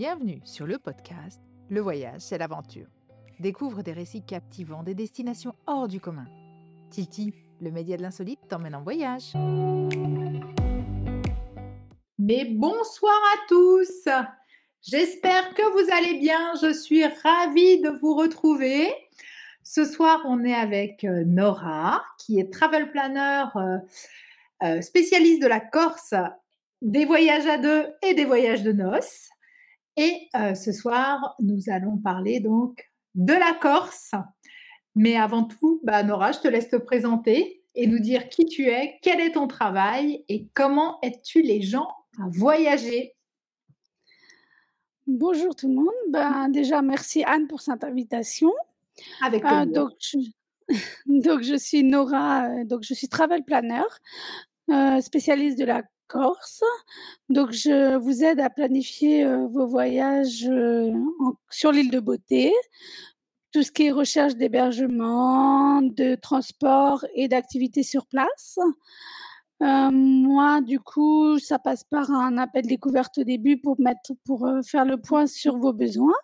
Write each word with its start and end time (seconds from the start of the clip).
Bienvenue 0.00 0.40
sur 0.46 0.66
le 0.66 0.78
podcast 0.78 1.42
Le 1.68 1.82
voyage, 1.82 2.22
c'est 2.22 2.38
l'aventure. 2.38 2.86
Découvre 3.38 3.82
des 3.82 3.92
récits 3.92 4.22
captivants, 4.22 4.82
des 4.82 4.94
destinations 4.94 5.54
hors 5.66 5.88
du 5.88 6.00
commun. 6.00 6.24
Titi, 6.88 7.34
le 7.60 7.70
média 7.70 7.98
de 7.98 8.02
l'insolite, 8.02 8.40
t'emmène 8.48 8.74
en 8.74 8.80
voyage. 8.80 9.34
Mais 12.18 12.46
bonsoir 12.46 13.12
à 13.34 13.46
tous 13.46 14.08
J'espère 14.80 15.52
que 15.52 15.70
vous 15.70 15.92
allez 15.92 16.18
bien. 16.18 16.54
Je 16.62 16.72
suis 16.72 17.04
ravie 17.04 17.82
de 17.82 17.90
vous 18.00 18.14
retrouver. 18.14 18.90
Ce 19.62 19.84
soir, 19.84 20.22
on 20.24 20.42
est 20.44 20.54
avec 20.54 21.04
euh, 21.04 21.24
Nora, 21.26 22.02
qui 22.16 22.40
est 22.40 22.50
travel 22.50 22.90
planner 22.90 23.44
euh, 23.54 23.76
euh, 24.62 24.80
spécialiste 24.80 25.42
de 25.42 25.46
la 25.46 25.60
Corse, 25.60 26.14
des 26.80 27.04
voyages 27.04 27.46
à 27.46 27.58
deux 27.58 27.86
et 28.00 28.14
des 28.14 28.24
voyages 28.24 28.62
de 28.62 28.72
noces. 28.72 29.28
Et 30.02 30.30
ce 30.32 30.72
soir, 30.72 31.34
nous 31.40 31.68
allons 31.68 31.98
parler 31.98 32.40
donc 32.40 32.90
de 33.14 33.34
la 33.34 33.52
Corse. 33.60 34.12
Mais 34.94 35.16
avant 35.16 35.44
tout, 35.44 35.80
bah, 35.84 36.02
Nora, 36.02 36.32
je 36.32 36.40
te 36.40 36.48
laisse 36.48 36.70
te 36.70 36.76
présenter 36.76 37.62
et 37.74 37.86
nous 37.86 37.98
dire 37.98 38.30
qui 38.30 38.46
tu 38.46 38.68
es, 38.68 38.98
quel 39.02 39.20
est 39.20 39.32
ton 39.32 39.46
travail 39.46 40.24
et 40.28 40.48
comment 40.54 40.98
aides-tu 41.02 41.42
les 41.42 41.60
gens 41.60 41.88
à 42.18 42.28
voyager. 42.28 43.14
Bonjour 45.06 45.54
tout 45.54 45.68
le 45.68 45.74
monde. 45.74 45.88
Ben, 46.10 46.48
déjà, 46.48 46.82
merci 46.82 47.24
Anne 47.24 47.46
pour 47.46 47.60
cette 47.60 47.84
invitation. 47.84 48.52
Avec 49.22 49.44
euh, 49.44 49.64
donc, 49.66 49.90
je, 49.98 50.18
donc, 51.06 51.42
je 51.42 51.56
suis 51.56 51.82
Nora, 51.82 52.46
euh, 52.46 52.64
donc 52.64 52.82
je 52.82 52.94
suis 52.94 53.08
travel 53.08 53.44
planner, 53.44 53.82
euh, 54.70 55.00
spécialiste 55.00 55.58
de 55.58 55.64
la 55.64 55.82
Corse. 56.10 56.64
Donc, 57.28 57.52
je 57.52 57.96
vous 57.96 58.24
aide 58.24 58.40
à 58.40 58.50
planifier 58.50 59.24
vos 59.46 59.66
voyages 59.66 60.50
sur 61.50 61.72
l'île 61.72 61.90
de 61.90 62.00
Beauté, 62.00 62.52
tout 63.52 63.62
ce 63.62 63.70
qui 63.70 63.86
est 63.86 63.92
recherche 63.92 64.34
d'hébergement, 64.34 65.82
de 65.82 66.16
transport 66.16 67.04
et 67.14 67.28
d'activités 67.28 67.84
sur 67.84 68.06
place. 68.06 68.58
Moi, 69.60 70.60
du 70.62 70.80
coup, 70.80 71.38
ça 71.38 71.58
passe 71.58 71.84
par 71.84 72.10
un 72.10 72.38
appel 72.38 72.66
découverte 72.66 73.18
au 73.18 73.24
début 73.24 73.58
pour 73.58 73.78
mettre, 73.78 74.12
pour 74.24 74.48
faire 74.64 74.84
le 74.84 74.96
point 74.96 75.26
sur 75.26 75.58
vos 75.58 75.72
besoins. 75.72 76.14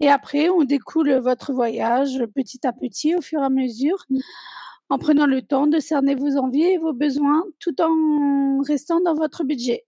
Et 0.00 0.08
après, 0.08 0.48
on 0.48 0.64
découle 0.64 1.12
votre 1.18 1.52
voyage 1.52 2.24
petit 2.34 2.66
à 2.66 2.72
petit, 2.72 3.14
au 3.14 3.20
fur 3.20 3.40
et 3.40 3.44
à 3.44 3.50
mesure, 3.50 4.04
mmh. 4.10 4.18
En 4.88 4.98
prenant 4.98 5.26
le 5.26 5.42
temps 5.42 5.66
de 5.66 5.80
cerner 5.80 6.14
vos 6.14 6.36
envies 6.36 6.64
et 6.64 6.78
vos 6.78 6.92
besoins, 6.92 7.44
tout 7.60 7.80
en 7.80 8.60
restant 8.62 9.00
dans 9.00 9.14
votre 9.14 9.44
budget. 9.44 9.84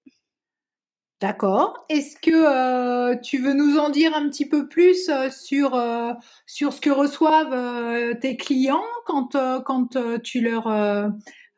D'accord. 1.21 1.85
Est-ce 1.91 2.17
que 2.17 2.31
euh, 2.31 3.17
tu 3.17 3.39
veux 3.39 3.53
nous 3.53 3.79
en 3.79 3.91
dire 3.91 4.17
un 4.17 4.29
petit 4.29 4.49
peu 4.49 4.69
plus 4.69 5.11
sur, 5.31 5.79
sur 6.47 6.73
ce 6.73 6.81
que 6.81 6.91
reçoivent 6.91 8.19
tes 8.21 8.37
clients 8.39 8.85
quand, 9.05 9.37
quand 9.65 9.99
tu 10.23 10.41
leur 10.41 10.67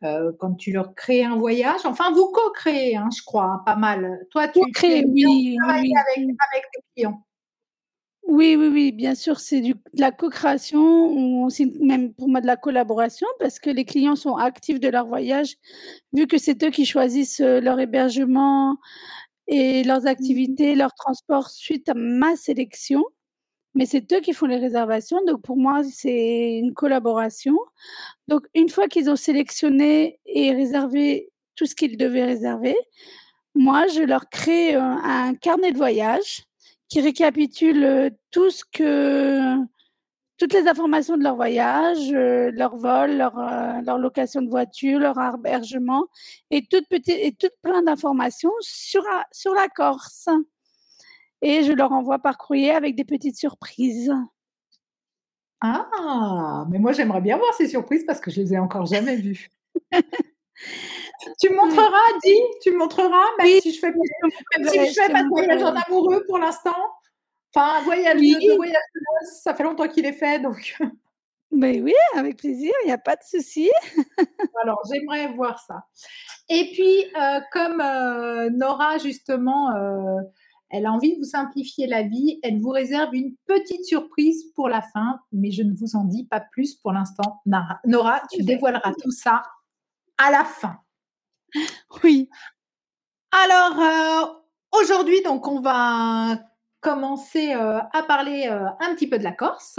euh, 0.04 0.32
quand 0.40 0.54
tu 0.54 0.72
leur 0.72 0.94
crées 0.94 1.22
un 1.22 1.36
voyage? 1.36 1.80
Enfin, 1.84 2.10
vous 2.10 2.26
co-créez, 2.32 2.96
hein, 2.96 3.08
je 3.16 3.22
crois, 3.22 3.44
hein, 3.44 3.62
pas 3.64 3.76
mal. 3.76 4.26
Toi, 4.30 4.48
tu, 4.48 4.60
crées, 4.72 5.04
oui, 5.06 5.24
oui, 5.24 5.58
avec, 5.64 5.92
avec 6.18 6.64
tes 6.72 6.80
clients. 6.94 7.24
Oui, 8.32 8.56
oui, 8.58 8.68
oui, 8.68 8.92
bien 8.92 9.14
sûr, 9.14 9.40
c'est 9.40 9.60
de 9.60 9.74
la 9.92 10.10
co-création, 10.10 11.50
c'est 11.50 11.66
même 11.80 12.14
pour 12.14 12.28
moi 12.30 12.40
de 12.40 12.46
la 12.46 12.56
collaboration, 12.56 13.26
parce 13.38 13.58
que 13.58 13.68
les 13.68 13.84
clients 13.84 14.16
sont 14.16 14.36
actifs 14.36 14.80
de 14.80 14.88
leur 14.88 15.06
voyage, 15.06 15.56
vu 16.14 16.26
que 16.26 16.38
c'est 16.38 16.64
eux 16.64 16.70
qui 16.70 16.86
choisissent 16.86 17.42
euh, 17.42 17.60
leur 17.60 17.78
hébergement 17.78 18.78
et 19.48 19.84
leurs 19.84 20.04
mmh 20.04 20.06
activités, 20.06 20.74
leur 20.76 20.94
transport 20.94 21.50
suite 21.50 21.90
à 21.90 21.94
ma 21.94 22.36
sélection 22.36 23.04
mais 23.74 23.86
c'est 23.86 24.12
eux 24.12 24.20
qui 24.20 24.32
font 24.32 24.46
les 24.46 24.58
réservations. 24.58 25.18
Donc 25.26 25.42
pour 25.42 25.56
moi, 25.56 25.82
c'est 25.84 26.58
une 26.58 26.74
collaboration. 26.74 27.56
Donc 28.28 28.46
une 28.54 28.68
fois 28.68 28.88
qu'ils 28.88 29.10
ont 29.10 29.16
sélectionné 29.16 30.20
et 30.26 30.52
réservé 30.52 31.30
tout 31.56 31.66
ce 31.66 31.74
qu'ils 31.74 31.96
devaient 31.96 32.24
réserver, 32.24 32.76
moi, 33.54 33.86
je 33.88 34.02
leur 34.02 34.28
crée 34.30 34.74
un, 34.74 35.34
carnet 35.34 35.72
de 35.72 35.76
voyage 35.78 36.44
qui 36.92 37.00
récapitule 37.00 37.84
euh, 37.84 38.10
tout 38.30 38.50
ce 38.50 38.64
que 38.70 39.56
toutes 40.36 40.52
les 40.52 40.68
informations 40.68 41.16
de 41.16 41.22
leur 41.22 41.36
voyage, 41.36 42.12
euh, 42.12 42.50
leur 42.52 42.76
vol, 42.76 43.16
leur, 43.16 43.38
euh, 43.38 43.80
leur, 43.86 43.96
location 43.96 44.42
de 44.42 44.50
voiture, 44.50 44.98
leur 44.98 45.16
hébergement 45.18 46.04
et 46.50 46.66
toutes 46.70 46.86
petites 46.88 47.16
et 47.18 47.32
toutes 47.32 47.54
plein 47.62 47.82
d'informations 47.82 48.52
sur 48.60 49.02
sur 49.30 49.54
la 49.54 49.68
Corse 49.68 50.28
et 51.40 51.62
je 51.62 51.72
leur 51.72 51.92
envoie 51.92 52.18
par 52.18 52.36
courrier 52.36 52.72
avec 52.72 52.94
des 52.94 53.04
petites 53.04 53.38
surprises. 53.38 54.12
Ah, 55.62 56.66
mais 56.68 56.78
moi 56.78 56.92
j'aimerais 56.92 57.22
bien 57.22 57.38
voir 57.38 57.54
ces 57.54 57.68
surprises 57.68 58.04
parce 58.06 58.20
que 58.20 58.30
je 58.30 58.42
les 58.42 58.52
ai 58.52 58.58
encore 58.58 58.84
jamais 58.84 59.16
vues. 59.16 59.48
tu 61.40 61.50
me 61.50 61.56
montreras, 61.56 62.18
dis, 62.24 62.40
tu 62.62 62.72
me 62.72 62.78
montreras, 62.78 63.26
même 63.38 63.60
si 63.60 63.72
je 63.72 63.78
fais, 63.78 63.92
même 63.92 64.68
si 64.68 64.86
je 64.86 64.92
fais 64.92 65.12
pas 65.12 65.22
de 65.22 65.28
voyage 65.28 65.62
en 65.62 65.74
amoureux 65.74 66.24
pour 66.26 66.38
l'instant. 66.38 66.76
Enfin, 67.54 67.78
un 67.78 67.82
voyage, 67.82 68.20
de, 68.20 68.56
voyage 68.56 68.76
ça 69.42 69.54
fait 69.54 69.62
longtemps 69.62 69.88
qu'il 69.88 70.06
est 70.06 70.12
fait, 70.12 70.40
donc. 70.40 70.76
Mais 71.54 71.82
oui, 71.82 71.92
avec 72.16 72.38
plaisir, 72.38 72.72
il 72.82 72.86
n'y 72.86 72.92
a 72.92 72.98
pas 72.98 73.14
de 73.14 73.22
souci. 73.22 73.70
Alors, 74.62 74.78
j'aimerais 74.90 75.28
voir 75.34 75.58
ça. 75.58 75.84
Et 76.48 76.70
puis, 76.72 77.04
euh, 77.14 77.40
comme 77.52 77.78
euh, 77.80 78.48
Nora, 78.48 78.96
justement, 78.96 79.70
euh, 79.76 80.22
elle 80.70 80.86
a 80.86 80.92
envie 80.92 81.12
de 81.12 81.18
vous 81.18 81.28
simplifier 81.28 81.86
la 81.86 82.02
vie. 82.02 82.40
Elle 82.42 82.58
vous 82.58 82.70
réserve 82.70 83.14
une 83.14 83.36
petite 83.46 83.84
surprise 83.84 84.50
pour 84.54 84.70
la 84.70 84.80
fin, 84.80 85.20
mais 85.30 85.50
je 85.50 85.62
ne 85.62 85.74
vous 85.74 85.94
en 85.94 86.04
dis 86.04 86.24
pas 86.24 86.40
plus 86.40 86.74
pour 86.76 86.92
l'instant. 86.92 87.42
Nora, 87.84 88.22
tu 88.32 88.42
dévoileras 88.42 88.94
tout 89.02 89.10
ça 89.10 89.42
à 90.16 90.30
la 90.30 90.44
fin. 90.44 90.78
Oui. 92.02 92.28
Alors, 93.30 93.80
euh, 93.80 94.78
aujourd'hui, 94.80 95.22
donc, 95.22 95.46
on 95.48 95.60
va 95.60 96.38
commencer 96.80 97.54
euh, 97.54 97.78
à 97.78 98.02
parler 98.02 98.48
euh, 98.50 98.66
un 98.80 98.94
petit 98.94 99.08
peu 99.08 99.18
de 99.18 99.24
la 99.24 99.32
Corse. 99.32 99.78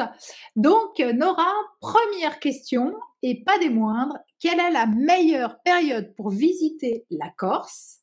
Donc, 0.55 0.99
Nora, 0.99 1.51
première 1.81 2.39
question, 2.39 2.93
et 3.21 3.43
pas 3.43 3.59
des 3.59 3.69
moindres, 3.69 4.17
quelle 4.39 4.59
est 4.59 4.71
la 4.71 4.87
meilleure 4.87 5.61
période 5.61 6.13
pour 6.15 6.29
visiter 6.29 7.05
la 7.11 7.29
Corse? 7.29 7.99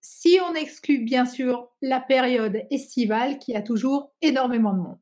Si 0.00 0.38
on 0.46 0.54
exclut 0.54 0.98
bien 0.98 1.24
sûr 1.24 1.68
la 1.80 2.00
période 2.00 2.66
estivale 2.70 3.38
qui 3.38 3.54
a 3.54 3.62
toujours 3.62 4.12
énormément 4.20 4.72
de 4.72 4.78
monde. 4.78 4.98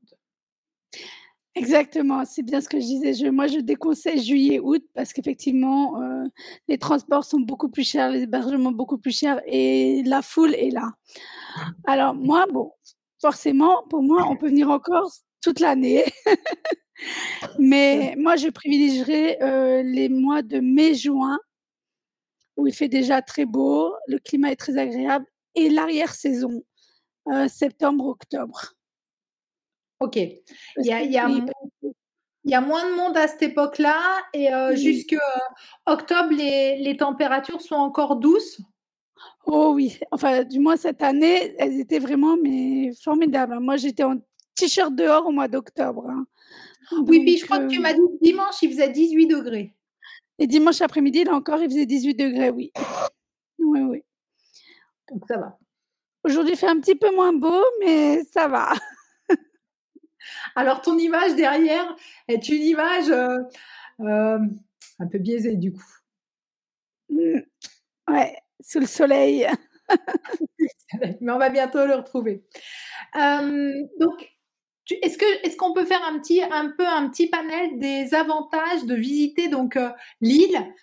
Exactement, 1.54 2.24
c'est 2.24 2.42
bien 2.42 2.60
ce 2.60 2.68
que 2.68 2.78
je 2.78 2.84
disais. 2.84 3.30
moi, 3.30 3.46
je 3.48 3.58
déconseille 3.58 4.22
juillet-août 4.22 4.84
parce 4.94 5.12
qu'effectivement, 5.12 6.00
les 6.68 6.78
transports 6.78 7.24
sont 7.24 7.40
beaucoup 7.40 7.68
plus 7.68 7.84
chers, 7.84 8.10
les 8.10 8.22
hébergements 8.22 8.72
beaucoup 8.72 8.98
plus 8.98 9.16
chers 9.16 9.40
et 9.46 10.02
la 10.04 10.22
foule 10.22 10.54
est 10.54 10.70
là. 10.70 10.90
Alors 11.86 12.14
moi, 12.14 12.46
bon, 12.52 12.72
forcément, 13.20 13.84
pour 13.88 14.02
moi, 14.02 14.26
on 14.28 14.36
peut 14.36 14.48
venir 14.48 14.70
encore 14.70 15.10
toute 15.42 15.60
l'année. 15.60 16.04
Mais 17.58 18.14
moi, 18.18 18.36
je 18.36 18.48
privilégierais 18.48 19.38
euh, 19.42 19.82
les 19.82 20.08
mois 20.08 20.42
de 20.42 20.60
mai-juin 20.60 21.38
où 22.56 22.66
il 22.66 22.74
fait 22.74 22.88
déjà 22.88 23.22
très 23.22 23.46
beau, 23.46 23.94
le 24.06 24.18
climat 24.18 24.52
est 24.52 24.56
très 24.56 24.76
agréable, 24.76 25.24
et 25.54 25.70
l'arrière-saison, 25.70 26.62
euh, 27.28 27.48
septembre-octobre. 27.48 28.74
Ok. 30.00 30.16
Il 30.16 30.42
y, 30.78 30.92
a, 30.92 31.28
il, 32.44 32.50
y 32.50 32.54
a, 32.54 32.60
moins 32.60 32.88
de 32.88 32.96
monde 32.96 33.16
à 33.16 33.28
cette 33.28 33.42
époque-là, 33.42 34.00
et 34.32 34.52
euh, 34.52 34.74
jusqu'à 34.74 35.18
octobre, 35.86 36.30
les, 36.30 36.78
les, 36.78 36.96
températures 36.96 37.60
sont 37.60 37.76
encore 37.76 38.16
douces. 38.16 38.60
Oh 39.46 39.72
oui, 39.74 39.98
enfin, 40.10 40.44
du 40.44 40.58
moins 40.58 40.76
cette 40.76 41.02
année, 41.02 41.54
elles 41.58 41.80
étaient 41.80 41.98
vraiment 41.98 42.36
mais 42.42 42.92
formidables. 43.02 43.58
Moi, 43.60 43.76
j'étais 43.76 44.04
en 44.04 44.16
t-shirt 44.54 44.94
dehors 44.94 45.26
au 45.26 45.32
mois 45.32 45.48
d'octobre. 45.48 46.08
Hein. 46.08 46.26
Oui, 47.06 47.20
puis 47.20 47.38
je 47.38 47.44
crois 47.44 47.58
que 47.60 47.68
tu 47.68 47.78
m'as 47.78 47.92
dit 47.92 48.00
dimanche, 48.20 48.62
il 48.62 48.70
faisait 48.70 48.90
18 48.90 49.26
degrés. 49.26 49.74
Et 50.38 50.46
dimanche 50.46 50.80
après-midi, 50.80 51.24
là 51.24 51.34
encore, 51.34 51.60
il 51.60 51.68
faisait 51.68 51.86
18 51.86 52.14
degrés, 52.14 52.50
oui. 52.50 52.72
Oui, 53.58 53.80
oui. 53.80 54.02
Donc 55.10 55.22
ça 55.28 55.38
va. 55.38 55.58
Aujourd'hui, 56.24 56.54
il 56.54 56.58
fait 56.58 56.68
un 56.68 56.80
petit 56.80 56.94
peu 56.94 57.14
moins 57.14 57.32
beau, 57.32 57.62
mais 57.80 58.22
ça 58.24 58.48
va. 58.48 58.72
Alors, 60.54 60.82
ton 60.82 60.98
image 60.98 61.34
derrière 61.34 61.94
est 62.28 62.48
une 62.48 62.62
image 62.62 63.10
euh, 63.10 63.38
euh, 64.00 64.38
un 64.98 65.06
peu 65.06 65.18
biaisée, 65.18 65.56
du 65.56 65.72
coup. 65.72 65.96
Mmh. 67.08 67.40
Ouais, 68.08 68.36
sous 68.60 68.80
le 68.80 68.86
soleil. 68.86 69.46
mais 71.20 71.32
on 71.32 71.38
va 71.38 71.50
bientôt 71.50 71.84
le 71.86 71.94
retrouver. 71.94 72.44
Euh, 73.16 73.72
donc, 73.98 74.28
est-ce 75.02 75.18
que 75.18 75.46
est-ce 75.46 75.56
qu'on 75.56 75.72
peut 75.72 75.84
faire 75.84 76.02
un 76.04 76.18
petit 76.18 76.42
un 76.42 76.70
peu 76.76 76.86
un 76.86 77.08
petit 77.08 77.28
panel 77.28 77.78
des 77.78 78.12
avantages 78.14 78.84
de 78.86 78.94
visiter 78.94 79.48
donc 79.48 79.78
l'île 80.20 80.74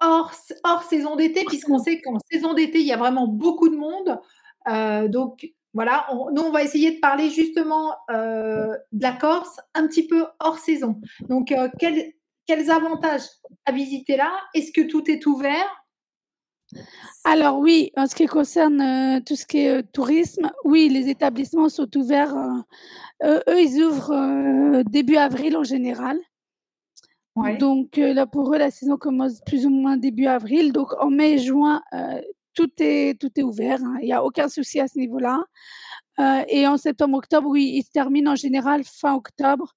hors, 0.00 0.32
hors 0.62 0.82
saison 0.84 1.16
d'été 1.16 1.44
puisqu'on 1.44 1.78
sait 1.78 2.00
qu'en 2.00 2.18
saison 2.30 2.54
d'été 2.54 2.78
il 2.78 2.86
y 2.86 2.92
a 2.92 2.96
vraiment 2.96 3.26
beaucoup 3.26 3.68
de 3.68 3.76
monde. 3.76 4.20
Donc, 5.10 5.44
voilà, 5.74 6.06
nous, 6.32 6.42
on 6.42 6.50
va 6.50 6.62
essayer 6.62 6.92
de 6.92 7.00
parler 7.00 7.30
justement 7.30 7.94
de 8.10 9.00
la 9.00 9.12
Corse 9.12 9.60
un 9.74 9.86
petit 9.86 10.06
peu 10.06 10.26
hors 10.40 10.58
saison. 10.58 11.00
Donc, 11.28 11.54
quels, 11.78 12.12
quels 12.46 12.70
avantages 12.70 13.26
à 13.64 13.72
visiter 13.72 14.16
là? 14.16 14.30
Est-ce 14.54 14.72
que 14.72 14.82
tout 14.82 15.10
est 15.10 15.24
ouvert? 15.26 15.68
Alors 17.24 17.58
oui, 17.58 17.92
en 17.96 18.06
ce 18.06 18.14
qui 18.14 18.26
concerne 18.26 19.22
tout 19.24 19.36
ce 19.36 19.46
qui 19.46 19.58
est 19.58 19.82
tourisme, 19.92 20.50
oui, 20.64 20.88
les 20.88 21.08
établissements 21.08 21.68
sont 21.68 21.96
ouverts. 21.96 22.34
eux, 23.24 23.42
ils 23.48 23.82
ouvrent 23.82 24.82
début 24.84 25.16
avril 25.16 25.56
en 25.56 25.64
général. 25.64 26.18
Donc 27.58 27.96
là, 27.96 28.26
pour 28.26 28.54
eux, 28.54 28.58
la 28.58 28.70
saison 28.70 28.96
commence 28.96 29.40
plus 29.46 29.64
ou 29.66 29.70
moins 29.70 29.96
début 29.96 30.26
avril. 30.26 30.72
Donc 30.72 30.92
en 31.00 31.10
mai 31.10 31.32
et 31.32 31.38
juin, 31.38 31.82
tout, 32.54 32.70
est, 32.78 33.20
tout 33.20 33.30
est 33.36 33.42
ouvert. 33.42 33.82
Hein. 33.82 33.96
Il 34.00 34.06
n'y 34.06 34.12
a 34.12 34.24
aucun 34.24 34.48
souci 34.48 34.80
à 34.80 34.88
ce 34.88 34.98
niveau-là. 34.98 35.44
et 36.48 36.66
en 36.66 36.76
septembre-octobre, 36.76 37.48
oui, 37.48 37.72
ils 37.74 37.82
se 37.82 37.90
terminent 37.90 38.32
en 38.32 38.36
général 38.36 38.82
fin 38.84 39.14
octobre. 39.14 39.74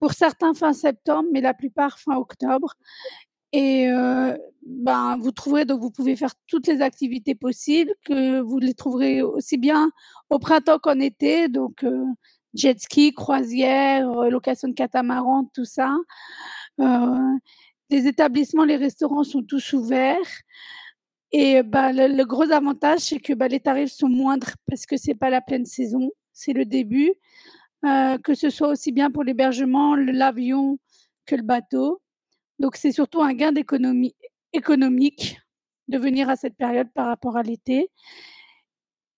Pour 0.00 0.12
certains, 0.12 0.54
fin 0.54 0.72
septembre, 0.72 1.28
mais 1.32 1.40
la 1.40 1.54
plupart 1.54 1.98
fin 1.98 2.16
octobre. 2.16 2.74
Et 3.52 3.86
ben, 4.66 5.16
vous 5.20 5.30
trouverez, 5.30 5.64
donc 5.64 5.80
vous 5.80 5.90
pouvez 5.90 6.16
faire 6.16 6.34
toutes 6.48 6.66
les 6.66 6.82
activités 6.82 7.34
possibles, 7.34 7.92
que 8.04 8.40
vous 8.40 8.58
les 8.58 8.74
trouverez 8.74 9.22
aussi 9.22 9.58
bien 9.58 9.90
au 10.30 10.38
printemps 10.38 10.78
qu'en 10.78 10.98
été, 10.98 11.48
donc 11.48 11.84
jet 12.54 12.78
ski, 12.80 13.12
croisière, 13.12 14.08
location 14.30 14.68
de 14.68 14.74
catamaran, 14.74 15.50
tout 15.54 15.64
ça. 15.64 15.96
les 16.78 18.06
établissements, 18.06 18.64
les 18.64 18.76
restaurants 18.76 19.24
sont 19.24 19.42
tous 19.42 19.72
ouverts. 19.72 20.42
Et 21.36 21.64
bah, 21.64 21.90
le, 21.92 22.22
gros 22.22 22.52
avantage, 22.52 23.00
c'est 23.00 23.18
que 23.18 23.32
bah, 23.32 23.48
les 23.48 23.58
tarifs 23.58 23.90
sont 23.90 24.08
moindres 24.08 24.52
parce 24.68 24.86
que 24.86 24.96
c'est 24.96 25.16
pas 25.16 25.30
la 25.30 25.40
pleine 25.40 25.66
saison, 25.66 26.12
c'est 26.32 26.52
le 26.52 26.64
début. 26.64 27.12
que 27.82 28.34
ce 28.34 28.50
soit 28.50 28.68
aussi 28.68 28.92
bien 28.92 29.10
pour 29.10 29.24
l'hébergement, 29.24 29.96
l'avion 29.96 30.78
que 31.26 31.34
le 31.34 31.42
bateau. 31.42 32.00
Donc, 32.60 32.76
c'est 32.76 32.92
surtout 32.92 33.20
un 33.20 33.32
gain 33.34 33.50
d'économie 33.50 34.14
économique 34.52 35.40
de 35.88 35.98
venir 35.98 36.28
à 36.30 36.36
cette 36.36 36.56
période 36.56 36.88
par 36.94 37.06
rapport 37.08 37.36
à 37.36 37.42
l'été. 37.42 37.90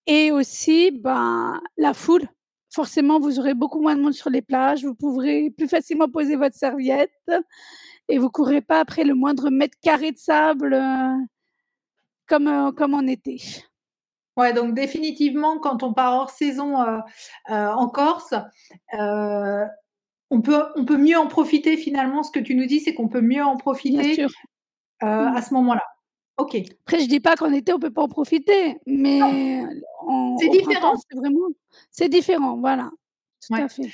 Et 0.07 0.33
aussi, 0.33 0.93
ben, 0.93 1.61
la 1.77 1.93
foule. 1.93 2.27
Forcément, 2.71 3.21
vous 3.21 3.39
aurez 3.39 3.53
beaucoup 3.53 3.83
moins 3.83 3.95
de 3.95 4.01
monde 4.01 4.15
sur 4.15 4.31
les 4.31 4.43
plages. 4.43 4.85
Vous 4.87 4.95
pourrez 4.95 5.51
plus 5.51 5.69
facilement 5.69 6.09
poser 6.09 6.37
votre 6.37 6.57
serviette 6.57 7.31
et 8.09 8.17
vous 8.17 8.31
courrez 8.31 8.63
pas 8.63 8.81
après 8.81 9.05
le 9.05 9.15
moindre 9.15 9.51
mètre 9.51 9.77
carré 9.83 10.13
de 10.13 10.19
sable 10.19 10.73
euh, 10.73 11.17
comme, 12.27 12.73
comme 12.77 12.95
en 12.95 13.07
été. 13.07 13.41
Ouais, 14.37 14.53
donc 14.53 14.75
définitivement, 14.75 15.59
quand 15.59 15.83
on 15.83 15.95
part 15.95 16.15
hors 16.15 16.31
saison 16.31 16.79
euh, 16.79 17.01
en 17.49 17.89
Corse, 17.89 18.35
on 18.93 20.41
peut, 20.43 20.65
on 20.75 20.85
peut 20.85 20.99
mieux 20.99 21.17
en 21.17 21.27
profiter 21.27 21.77
finalement. 21.77 22.23
Ce 22.23 22.31
que 22.31 22.41
tu 22.41 22.55
nous 22.55 22.67
dis, 22.67 22.81
c'est 22.81 22.95
qu'on 22.95 23.09
peut 23.09 23.23
mieux 23.23 23.43
en 23.43 23.57
profiter 23.57 24.23
euh, 24.23 24.27
à 25.07 25.41
ce 25.41 25.55
moment-là. 25.55 25.83
Ok. 26.37 26.55
Après, 26.87 27.01
je 27.01 27.09
dis 27.09 27.21
pas 27.21 27.35
qu'en 27.35 27.51
été 27.51 27.73
on 27.73 27.79
peut 27.79 27.93
pas 27.93 28.03
en 28.03 28.09
profiter, 28.09 28.77
mais 28.87 29.65
c'est 30.39 30.51
différent. 30.51 30.95
C'est 31.09 31.17
vraiment, 31.17 31.49
c'est 31.91 32.09
différent, 32.11 32.59
voilà. 32.59 32.91
Tout 33.47 33.55
à 33.55 33.69
fait. 33.69 33.91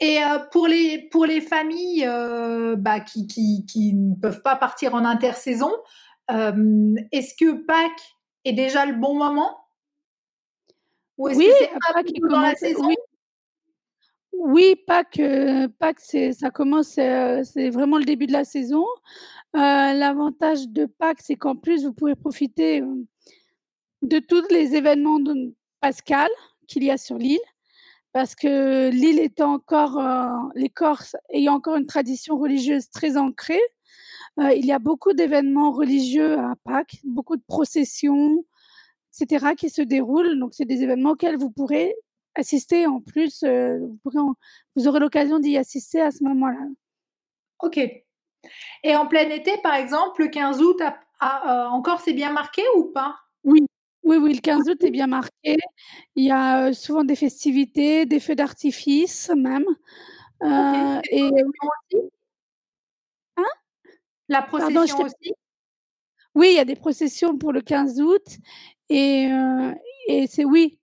Et 0.00 0.20
pour 0.52 0.66
les 0.66 1.08
pour 1.10 1.26
les 1.26 1.42
familles 1.42 2.08
bah, 2.78 3.00
qui, 3.00 3.26
qui, 3.26 3.66
qui, 3.66 3.92
ne 3.92 4.14
peuvent 4.14 4.40
pas 4.40 4.56
partir 4.56 4.94
en 4.94 5.04
intersaison, 5.04 5.72
est-ce 6.28 7.34
que 7.34 7.52
Pâques 7.64 8.16
est 8.44 8.52
déjà 8.52 8.86
le 8.86 8.94
bon 8.94 9.14
moment? 9.14 9.56
Ou 11.16 11.28
est-ce 11.28 11.38
oui, 11.38 11.46
que 11.46 11.52
c'est 11.58 11.70
Pâques 11.92 12.30
dans 12.30 12.40
la 12.40 12.54
saison 12.54 12.86
oui. 12.86 12.96
Oui, 14.32 14.76
Pâques, 14.86 15.20
Pâques 15.80 16.00
c'est 16.00 16.32
ça 16.32 16.50
commence, 16.50 16.90
c'est 16.90 17.70
vraiment 17.70 17.98
le 17.98 18.04
début 18.04 18.26
de 18.26 18.32
la 18.32 18.44
saison. 18.44 18.84
l'avantage 19.52 20.68
de 20.68 20.86
Pâques, 20.86 21.22
c'est 21.22 21.36
qu'en 21.36 21.56
plus, 21.56 21.84
vous 21.84 21.92
pouvez 21.92 22.14
profiter, 22.14 22.82
de 24.02 24.18
tous 24.20 24.46
les 24.50 24.76
événements 24.76 25.18
de 25.18 25.54
pascal 25.80 26.28
qu'il 26.68 26.84
y 26.84 26.90
a 26.90 26.98
sur 26.98 27.18
l'île. 27.18 27.40
Parce 28.12 28.34
que 28.34 28.90
l'île 28.90 29.18
étant 29.18 29.54
encore, 29.54 30.00
les 30.54 30.70
Corses 30.70 31.16
ayant 31.30 31.54
encore 31.54 31.76
une 31.76 31.86
tradition 31.86 32.38
religieuse 32.38 32.90
très 32.90 33.16
ancrée, 33.16 33.60
il 34.38 34.64
y 34.64 34.72
a 34.72 34.78
beaucoup 34.78 35.12
d'événements 35.12 35.72
religieux 35.72 36.38
à 36.38 36.54
Pâques, 36.64 36.98
beaucoup 37.04 37.36
de 37.36 37.42
processions, 37.46 38.44
etc., 39.20 39.54
qui 39.56 39.70
se 39.70 39.82
déroulent. 39.82 40.38
Donc 40.38 40.54
c'est 40.54 40.64
des 40.64 40.82
événements 40.82 41.10
auxquels 41.10 41.36
vous 41.36 41.50
pourrez 41.50 41.94
assister 42.38 42.86
en 42.86 43.00
plus, 43.00 43.42
euh, 43.42 43.78
vous, 44.04 44.34
vous 44.76 44.88
aurez 44.88 45.00
l'occasion 45.00 45.38
d'y 45.38 45.56
assister 45.56 46.00
à 46.00 46.10
ce 46.10 46.22
moment-là. 46.24 46.66
Ok. 47.60 47.78
Et 47.78 48.96
en 48.96 49.06
plein 49.06 49.28
été, 49.30 49.52
par 49.62 49.74
exemple, 49.74 50.22
le 50.22 50.28
15 50.28 50.62
août, 50.62 50.80
euh, 50.80 51.64
encore 51.66 52.00
c'est 52.00 52.12
bien 52.12 52.32
marqué 52.32 52.62
ou 52.76 52.84
pas? 52.84 53.16
Oui, 53.44 53.66
oui, 54.04 54.16
oui, 54.16 54.34
le 54.34 54.40
15 54.40 54.68
août 54.68 54.82
est 54.84 54.90
bien 54.90 55.08
marqué. 55.08 55.56
Il 56.14 56.24
y 56.24 56.30
a 56.30 56.68
euh, 56.68 56.72
souvent 56.72 57.04
des 57.04 57.16
festivités, 57.16 58.06
des 58.06 58.20
feux 58.20 58.36
d'artifice 58.36 59.30
même. 59.36 59.66
et 61.10 61.22
aussi 61.22 61.96
hein 61.96 62.08
La 64.28 64.42
procession 64.42 65.00
aussi? 65.00 65.32
Oui, 66.34 66.48
il 66.52 66.56
y 66.56 66.60
a 66.60 66.64
des 66.64 66.76
processions 66.76 67.36
pour 67.36 67.52
le 67.52 67.60
15 67.60 68.00
août. 68.00 68.24
Et, 68.90 69.28
et 70.08 70.26
c'est 70.26 70.44
oui, 70.44 70.78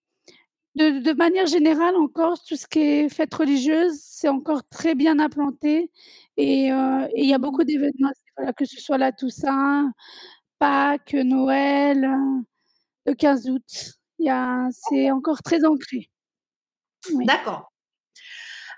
de, 0.75 1.13
manière 1.13 1.45
générale, 1.45 1.95
en 1.95 2.07
Corse, 2.07 2.43
tout 2.43 2.57
ce 2.57 2.67
qui 2.67 2.79
est 2.79 3.09
fête 3.09 3.33
religieuse, 3.33 3.97
c'est 4.01 4.27
encore 4.27 4.67
très 4.67 4.93
bien 4.93 5.19
implanté. 5.19 5.89
Et 6.37 6.71
euh, 6.71 7.07
il 7.15 7.25
y 7.25 7.33
a 7.33 7.37
beaucoup 7.37 7.63
d'événements, 7.63 8.11
que 8.57 8.65
ce 8.65 8.81
soit 8.81 8.97
la 8.97 9.13
Toussaint, 9.13 9.91
Pâques, 10.59 11.13
Noël, 11.13 12.03
euh, 12.03 12.41
le 13.05 13.13
15 13.13 13.49
août. 13.49 13.99
C'est 14.71 15.11
encore 15.11 15.41
très 15.43 15.63
ancré. 15.65 16.09
D'accord. 17.09 17.71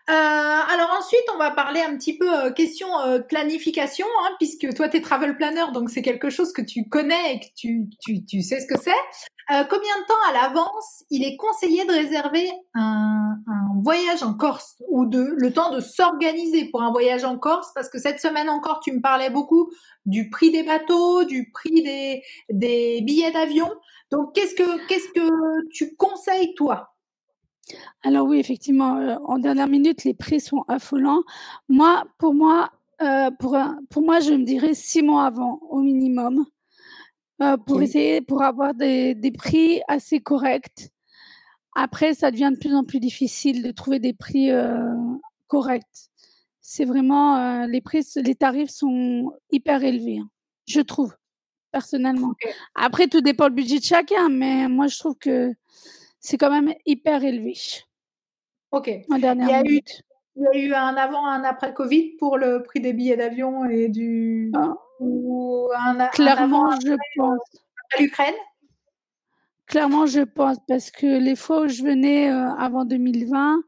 Euh, 0.10 0.14
alors 0.14 0.96
ensuite, 0.98 1.24
on 1.34 1.38
va 1.38 1.52
parler 1.52 1.82
un 1.82 1.98
petit 1.98 2.18
peu 2.18 2.34
euh, 2.34 2.52
question 2.52 2.88
euh, 3.02 3.20
planification, 3.20 4.08
hein, 4.24 4.30
puisque 4.38 4.74
toi, 4.74 4.88
tu 4.88 4.98
es 4.98 5.02
travel 5.02 5.36
planner, 5.36 5.66
donc 5.74 5.90
c'est 5.90 6.02
quelque 6.02 6.30
chose 6.30 6.54
que 6.54 6.62
tu 6.62 6.88
connais 6.88 7.36
et 7.36 7.40
que 7.42 7.46
tu, 7.58 7.90
tu, 8.00 8.24
tu 8.26 8.42
sais 8.42 8.62
ce 8.62 8.68
que 8.68 8.80
c'est. 8.82 8.92
Euh, 9.50 9.64
combien 9.70 9.98
de 10.00 10.06
temps 10.08 10.30
à 10.30 10.34
l'avance 10.34 11.04
il 11.10 11.26
est 11.26 11.36
conseillé 11.36 11.86
de 11.86 11.92
réserver 11.92 12.50
un, 12.74 13.36
un, 13.48 13.82
voyage 13.82 14.24
en 14.24 14.34
Corse 14.34 14.76
ou 14.90 15.06
de 15.06 15.36
le 15.38 15.54
temps 15.54 15.72
de 15.72 15.80
s'organiser 15.80 16.70
pour 16.70 16.82
un 16.82 16.92
voyage 16.92 17.26
en 17.26 17.38
Corse? 17.38 17.72
Parce 17.76 17.90
que 17.90 18.00
cette 18.00 18.20
semaine 18.22 18.50
encore, 18.50 18.80
tu 18.82 18.94
me 18.94 19.02
parlais 19.02 19.30
beaucoup 19.30 19.72
du 20.06 20.30
prix 20.30 20.52
des 20.52 20.64
bateaux, 20.64 21.26
du 21.26 21.52
prix 21.52 21.82
des, 21.82 22.24
des 22.50 23.02
billets 23.02 23.32
d'avion. 23.32 23.70
Donc, 24.12 24.34
qu'est-ce 24.34 24.56
que 24.56 24.88
qu'est-ce 24.88 25.10
que 25.10 25.68
tu 25.72 25.96
conseilles 25.96 26.54
toi? 26.56 26.97
Alors 28.04 28.28
oui, 28.28 28.40
effectivement, 28.40 28.98
euh, 28.98 29.16
en 29.26 29.40
dernière 29.40 29.68
minute, 29.68 30.04
les 30.04 30.14
prix 30.14 30.40
sont 30.40 30.64
affolants. 30.68 31.24
Moi, 31.70 32.06
pour 32.18 32.34
moi, 32.34 32.72
euh, 33.02 33.32
pour, 33.32 33.58
pour 33.90 34.02
moi, 34.02 34.20
je 34.20 34.34
me 34.34 34.44
dirais 34.44 34.74
six 34.74 35.02
mois 35.02 35.26
avant 35.26 35.60
au 35.70 35.82
minimum 35.82 36.46
euh, 37.42 37.58
pour 37.58 37.82
essayer, 37.82 38.22
pour 38.22 38.44
avoir 38.44 38.74
des, 38.74 39.16
des, 39.16 39.32
prix 39.32 39.82
assez 39.88 40.20
corrects. 40.20 40.90
Après, 41.76 42.14
ça 42.14 42.32
devient 42.32 42.52
de 42.54 42.60
plus 42.60 42.74
en 42.74 42.84
plus 42.84 43.00
difficile 43.00 43.62
de 43.62 43.72
trouver 43.72 44.00
des 44.00 44.14
prix 44.14 44.50
corrects. 45.48 46.10
C'est 46.60 46.86
vraiment 46.86 47.66
les 47.68 47.82
prix, 47.82 48.04
les 48.16 48.34
tarifs 48.34 48.72
sont 48.72 49.32
hyper 49.52 49.84
élevés, 49.84 50.18
hein, 50.18 50.30
je 50.68 50.82
trouve 50.82 51.16
personnellement. 51.72 52.34
Après, 52.74 53.08
tout 53.08 53.22
dépend 53.22 53.50
du 53.50 53.56
budget 53.56 53.78
de 53.78 53.84
chacun, 53.84 54.30
mais 54.30 54.68
moi, 54.68 54.88
je 54.88 54.98
trouve 54.98 55.16
que 55.20 55.54
c'est 56.28 56.38
quand 56.38 56.52
même 56.52 56.74
hyper 56.86 57.24
élevé. 57.24 57.54
Ok. 58.72 58.88
il, 58.88 59.22
y 59.22 59.26
a 59.26 59.64
eu, 59.64 59.80
il 60.36 60.44
y 60.44 60.48
a 60.48 60.58
eu 60.58 60.74
un 60.74 60.98
avant, 60.98 61.26
un 61.26 61.46
après 61.46 61.74
Covid 61.74 62.18
pour 62.20 62.38
le 62.38 62.64
prix 62.64 62.82
des 62.82 62.92
billets 62.92 63.16
d'avion 63.16 63.64
et 63.64 63.88
du. 63.88 64.52
Ah. 64.54 64.74
Clairement, 66.12 66.72
je 66.82 66.96
pense. 67.16 67.40
À 67.96 68.02
l'Ukraine? 68.02 68.36
Clairement, 69.68 70.06
je 70.06 70.22
pense, 70.22 70.58
parce 70.68 70.92
que 70.92 71.06
les 71.06 71.38
fois 71.38 71.62
où 71.62 71.68
je 71.70 71.82
venais 71.82 72.30
euh, 72.30 72.50
avant 72.58 72.84
2020, 72.84 73.62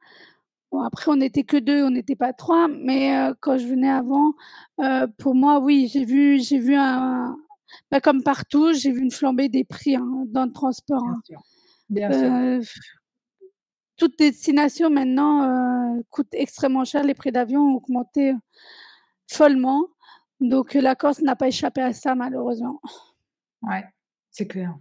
bon, 0.72 0.82
après, 0.82 1.12
on 1.12 1.16
n'était 1.16 1.44
que 1.44 1.56
deux, 1.56 1.84
on 1.84 1.92
n'était 1.92 2.18
pas 2.18 2.34
trois, 2.34 2.68
mais 2.68 3.18
euh, 3.18 3.34
quand 3.40 3.58
je 3.58 3.68
venais 3.68 3.90
avant, 3.90 4.34
euh, 4.82 5.08
pour 5.18 5.34
moi, 5.34 5.60
oui, 5.60 5.90
j'ai 5.92 6.04
vu, 6.04 6.40
j'ai 6.40 6.60
vu 6.60 6.76
un. 6.76 7.38
Comme 8.04 8.24
partout, 8.24 8.74
j'ai 8.74 8.92
vu 8.92 9.02
une 9.02 9.12
flambée 9.12 9.48
des 9.48 9.64
prix 9.64 9.96
hein, 9.96 10.26
dans 10.28 10.46
le 10.46 10.52
transport. 10.52 11.04
Hein. 11.04 11.22
Bien 11.90 12.12
sûr. 12.12 12.32
Euh, 12.32 12.62
toute 13.98 14.18
destination 14.18 14.90
maintenant 14.90 15.44
euh, 15.44 16.02
coûte 16.10 16.30
extrêmement 16.32 16.86
cher. 16.86 17.04
Les 17.04 17.14
prix 17.14 17.32
d'avion 17.32 17.62
ont 17.62 17.76
augmenté 17.76 18.34
follement. 19.30 19.88
Donc 20.40 20.74
la 20.74 20.96
Corse 20.96 21.22
n'a 21.22 21.36
pas 21.36 21.48
échappé 21.48 21.82
à 21.82 21.94
ça 21.94 22.16
malheureusement. 22.16 22.82
Ouais, 23.62 23.84
c'est 24.32 24.48
clair. 24.48 24.76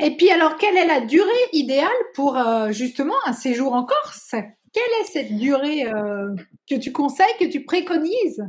Et 0.00 0.16
puis 0.16 0.30
alors, 0.30 0.56
quelle 0.56 0.76
est 0.76 0.86
la 0.86 1.00
durée 1.00 1.28
idéale 1.52 1.88
pour 2.14 2.36
euh, 2.36 2.70
justement 2.70 3.14
un 3.26 3.32
séjour 3.32 3.72
en 3.72 3.84
Corse? 3.84 4.34
Quelle 4.72 5.00
est 5.00 5.04
cette 5.04 5.36
durée 5.36 5.86
euh, 5.86 6.34
que 6.70 6.76
tu 6.76 6.92
conseilles, 6.92 7.26
que 7.40 7.46
tu 7.46 7.64
préconises? 7.64 8.46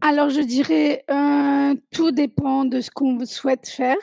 Alors, 0.00 0.30
je 0.30 0.40
dirais, 0.40 1.04
euh, 1.10 1.74
tout 1.90 2.10
dépend 2.10 2.64
de 2.64 2.80
ce 2.80 2.90
qu'on 2.90 3.24
souhaite 3.24 3.68
faire. 3.68 3.96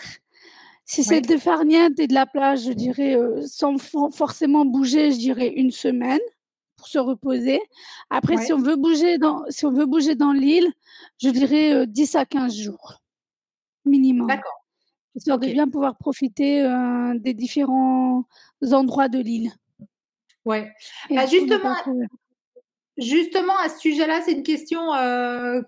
Si 0.89 1.03
c'est 1.03 1.21
de 1.21 1.37
farniente 1.37 1.99
et 1.99 2.07
de 2.07 2.15
la 2.15 2.25
plage, 2.25 2.63
je 2.63 2.71
dirais, 2.71 3.15
sans 3.45 3.77
forcément 3.77 4.65
bouger, 4.65 5.11
je 5.11 5.17
dirais 5.17 5.49
une 5.49 5.69
semaine 5.69 6.19
pour 6.77 6.87
se 6.87 6.97
reposer. 6.97 7.61
Après, 8.09 8.37
si 8.37 8.53
on 8.53 8.57
veut 8.57 8.75
bouger 8.75 9.19
dans, 9.19 9.43
si 9.49 9.67
on 9.67 9.71
veut 9.71 9.85
bouger 9.85 10.15
dans 10.15 10.31
l'île, 10.31 10.67
je 11.21 11.29
dirais 11.29 11.85
10 11.85 12.15
à 12.15 12.25
15 12.25 12.55
jours 12.55 13.03
minimum. 13.85 14.27
D'accord 14.27 14.55
histoire 15.15 15.39
de 15.39 15.47
bien 15.47 15.67
pouvoir 15.67 15.97
profiter 15.97 16.63
des 17.15 17.33
différents 17.33 18.25
endroits 18.71 19.09
de 19.09 19.19
l'île. 19.19 19.51
Ouais. 20.45 20.71
Bah, 21.09 21.25
justement, 21.25 21.75
justement, 22.97 23.57
à 23.57 23.69
ce 23.69 23.79
sujet-là, 23.79 24.21
c'est 24.23 24.31
une 24.31 24.43
question 24.43 24.79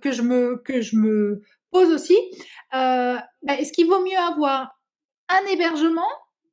que, 0.02 0.12
je 0.12 0.22
me, 0.22 0.62
que 0.64 0.82
je 0.82 0.96
me 0.96 1.42
pose 1.70 1.92
aussi. 1.92 2.18
Bah, 2.72 3.24
est-ce 3.48 3.74
qu'il 3.74 3.88
vaut 3.88 4.04
mieux 4.04 4.18
avoir 4.18 4.81
un 5.32 5.52
hébergement 5.52 6.10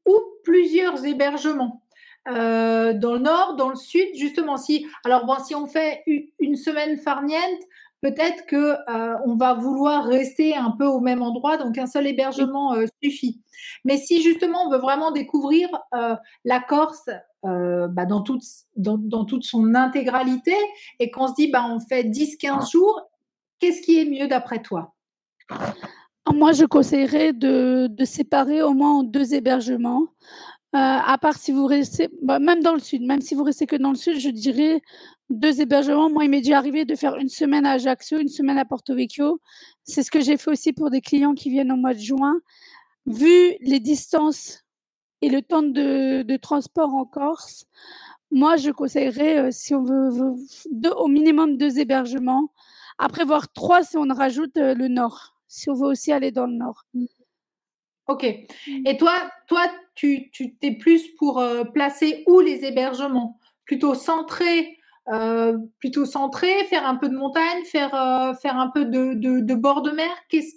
ou 0.06 0.18
plusieurs 0.44 1.04
hébergements 1.04 1.82
dans 2.26 3.12
le 3.14 3.18
nord, 3.20 3.56
dans 3.56 3.70
le 3.70 3.74
sud, 3.74 4.08
justement, 4.14 4.58
si, 4.58 4.86
alors 5.02 5.24
bon, 5.24 5.36
si 5.42 5.54
on 5.54 5.66
fait 5.66 6.02
une 6.38 6.56
semaine 6.56 6.98
farniente, 6.98 7.62
peut-être 8.00 8.46
que 8.46 8.56
euh, 8.56 9.16
on 9.24 9.36
va 9.36 9.54
vouloir 9.54 10.04
rester 10.04 10.54
un 10.54 10.70
peu 10.70 10.86
au 10.86 11.00
même 11.00 11.22
endroit, 11.22 11.56
donc 11.56 11.78
un 11.78 11.86
seul 11.86 12.06
hébergement 12.06 12.74
euh, 12.74 12.86
suffit. 13.02 13.40
Mais 13.84 13.96
si 13.96 14.22
justement 14.22 14.66
on 14.66 14.70
veut 14.70 14.78
vraiment 14.78 15.10
découvrir 15.10 15.68
euh, 15.94 16.14
la 16.44 16.60
Corse 16.60 17.08
bah, 17.44 18.04
dans, 18.04 18.22
toute, 18.22 18.42
dans, 18.76 19.24
toute 19.24 19.44
son 19.44 19.74
intégralité 19.74 20.54
et 20.98 21.10
qu'on 21.10 21.28
se 21.28 21.34
dit 21.34 21.50
bah, 21.50 21.64
on 21.68 21.80
fait 21.80 22.02
10-15 22.02 22.70
jours, 22.70 23.00
qu'est-ce 23.58 23.80
qui 23.80 23.98
est 23.98 24.04
mieux 24.04 24.28
d'après 24.28 24.60
toi? 24.60 24.94
Moi, 26.34 26.52
je 26.52 26.64
conseillerais 26.64 27.32
de, 27.32 27.88
séparer 28.04 28.62
au 28.62 28.72
moins 28.72 29.02
deux 29.04 29.34
hébergements. 29.34 30.06
à 30.72 31.16
part 31.20 31.36
si 31.36 31.52
vous 31.52 31.66
restez, 31.66 32.08
bah, 32.22 32.38
même 32.38 32.62
dans 32.62 32.74
le 32.74 32.80
sud, 32.80 33.02
même 33.02 33.20
si 33.20 33.34
vous 33.34 33.44
restez 33.44 33.66
que 33.66 33.76
dans 33.76 33.90
le 33.90 33.96
sud, 33.96 34.18
je 34.18 34.30
dirais 34.30 34.82
deux 35.30 35.60
hébergements. 35.60 36.10
Moi, 36.10 36.24
il 36.24 36.30
m'est 36.30 36.40
déjà 36.40 36.58
arrivé 36.58 36.84
de 36.84 36.94
faire 36.94 37.16
une 37.16 37.28
semaine 37.28 37.66
à 37.66 37.72
Ajaccio, 37.72 38.18
une 38.18 38.28
semaine 38.28 38.58
à 38.58 38.64
Porto 38.64 38.94
Vecchio. 38.94 39.40
C'est 39.84 40.02
ce 40.02 40.10
que 40.10 40.20
j'ai 40.20 40.36
fait 40.36 40.50
aussi 40.50 40.72
pour 40.72 40.90
des 40.90 41.00
clients 41.00 41.34
qui 41.34 41.50
viennent 41.50 41.72
au 41.72 41.76
mois 41.76 41.94
de 41.94 41.98
juin. 41.98 42.36
Vu 43.06 43.54
les 43.60 43.80
distances 43.80 44.64
et 45.22 45.30
le 45.30 45.42
temps 45.42 45.62
de, 45.62 46.36
transport 46.36 46.94
en 46.94 47.04
Corse, 47.04 47.64
moi, 48.30 48.56
je 48.56 48.70
conseillerais, 48.70 49.38
euh, 49.38 49.50
si 49.50 49.74
on 49.74 49.82
veut, 49.82 50.10
au 50.96 51.08
minimum 51.08 51.56
deux 51.56 51.78
hébergements. 51.78 52.52
Après, 52.98 53.24
voir 53.24 53.50
trois 53.52 53.82
si 53.82 53.96
on 53.96 54.06
rajoute 54.08 54.58
euh, 54.58 54.74
le 54.74 54.88
nord, 54.88 55.37
si 55.48 55.68
on 55.70 55.74
veut 55.74 55.88
aussi 55.88 56.12
aller 56.12 56.30
dans 56.30 56.46
le 56.46 56.54
nord. 56.54 56.84
Ok. 58.06 58.24
Et 58.24 58.96
toi, 58.98 59.30
toi 59.48 59.66
tu 59.94 60.30
t'es 60.60 60.72
plus 60.72 61.08
pour 61.16 61.40
euh, 61.40 61.64
placer 61.64 62.22
où 62.26 62.40
les 62.40 62.64
hébergements? 62.64 63.38
Plutôt 63.64 63.94
centrés 63.94 64.78
euh, 65.10 65.56
plutôt 65.78 66.04
centré, 66.04 66.64
faire 66.64 66.86
un 66.86 66.96
peu 66.96 67.08
de 67.08 67.16
montagne, 67.16 67.64
faire, 67.64 67.94
euh, 67.94 68.34
faire 68.34 68.58
un 68.58 68.68
peu 68.68 68.84
de, 68.84 69.14
de, 69.14 69.54
bord 69.54 69.80
de 69.82 69.90
mer? 69.90 70.10
Qu'est-ce 70.28 70.56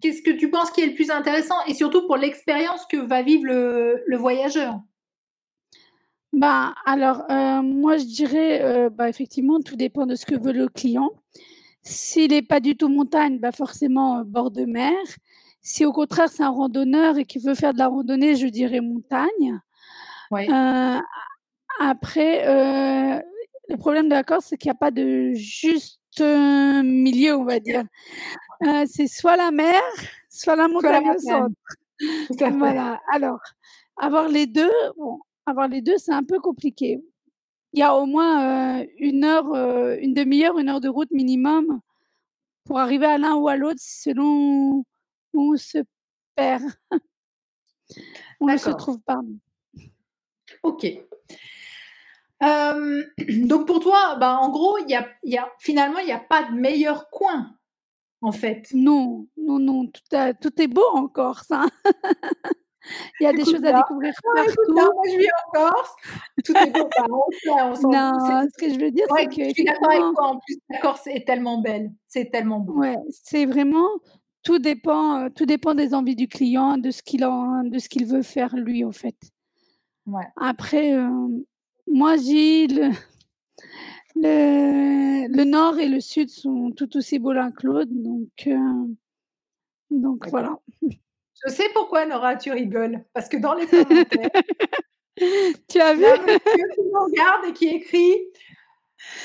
Qu'est-ce 0.00 0.22
que 0.22 0.32
tu 0.32 0.50
penses 0.50 0.72
qui 0.72 0.80
est 0.80 0.86
le 0.86 0.94
plus 0.94 1.12
intéressant? 1.12 1.54
Et 1.68 1.74
surtout 1.74 2.04
pour 2.08 2.16
l'expérience 2.16 2.84
que 2.86 2.96
va 2.96 3.22
vivre 3.22 3.44
le, 3.44 4.02
le 4.04 4.16
voyageur? 4.16 4.80
Bah, 6.32 6.74
alors, 6.84 7.22
euh, 7.30 7.62
moi, 7.62 7.98
je 7.98 8.04
dirais, 8.04 8.90
bah, 8.90 9.08
effectivement, 9.08 9.60
tout 9.60 9.76
dépend 9.76 10.06
de 10.06 10.16
ce 10.16 10.26
que 10.26 10.34
veut 10.34 10.52
le 10.52 10.66
client. 10.66 11.10
S'il 11.82 12.30
n'est 12.30 12.42
pas 12.42 12.60
du 12.60 12.76
tout 12.76 12.88
montagne, 12.88 13.38
bah, 13.38 13.52
forcément, 13.52 14.22
bord 14.24 14.50
de 14.50 14.64
mer. 14.64 14.94
Si 15.60 15.84
au 15.84 15.92
contraire, 15.92 16.28
c'est 16.28 16.42
un 16.42 16.50
randonneur 16.50 17.18
et 17.18 17.24
qu'il 17.24 17.42
veut 17.42 17.54
faire 17.54 17.72
de 17.72 17.78
la 17.78 17.88
randonnée, 17.88 18.36
je 18.36 18.46
dirais 18.46 18.80
montagne. 18.80 19.60
Ouais. 20.30 20.48
après, 21.78 22.42
le 23.68 23.76
problème 23.76 24.08
de 24.08 24.14
la 24.14 24.24
Corse, 24.24 24.46
c'est 24.48 24.56
qu'il 24.56 24.68
n'y 24.68 24.76
a 24.76 24.78
pas 24.78 24.90
de 24.90 25.32
juste 25.34 26.00
milieu, 26.20 27.36
on 27.36 27.44
va 27.44 27.60
dire. 27.60 27.84
Euh, 28.66 28.84
c'est 28.86 29.06
soit 29.06 29.36
la 29.36 29.50
mer, 29.50 29.80
soit 30.28 30.56
la 30.56 30.68
montagne 30.68 31.10
au 31.10 31.18
centre. 31.18 31.54
Voilà. 32.58 33.00
Alors, 33.12 33.40
avoir 33.96 34.28
les 34.28 34.46
deux, 34.46 34.72
bon, 34.96 35.20
avoir 35.46 35.68
les 35.68 35.82
deux, 35.82 35.98
c'est 35.98 36.12
un 36.12 36.24
peu 36.24 36.38
compliqué. 36.40 37.02
Il 37.72 37.80
y 37.80 37.82
a 37.82 37.94
au 37.94 38.04
moins 38.04 38.80
euh, 38.80 38.86
une 38.98 39.24
heure, 39.24 39.52
euh, 39.54 39.96
une 40.00 40.12
demi-heure, 40.12 40.58
une 40.58 40.68
heure 40.68 40.80
de 40.80 40.88
route 40.88 41.10
minimum 41.10 41.80
pour 42.64 42.78
arriver 42.78 43.06
à 43.06 43.18
l'un 43.18 43.34
ou 43.34 43.48
à 43.48 43.56
l'autre 43.56 43.80
selon 43.80 44.84
où 45.32 45.52
on 45.52 45.56
se 45.56 45.78
perd. 46.34 46.62
on 48.40 48.46
ne 48.46 48.56
se 48.58 48.70
trouve 48.70 49.00
pas. 49.00 49.20
Ok. 50.62 50.86
Euh, 52.42 53.04
donc 53.46 53.66
pour 53.66 53.80
toi, 53.80 54.16
bah, 54.16 54.38
en 54.38 54.50
gros, 54.50 54.78
y 54.86 54.94
a, 54.94 55.08
y 55.22 55.38
a, 55.38 55.50
finalement, 55.58 55.98
il 55.98 56.06
n'y 56.06 56.12
a 56.12 56.18
pas 56.18 56.44
de 56.44 56.54
meilleur 56.54 57.08
coin, 57.08 57.56
en 58.20 58.32
fait. 58.32 58.68
Non, 58.74 59.26
non, 59.38 59.58
non, 59.58 59.86
tout, 59.86 60.02
tout 60.42 60.62
est 60.62 60.68
beau 60.68 60.86
en 60.92 61.08
Corse. 61.08 61.50
Il 63.20 63.24
y 63.24 63.26
a 63.26 63.32
des 63.32 63.44
choses 63.44 63.64
à 63.64 63.72
découvrir 63.72 64.12
partout. 64.34 64.72
moi, 64.72 64.90
je 65.06 65.18
vis 65.18 65.28
en 65.28 65.52
Corse. 65.52 65.94
Tout 66.44 66.56
est 66.56 66.70
beau. 66.70 66.88
On, 67.08 67.22
on 67.50 67.90
non, 67.90 68.48
ce 68.48 68.58
que 68.58 68.72
je 68.72 68.78
veux 68.78 68.90
dire, 68.90 69.06
c'est 69.16 69.26
que. 69.26 69.44
Je 69.44 69.54
suis 69.54 69.64
d'accord 69.64 69.90
avec 69.90 70.14
toi. 70.14 70.26
En 70.28 70.38
plus, 70.38 70.58
la 70.70 70.78
Corse 70.78 71.06
est 71.06 71.26
tellement 71.26 71.58
belle. 71.58 71.92
C'est 72.06 72.30
tellement 72.30 72.60
beau. 72.60 72.74
Ouais, 72.74 72.96
c'est 73.10 73.46
vraiment. 73.46 73.88
Tout 74.42 74.58
dépend, 74.58 75.18
euh, 75.18 75.28
tout 75.28 75.46
dépend 75.46 75.74
des 75.76 75.94
envies 75.94 76.16
du 76.16 76.26
client, 76.26 76.76
de 76.76 76.90
ce 76.90 77.04
qu'il 77.04 77.20
de 77.20 77.78
ce 77.78 77.88
qu'il 77.88 78.06
veut 78.06 78.22
faire 78.22 78.56
lui, 78.56 78.84
en 78.84 78.90
fait. 78.90 79.14
Ouais. 80.06 80.26
Après, 80.36 80.94
euh, 80.94 81.28
moi, 81.86 82.16
Gilles, 82.16 82.90
le, 84.16 85.28
le, 85.28 85.44
nord 85.44 85.78
et 85.78 85.88
le 85.88 86.00
sud 86.00 86.28
sont 86.28 86.72
tout 86.72 86.96
aussi 86.96 87.20
beaux 87.20 87.32
l'un 87.32 87.52
que 87.52 87.66
l'autre. 87.66 87.92
Donc, 87.92 88.30
euh, 88.48 88.86
donc 89.90 90.28
voilà. 90.28 90.58
Je 91.44 91.52
sais 91.52 91.68
pourquoi, 91.74 92.06
Nora, 92.06 92.36
tu 92.36 92.50
rigoles. 92.50 93.04
Parce 93.12 93.28
que 93.28 93.36
dans 93.36 93.54
les 93.54 93.66
commentaires, 93.66 94.30
tu 95.68 95.80
as 95.80 95.94
vu? 95.94 96.04
qui 96.04 96.82
nous 96.82 97.00
regarde 97.04 97.44
et 97.46 97.52
qui 97.52 97.68
écrit 97.68 98.16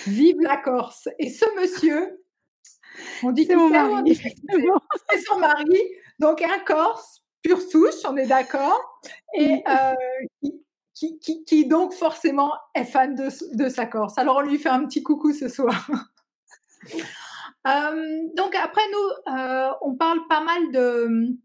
Vive 0.07 0.39
la 0.41 0.57
Corse. 0.57 1.07
Et 1.19 1.29
ce 1.29 1.45
monsieur, 1.59 2.23
on 3.23 3.31
dit 3.31 3.47
mari. 3.47 4.15
C'est 5.09 5.19
son 5.19 5.39
mari. 5.39 5.81
Donc, 6.19 6.41
un 6.41 6.59
Corse, 6.59 7.23
pure 7.43 7.61
souche, 7.61 8.03
on 8.05 8.17
est 8.17 8.27
d'accord. 8.27 8.99
Et 9.35 9.63
euh, 9.67 9.93
qui, 11.45 11.67
donc 11.67 11.93
forcément 11.93 12.51
est 12.73 12.85
fan 12.85 13.15
de, 13.15 13.69
sa 13.69 13.85
Corse. 13.85 14.17
Alors 14.17 14.37
on 14.37 14.41
lui 14.41 14.57
fait 14.57 14.69
un 14.69 14.85
petit 14.85 15.03
coucou 15.03 15.33
ce 15.33 15.49
soir. 15.49 15.89
Euh, 17.65 18.21
donc 18.37 18.55
après 18.55 18.83
nous, 18.93 19.33
euh, 19.33 19.71
on 19.81 19.95
parle 19.95 20.25
pas 20.29 20.39
mal 20.39 20.71
de 20.71 21.35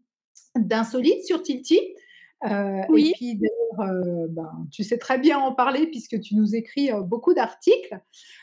d'insolites 0.55 1.25
sur 1.25 1.41
Tilti. 1.41 1.79
Euh, 2.45 2.81
oui. 2.89 3.09
Et 3.09 3.13
puis 3.13 3.35
d'ailleurs, 3.35 4.27
ben, 4.29 4.67
tu 4.71 4.83
sais 4.83 4.97
très 4.97 5.17
bien 5.17 5.39
en 5.39 5.53
parler 5.53 5.87
puisque 5.87 6.19
tu 6.19 6.35
nous 6.35 6.55
écris 6.55 6.89
beaucoup 7.03 7.33
d'articles. 7.33 7.97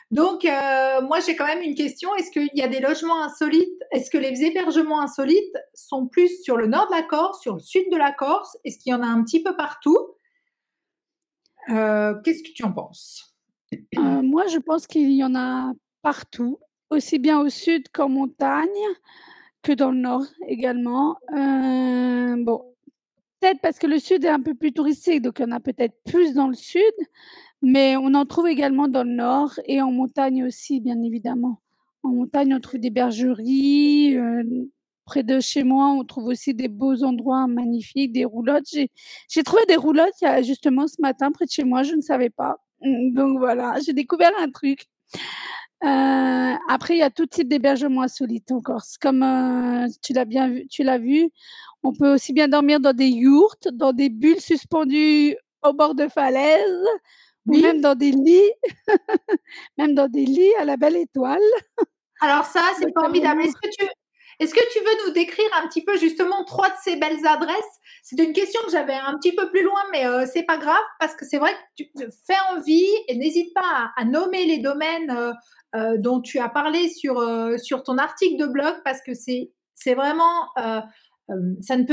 Donc 0.09 0.43
moi 0.43 1.19
j'ai 1.25 1.35
quand 1.35 1.45
même 1.45 1.61
une 1.61 1.75
question. 1.75 2.13
Est-ce 2.15 2.31
qu'il 2.31 2.49
y 2.55 2.63
a 2.63 2.67
des 2.67 2.79
logements 2.79 3.21
insolites? 3.21 3.79
Est-ce 3.91 4.09
que 4.09 4.17
les 4.17 4.43
hébergements 4.43 5.01
insolites 5.01 5.55
sont 5.75 6.07
plus 6.07 6.41
sur 6.41 6.57
le 6.57 6.65
nord 6.65 6.87
de 6.89 6.95
la 6.95 7.03
Corse, 7.03 7.41
sur 7.41 7.53
le 7.53 7.59
sud 7.59 7.83
de 7.91 7.97
la 7.97 8.11
Corse? 8.11 8.57
Est-ce 8.65 8.79
qu'il 8.79 8.91
y 8.91 8.95
en 8.95 9.03
a 9.03 9.07
un 9.07 9.23
petit 9.23 9.43
peu 9.43 9.55
partout? 9.55 10.15
Euh, 11.69 12.15
qu'est-ce 12.23 12.43
que 12.43 12.51
tu 12.53 12.63
en 12.63 12.71
penses? 12.71 13.35
Euh, 13.73 13.99
Moi, 13.99 14.47
je 14.47 14.57
pense 14.57 14.87
qu'il 14.87 15.11
y 15.11 15.23
en 15.23 15.35
a 15.35 15.73
partout, 16.01 16.59
aussi 16.89 17.19
bien 17.19 17.39
au 17.39 17.49
sud 17.49 17.87
qu'en 17.93 18.09
montagne, 18.09 18.67
que 19.61 19.71
dans 19.71 19.91
le 19.91 19.97
nord 19.97 20.25
également. 20.47 21.17
Euh, 21.33 22.35
bon, 22.43 22.63
peut-être 23.39 23.61
parce 23.61 23.79
que 23.79 23.87
le 23.87 23.99
sud 23.99 24.25
est 24.25 24.29
un 24.29 24.41
peu 24.41 24.53
plus 24.53 24.73
touristique, 24.73 25.21
donc 25.21 25.39
il 25.39 25.43
y 25.43 25.45
en 25.45 25.51
a 25.51 25.59
peut-être 25.59 25.95
plus 26.05 26.33
dans 26.33 26.47
le 26.47 26.53
sud, 26.55 26.81
mais 27.61 27.95
on 27.97 28.13
en 28.13 28.25
trouve 28.25 28.47
également 28.47 28.87
dans 28.87 29.03
le 29.03 29.13
nord 29.13 29.53
et 29.65 29.81
en 29.81 29.91
montagne 29.91 30.43
aussi, 30.45 30.79
bien 30.79 31.01
évidemment. 31.01 31.61
En 32.03 32.09
montagne, 32.09 32.53
on 32.55 32.59
trouve 32.59 32.79
des 32.79 32.89
bergeries, 32.89 34.17
près 35.05 35.23
de 35.23 35.39
chez 35.39 35.63
moi, 35.63 35.89
on 35.89 36.03
trouve 36.03 36.27
aussi 36.27 36.53
des 36.53 36.67
beaux 36.67 37.03
endroits 37.03 37.47
magnifiques, 37.47 38.13
des 38.13 38.25
roulottes. 38.25 38.67
J'ai 39.29 39.43
trouvé 39.43 39.61
des 39.67 39.75
roulottes 39.75 40.23
justement 40.43 40.87
ce 40.87 41.01
matin 41.01 41.31
près 41.31 41.45
de 41.45 41.51
chez 41.51 41.63
moi, 41.63 41.83
je 41.83 41.95
ne 41.95 42.01
savais 42.01 42.29
pas. 42.29 42.57
Donc 42.81 43.37
voilà, 43.37 43.75
j'ai 43.85 43.93
découvert 43.93 44.31
un 44.39 44.49
truc. 44.49 44.87
Euh, 45.83 46.53
après, 46.69 46.95
il 46.95 46.99
y 46.99 47.03
a 47.03 47.09
tout 47.09 47.25
type 47.25 47.47
d'hébergement 47.49 48.03
insolite 48.03 48.51
en 48.51 48.61
Corse. 48.61 48.97
Comme 48.97 49.23
euh, 49.23 49.87
tu 50.03 50.13
l'as 50.13 50.25
bien 50.25 50.47
vu, 50.49 50.67
tu 50.67 50.83
l'as 50.83 50.97
vu, 50.99 51.29
on 51.83 51.91
peut 51.91 52.13
aussi 52.13 52.33
bien 52.33 52.47
dormir 52.47 52.79
dans 52.79 52.93
des 52.93 53.07
yourtes, 53.09 53.67
dans 53.73 53.91
des 53.93 54.09
bulles 54.09 54.39
suspendues 54.41 55.35
au 55.63 55.73
bord 55.73 55.95
de 55.95 56.07
falaise, 56.07 56.83
ou 57.47 57.53
Oui. 57.53 57.61
même 57.63 57.81
dans 57.81 57.95
des 57.95 58.11
lits, 58.11 58.51
même 59.77 59.95
dans 59.95 60.07
des 60.07 60.25
lits 60.25 60.53
à 60.59 60.65
la 60.65 60.77
belle 60.77 60.97
étoile. 60.97 61.39
Alors 62.21 62.45
ça, 62.45 62.61
c'est 62.77 62.91
formidable. 62.93 63.41
Est-ce 63.41 63.53
que 63.55 63.69
tu 63.71 63.87
est-ce 64.41 64.55
que 64.55 64.73
tu 64.73 64.79
veux 64.79 65.07
nous 65.07 65.13
décrire 65.13 65.49
un 65.61 65.67
petit 65.67 65.83
peu 65.83 65.97
justement 65.97 66.43
trois 66.45 66.69
de 66.69 66.75
ces 66.83 66.95
belles 66.95 67.25
adresses? 67.27 67.79
C'est 68.01 68.17
une 68.17 68.33
question 68.33 68.59
que 68.65 68.71
j'avais 68.71 68.95
un 68.95 69.15
petit 69.19 69.35
peu 69.35 69.51
plus 69.51 69.61
loin, 69.61 69.79
mais 69.91 70.07
euh, 70.07 70.25
c'est 70.25 70.41
pas 70.43 70.57
grave 70.57 70.81
parce 70.99 71.15
que 71.15 71.25
c'est 71.27 71.37
vrai 71.37 71.51
que 71.77 71.83
tu 71.83 71.91
fais 72.25 72.39
envie 72.55 72.89
et 73.07 73.15
n'hésite 73.15 73.53
pas 73.53 73.91
à, 73.95 74.03
nommer 74.03 74.45
les 74.45 74.57
domaines 74.57 75.11
euh, 75.11 75.31
euh, 75.75 75.97
dont 75.99 76.21
tu 76.21 76.39
as 76.39 76.49
parlé 76.49 76.89
sur 76.89 77.19
euh, 77.19 77.55
ton 77.85 77.99
article 77.99 78.37
de 78.41 78.47
blog 78.47 78.73
parce 78.83 79.01
que 79.03 79.11
c'est 79.13 79.93
vraiment 79.93 80.47
euh, 80.57 80.81
euh, 81.29 81.55
ça 81.61 81.77
ne 81.77 81.83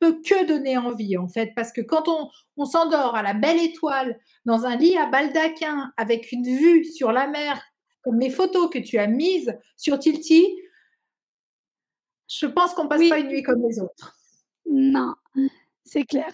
peut 0.00 0.20
que 0.26 0.46
donner 0.46 0.76
envie 0.76 1.16
en 1.16 1.28
fait. 1.28 1.52
Parce 1.54 1.70
que 1.70 1.82
quand 1.82 2.08
on 2.08 2.28
on 2.56 2.64
s'endort 2.64 3.14
à 3.14 3.22
la 3.22 3.32
belle 3.32 3.60
étoile 3.60 4.18
dans 4.44 4.66
un 4.66 4.76
lit 4.76 4.96
à 4.96 5.06
baldaquin 5.06 5.92
avec 5.96 6.32
une 6.32 6.44
vue 6.44 6.84
sur 6.84 7.12
la 7.12 7.28
mer 7.28 7.62
comme 8.02 8.18
les 8.18 8.30
photos 8.30 8.70
que 8.70 8.78
tu 8.78 8.98
as 8.98 9.06
mises 9.06 9.56
sur 9.76 9.98
Tilty, 9.98 10.44
je 12.30 12.46
pense 12.46 12.74
qu'on 12.74 12.86
passe 12.86 13.00
Oui. 13.00 13.08
pas 13.08 13.18
une 13.18 13.28
nuit 13.28 13.42
comme 13.42 13.62
les 13.66 13.80
autres. 13.80 14.16
Non, 14.70 15.14
c'est 15.84 16.04
clair. 16.04 16.32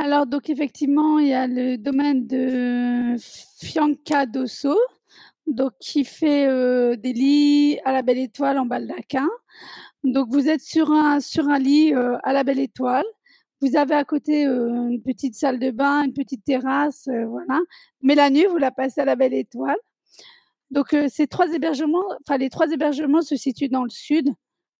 Alors, 0.00 0.26
donc, 0.26 0.48
effectivement, 0.48 1.18
il 1.18 1.28
y 1.28 1.34
a 1.34 1.46
le 1.46 1.76
domaine 1.76 2.26
de 2.26 3.16
Fianca 3.60 4.24
d'Osso, 4.24 4.78
donc 5.46 5.72
qui 5.80 6.04
fait 6.04 6.46
euh, 6.46 6.96
des 6.96 7.12
lits 7.12 7.78
à 7.84 7.92
la 7.92 8.02
belle 8.02 8.18
étoile 8.18 8.58
en 8.58 8.66
baldaquin. 8.66 9.28
Donc, 10.04 10.28
vous 10.30 10.48
êtes 10.48 10.62
sur 10.62 10.90
un, 10.92 11.20
sur 11.20 11.48
un 11.48 11.58
lit 11.58 11.92
euh, 11.94 12.16
à 12.22 12.32
la 12.32 12.44
belle 12.44 12.60
étoile. 12.60 13.04
Vous 13.60 13.76
avez 13.76 13.94
à 13.94 14.04
côté 14.04 14.46
euh, 14.46 14.88
une 14.88 15.02
petite 15.02 15.34
salle 15.34 15.58
de 15.58 15.70
bain, 15.70 16.04
une 16.04 16.14
petite 16.14 16.44
terrasse, 16.44 17.08
voilà. 17.26 17.60
Mais 18.00 18.14
la 18.14 18.30
nuit, 18.30 18.46
vous 18.46 18.58
la 18.58 18.70
passez 18.70 19.00
à 19.00 19.04
la 19.04 19.16
belle 19.16 19.34
étoile. 19.34 19.76
Donc, 20.70 20.96
ces 21.10 21.26
trois 21.26 21.52
hébergements, 21.52 22.04
enfin, 22.24 22.38
les 22.38 22.48
trois 22.48 22.66
hébergements 22.70 23.20
se 23.20 23.36
situent 23.36 23.68
dans 23.68 23.84
le 23.84 23.90
sud, 23.90 24.30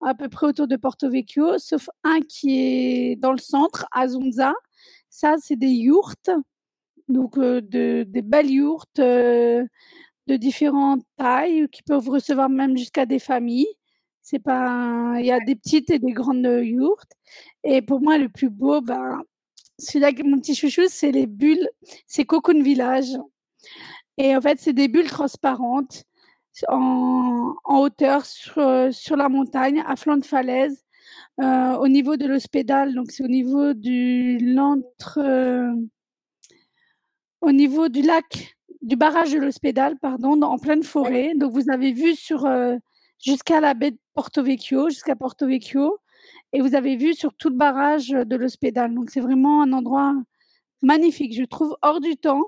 à 0.02 0.14
peu 0.14 0.28
près 0.28 0.47
autour 0.47 0.66
de 0.66 0.76
Porto 0.76 1.09
Vecchio, 1.09 1.59
sauf 1.59 1.88
un 2.04 2.21
qui 2.21 2.59
est 2.59 3.16
dans 3.16 3.32
le 3.32 3.38
centre, 3.38 3.87
à 3.92 4.09
Zonza. 4.09 4.54
Ça, 5.09 5.37
c'est 5.38 5.56
des 5.56 5.71
yourtes, 5.71 6.30
donc 7.09 7.38
euh, 7.38 7.61
de, 7.61 8.04
des 8.09 8.23
belles 8.23 8.50
yourtes 8.50 8.99
euh, 8.99 9.64
de 10.26 10.37
différentes 10.37 11.02
tailles 11.16 11.68
qui 11.71 11.82
peuvent 11.82 12.09
recevoir 12.09 12.49
même 12.49 12.76
jusqu'à 12.76 13.06
des 13.06 13.18
familles. 13.18 13.68
C'est 14.23 14.38
pas, 14.38 15.14
il 15.18 15.26
y 15.26 15.32
a 15.32 15.40
des 15.40 15.56
petites 15.56 15.90
et 15.90 15.99
des 15.99 16.12
grandes 16.12 16.61
yourtes. 16.62 17.12
Et 17.64 17.82
pour 17.82 18.00
moi, 18.00 18.18
le 18.18 18.28
plus 18.28 18.50
beau, 18.50 18.80
ben, 18.80 19.21
celui-là, 19.78 20.12
mon 20.25 20.38
petit 20.38 20.54
chouchou, 20.54 20.82
c'est 20.88 21.12
les 21.12 21.26
bulles, 21.26 21.68
c'est 22.06 22.25
Cocoon 22.25 22.62
Village. 22.62 23.16
Et 24.18 24.37
en 24.37 24.40
fait, 24.40 24.59
c'est 24.61 24.73
des 24.73 24.88
bulles 24.88 25.09
transparentes 25.11 26.04
en, 26.68 27.54
en 27.64 27.78
hauteur 27.80 28.25
sur, 28.26 28.59
euh, 28.59 28.90
sur 28.90 29.16
la 29.16 29.28
montagne, 29.28 29.82
à 29.87 29.97
flanc 29.97 30.16
de 30.16 30.25
falaise, 30.25 30.85
euh, 31.40 31.76
au 31.76 31.88
niveau 31.88 32.16
de 32.16 32.26
l'hospédal. 32.26 32.94
Donc, 32.94 33.11
c'est 33.11 33.25
au 33.25 33.28
niveau 33.28 33.73
du 33.75 34.38
l'entre, 34.38 35.18
euh, 35.18 35.73
au 37.40 37.52
niveau 37.52 37.88
du 37.88 38.02
lac, 38.02 38.56
du 38.82 38.97
barrage 38.97 39.32
de 39.32 39.38
l'hospédal, 39.38 39.99
pardon, 39.99 40.40
en 40.42 40.59
pleine 40.59 40.82
forêt. 40.82 41.32
Donc, 41.37 41.52
vous 41.52 41.71
avez 41.71 41.92
vu 41.92 42.14
sur 42.14 42.44
euh, 42.47 42.76
jusqu'à 43.18 43.61
la 43.61 43.75
baie 43.75 43.92
de 43.92 43.99
Porto 44.14 44.42
Vecchio, 44.42 44.90
jusqu'à 44.90 45.16
Porto 45.16 45.47
Vecchio, 45.47 45.99
et 46.52 46.61
vous 46.61 46.75
avez 46.75 46.97
vu 46.97 47.14
sur 47.14 47.35
tout 47.35 47.49
le 47.49 47.56
barrage 47.56 48.09
de 48.11 48.37
l'hospédal. 48.37 48.94
Donc, 48.94 49.11
c'est 49.11 49.21
vraiment 49.21 49.62
un 49.62 49.73
endroit 49.73 50.14
magnifique, 50.82 51.35
je 51.35 51.44
trouve, 51.44 51.76
hors 51.82 52.00
du 52.00 52.16
temps, 52.16 52.44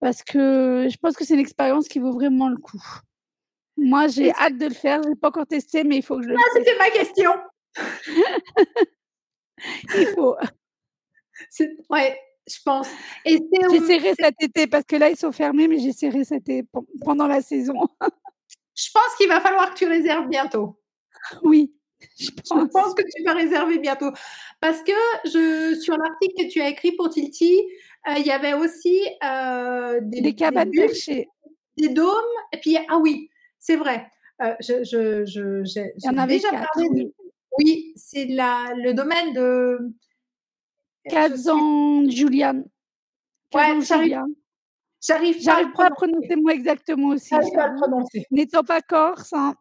parce 0.00 0.22
que 0.22 0.86
je 0.90 0.96
pense 0.96 1.16
que 1.16 1.24
c'est 1.24 1.34
une 1.34 1.40
expérience 1.40 1.88
qui 1.88 1.98
vaut 1.98 2.12
vraiment 2.12 2.48
le 2.48 2.56
coup. 2.56 2.82
Moi, 3.76 4.08
j'ai 4.08 4.32
hâte 4.32 4.56
de 4.58 4.66
le 4.66 4.74
faire. 4.74 5.02
Je 5.02 5.08
l'ai 5.10 5.16
pas 5.16 5.28
encore 5.28 5.46
testé, 5.46 5.84
mais 5.84 5.96
il 5.96 6.02
faut 6.02 6.16
que 6.16 6.22
je 6.22 6.28
le 6.28 6.34
teste. 6.36 6.48
c'était 6.66 6.78
ma 6.78 6.90
question. 6.90 7.30
Il 9.96 10.06
faut. 10.14 10.36
Ouais, 11.90 12.18
je 12.48 12.56
pense. 12.64 12.88
J'essaierai 13.24 14.14
cet 14.18 14.34
été 14.42 14.66
parce 14.66 14.84
que 14.84 14.96
là, 14.96 15.10
ils 15.10 15.16
sont 15.16 15.32
fermés, 15.32 15.68
mais 15.68 15.78
j'essaierai 15.78 16.24
cet 16.24 16.42
été 16.48 16.62
pen- 16.64 16.84
pendant 17.04 17.26
la 17.26 17.40
saison. 17.40 17.74
je 18.74 18.88
pense 18.92 19.14
qu'il 19.16 19.28
va 19.28 19.40
falloir 19.40 19.72
que 19.72 19.78
tu 19.78 19.86
réserves 19.86 20.28
bientôt. 20.28 20.78
Oui, 21.42 21.72
je 22.18 22.26
Je 22.26 22.66
pense. 22.66 22.94
que 22.94 23.02
tu 23.02 23.22
vas 23.24 23.32
réserver 23.34 23.78
bientôt. 23.78 24.10
Parce 24.60 24.82
que 24.82 24.92
je, 25.24 25.78
sur 25.80 25.96
l'article 25.96 26.34
que 26.44 26.48
tu 26.50 26.60
as 26.60 26.68
écrit 26.68 26.92
pour 26.92 27.08
Tilty, 27.08 27.60
euh, 28.08 28.14
il 28.18 28.26
y 28.26 28.30
avait 28.30 28.54
aussi 28.54 29.00
euh, 29.24 30.00
des, 30.02 30.20
Des 30.20 30.34
cabanes 30.34 30.70
bulles, 30.70 30.86
perchées. 30.86 31.28
des 31.76 31.88
dômes. 31.88 32.12
Et 32.52 32.58
puis, 32.58 32.76
ah 32.88 32.98
oui, 32.98 33.30
c'est 33.66 33.76
vrai. 33.76 34.06
Euh, 34.42 34.54
je, 34.60 34.84
je, 34.84 35.24
je, 35.24 35.64
j'ai- 35.64 35.92
Il 35.96 36.04
y 36.04 36.08
en 36.08 36.12
j'ai 36.12 36.18
avait 36.18 36.34
déjà 36.36 36.50
quatre. 36.50 36.68
parlé 36.74 36.88
de- 36.90 37.14
Oui. 37.58 37.92
C'est 37.96 38.26
la, 38.26 38.74
le 38.76 38.92
domaine 38.92 39.32
de. 39.32 39.78
Kazan 41.08 42.08
Julian. 42.10 42.64
Kazan 43.50 43.78
Ouais, 43.78 43.84
j'arrive- 43.84 44.04
Julian. 44.04 44.26
J'arrive 45.06 45.34
pas 45.34 45.40
à 45.40 45.44
J'arrive 45.44 45.66
le 45.68 45.72
pas 45.74 45.86
à 45.86 45.90
prononcer. 45.90 46.36
moi 46.36 46.52
exactement 46.54 47.08
aussi. 47.08 47.28
J'arrive 47.30 47.52
pas 47.54 47.64
à 47.64 47.68
le 47.68 47.76
prononcer. 47.76 48.26
N'étant 48.30 48.62
pas 48.64 48.80
corse, 48.80 49.32
hein, 49.34 49.54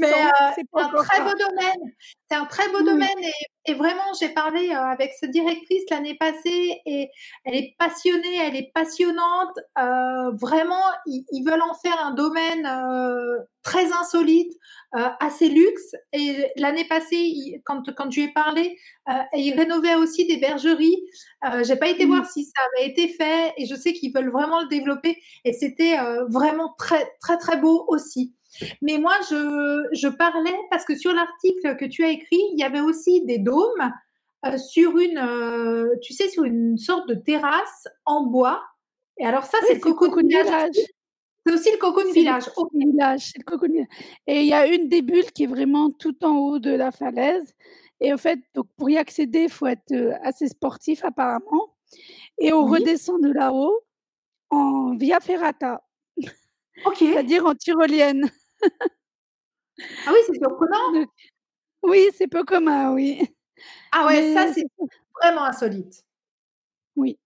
Mais 0.00 0.24
euh, 0.24 0.28
c'est 0.54 0.80
un 0.80 0.88
très 0.94 1.20
beau 1.22 1.30
domaine. 1.38 1.92
C'est 2.30 2.36
un 2.36 2.44
très 2.46 2.68
beau 2.70 2.78
Oui. 2.78 2.84
domaine 2.84 3.18
et, 3.66 3.70
et 3.72 3.74
vraiment, 3.74 4.02
j'ai 4.18 4.28
parlé 4.30 4.70
euh, 4.70 4.76
avec 4.78 5.12
cette 5.18 5.30
directrice 5.30 5.84
l'année 5.90 6.16
passée 6.16 6.80
et 6.86 7.08
elle 7.44 7.54
est 7.54 7.74
passionnée, 7.78 8.36
elle 8.46 8.56
est 8.56 8.70
passionnante. 8.74 9.56
Euh, 9.78 10.30
vraiment, 10.32 10.82
ils, 11.06 11.24
ils 11.32 11.44
veulent 11.44 11.62
en 11.62 11.74
faire 11.74 11.98
un 12.04 12.12
domaine 12.12 12.66
euh, 12.66 13.38
très 13.62 13.92
insolite, 13.92 14.52
euh, 14.96 15.08
assez 15.20 15.48
luxe. 15.48 15.92
Et 16.12 16.46
l'année 16.56 16.86
passée, 16.86 17.60
quand, 17.64 17.82
quand 17.94 18.10
je 18.10 18.20
lui 18.20 18.26
ai 18.28 18.32
parlé, 18.32 18.76
ils 19.34 19.52
rénovaient 19.54 19.96
aussi 19.96 20.26
des 20.26 20.36
bergeries. 20.38 20.96
J'ai 21.62 21.76
pas 21.76 21.88
été 21.88 22.06
Mm. 22.06 22.08
voir 22.08 22.26
si 22.30 22.44
ça 22.44 22.62
avait 22.76 22.88
été 22.90 23.08
fait 23.08 23.52
et 23.58 23.66
je 23.66 23.74
sais 23.74 23.92
qu'ils 23.92 24.12
veulent 24.14 24.30
vraiment 24.30 24.60
le 24.62 24.68
développer 24.68 25.16
et 25.44 25.52
c'était 25.52 25.96
vraiment 26.28 26.74
très, 26.78 27.10
très, 27.20 27.38
très 27.38 27.56
beau 27.56 27.84
aussi. 27.88 28.34
Mais 28.82 28.98
moi, 28.98 29.14
je, 29.30 29.86
je 29.92 30.08
parlais 30.08 30.56
parce 30.70 30.84
que 30.84 30.96
sur 30.96 31.12
l'article 31.12 31.76
que 31.76 31.84
tu 31.84 32.04
as 32.04 32.10
écrit, 32.10 32.40
il 32.52 32.58
y 32.58 32.62
avait 32.64 32.80
aussi 32.80 33.24
des 33.24 33.38
dômes 33.38 33.92
euh, 34.46 34.58
sur 34.58 34.98
une, 34.98 35.18
euh, 35.18 35.94
tu 36.02 36.12
sais, 36.14 36.28
sur 36.28 36.44
une 36.44 36.76
sorte 36.78 37.08
de 37.08 37.14
terrasse 37.14 37.88
en 38.06 38.24
bois. 38.26 38.62
Et 39.18 39.26
alors 39.26 39.44
ça, 39.44 39.58
Oui, 39.60 39.66
c'est 39.68 39.74
le 39.74 39.80
Cocoon 39.80 40.08
Cocoon 40.10 40.26
Village. 40.28 40.46
Village. 40.46 40.86
C'est 41.46 41.54
aussi 41.54 41.70
le 41.72 41.78
Cocoon 41.78 42.12
Village. 42.12 42.46
le 42.46 42.80
Village, 42.90 43.32
le 43.36 43.42
Cocoon 43.44 43.68
Village. 43.72 43.88
Et 44.26 44.40
il 44.40 44.46
y 44.46 44.52
a 44.54 44.66
une 44.66 44.88
des 44.88 45.02
bulles 45.02 45.30
qui 45.32 45.44
est 45.44 45.46
vraiment 45.46 45.90
tout 45.90 46.22
en 46.24 46.36
haut 46.36 46.58
de 46.58 46.70
la 46.70 46.90
falaise. 46.90 47.54
Et 48.00 48.12
en 48.12 48.18
fait, 48.18 48.38
donc 48.54 48.66
pour 48.76 48.88
y 48.90 48.96
accéder, 48.96 49.44
il 49.44 49.50
faut 49.50 49.66
être 49.66 49.92
euh, 49.92 50.14
assez 50.22 50.48
sportif 50.48 51.04
apparemment. 51.04 51.74
Et 52.38 52.52
on 52.52 52.64
Oui. 52.66 52.80
redescend 52.80 53.20
de 53.22 53.30
là-haut 53.30 53.78
en 54.50 54.96
via 54.96 55.20
ferrata, 55.20 55.82
Ok. 56.86 56.96
c'est-à-dire 56.98 57.44
en 57.46 57.54
tyrolienne. 57.54 58.30
Ah 60.06 60.12
oui, 60.12 60.18
c'est 60.26 60.38
surprenant. 60.38 61.06
Oui, 61.82 62.08
c'est 62.14 62.26
peu 62.26 62.44
commun, 62.44 62.92
oui. 62.92 63.22
Ah 63.92 64.06
ouais, 64.06 64.20
Mais 64.20 64.34
ça, 64.34 64.52
c'est 64.52 64.66
vraiment 65.20 65.44
insolite. 65.44 66.04
Oui. 66.96 67.18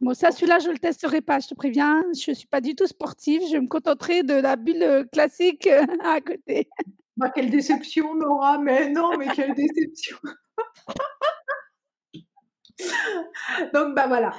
Bon, 0.00 0.14
ça, 0.14 0.32
celui-là, 0.32 0.58
je 0.58 0.70
le 0.70 0.78
testerai 0.78 1.20
pas, 1.20 1.38
je 1.38 1.48
te 1.48 1.54
préviens. 1.54 2.02
Je 2.12 2.32
suis 2.32 2.48
pas 2.48 2.60
du 2.60 2.74
tout 2.74 2.86
sportive. 2.86 3.40
Je 3.52 3.56
me 3.56 3.68
contenterai 3.68 4.24
de 4.24 4.34
la 4.34 4.56
bulle 4.56 4.82
euh, 4.82 5.04
classique 5.04 5.68
euh, 5.68 5.86
à 6.04 6.20
côté. 6.20 6.68
Bah, 7.16 7.30
quelle 7.30 7.50
déception, 7.50 8.14
Nora. 8.14 8.58
Mais 8.58 8.90
non, 8.90 9.16
mais 9.16 9.28
quelle 9.28 9.54
déception. 9.54 10.16
Donc, 13.74 13.94
bah 13.94 14.06
voilà. 14.06 14.32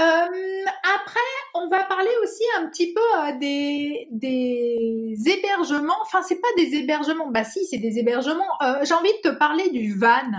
Euh, 0.00 0.64
après, 0.96 1.20
on 1.54 1.68
va 1.68 1.84
parler 1.84 2.10
aussi 2.22 2.42
un 2.58 2.68
petit 2.68 2.92
peu 2.92 3.00
euh, 3.00 3.38
des, 3.38 4.08
des 4.10 5.14
hébergements. 5.26 5.96
Enfin, 6.02 6.22
c'est 6.22 6.40
pas 6.40 6.48
des 6.56 6.74
hébergements. 6.74 7.28
Bah 7.30 7.44
si, 7.44 7.64
c'est 7.66 7.78
des 7.78 7.98
hébergements. 7.98 8.44
Euh, 8.62 8.84
J'ai 8.84 8.94
envie 8.94 9.12
de 9.24 9.30
te 9.30 9.34
parler 9.34 9.70
du 9.70 9.94
van. 9.98 10.30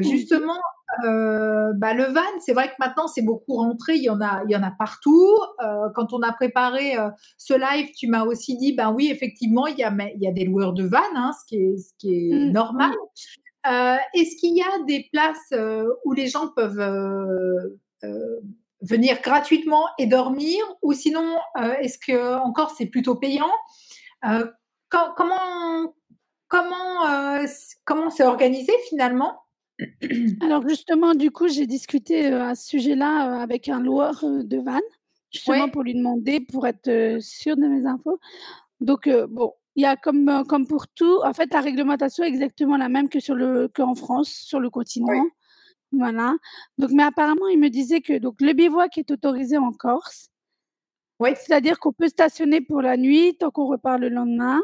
Justement, 0.00 0.58
bah, 1.02 1.92
le 1.92 2.04
van, 2.04 2.22
c'est 2.40 2.54
vrai 2.54 2.68
que 2.68 2.74
maintenant 2.78 3.06
c'est 3.06 3.20
beaucoup 3.20 3.56
rentré, 3.56 3.96
il 3.96 4.02
y 4.02 4.08
en 4.08 4.18
a, 4.22 4.42
il 4.46 4.50
y 4.50 4.56
en 4.56 4.62
a 4.62 4.70
partout. 4.70 5.38
Quand 5.94 6.14
on 6.14 6.22
a 6.22 6.32
préparé 6.32 6.96
ce 7.36 7.52
live, 7.52 7.90
tu 7.94 8.06
m'as 8.06 8.24
aussi 8.24 8.56
dit, 8.56 8.72
ben 8.72 8.90
oui, 8.92 9.10
effectivement, 9.10 9.66
il 9.66 9.76
y 9.76 9.82
a, 9.84 9.90
mais 9.90 10.14
il 10.16 10.22
y 10.22 10.26
a 10.26 10.32
des 10.32 10.44
loueurs 10.46 10.72
de 10.72 10.84
van, 10.84 11.02
hein, 11.14 11.32
ce 11.38 11.44
qui 11.46 11.56
est, 11.56 11.76
ce 11.76 11.92
qui 11.98 12.14
est 12.14 12.48
Mm, 12.48 12.52
normal. 12.52 12.92
Euh, 12.92 12.96
Est-ce 13.64 14.36
qu'il 14.36 14.56
y 14.56 14.62
a 14.62 14.84
des 14.86 15.08
places 15.12 15.52
euh, 15.52 15.88
où 16.04 16.12
les 16.12 16.28
gens 16.28 16.48
peuvent 16.48 16.80
euh, 16.80 17.78
euh, 18.04 18.40
venir 18.80 19.20
gratuitement 19.22 19.86
et 19.98 20.06
dormir 20.06 20.58
ou 20.82 20.92
sinon, 20.92 21.36
est-ce 21.80 21.98
que 21.98 22.36
encore 22.38 22.70
c'est 22.70 22.86
plutôt 22.86 23.16
payant? 23.16 23.50
Comment 24.88 25.92
comment 26.46 27.04
comment 27.84 28.10
c'est 28.10 28.24
organisé 28.24 28.72
finalement? 28.88 29.40
Alors 30.40 30.66
justement, 30.68 31.14
du 31.14 31.30
coup, 31.30 31.48
j'ai 31.48 31.66
discuté 31.66 32.26
à 32.26 32.54
ce 32.54 32.68
sujet-là 32.68 33.40
avec 33.42 33.68
un 33.68 33.80
loueur 33.80 34.24
de 34.24 34.58
van, 34.58 34.80
justement 35.32 35.68
pour 35.68 35.82
lui 35.82 35.94
demander, 35.94 36.40
pour 36.40 36.66
être 36.66 37.18
sûr 37.20 37.56
de 37.56 37.66
mes 37.66 37.84
infos. 37.84 38.20
Donc, 38.80 39.08
bon, 39.28 39.54
il 39.78 39.82
y 39.82 39.86
a 39.86 39.94
comme, 39.94 40.42
comme 40.48 40.66
pour 40.66 40.88
tout, 40.88 41.20
en 41.22 41.32
fait, 41.32 41.52
la 41.52 41.60
réglementation 41.60 42.24
est 42.24 42.28
exactement 42.28 42.76
la 42.76 42.88
même 42.88 43.08
que 43.08 43.20
sur 43.20 43.36
le 43.36 43.68
qu'en 43.68 43.94
France, 43.94 44.28
sur 44.28 44.58
le 44.58 44.70
continent. 44.70 45.24
Voilà. 45.92 46.34
Donc, 46.78 46.90
mais 46.90 47.04
apparemment, 47.04 47.46
il 47.46 47.60
me 47.60 47.70
disait 47.70 48.00
que 48.00 48.18
donc 48.18 48.40
le 48.40 48.54
bivouac 48.54 48.98
est 48.98 49.08
autorisé 49.12 49.56
en 49.56 49.70
Corse. 49.70 50.30
Oui. 51.20 51.30
C'est-à-dire 51.36 51.78
qu'on 51.78 51.92
peut 51.92 52.08
stationner 52.08 52.60
pour 52.60 52.82
la 52.82 52.96
nuit 52.96 53.36
tant 53.38 53.52
qu'on 53.52 53.66
repart 53.66 54.00
le 54.00 54.08
lendemain. 54.08 54.60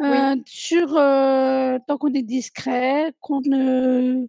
Euh, 0.00 0.36
sur 0.44 0.98
euh, 0.98 1.78
tant 1.86 1.96
qu'on 1.96 2.12
est 2.12 2.22
discret, 2.22 3.14
qu'on 3.20 3.40
ne 3.40 4.26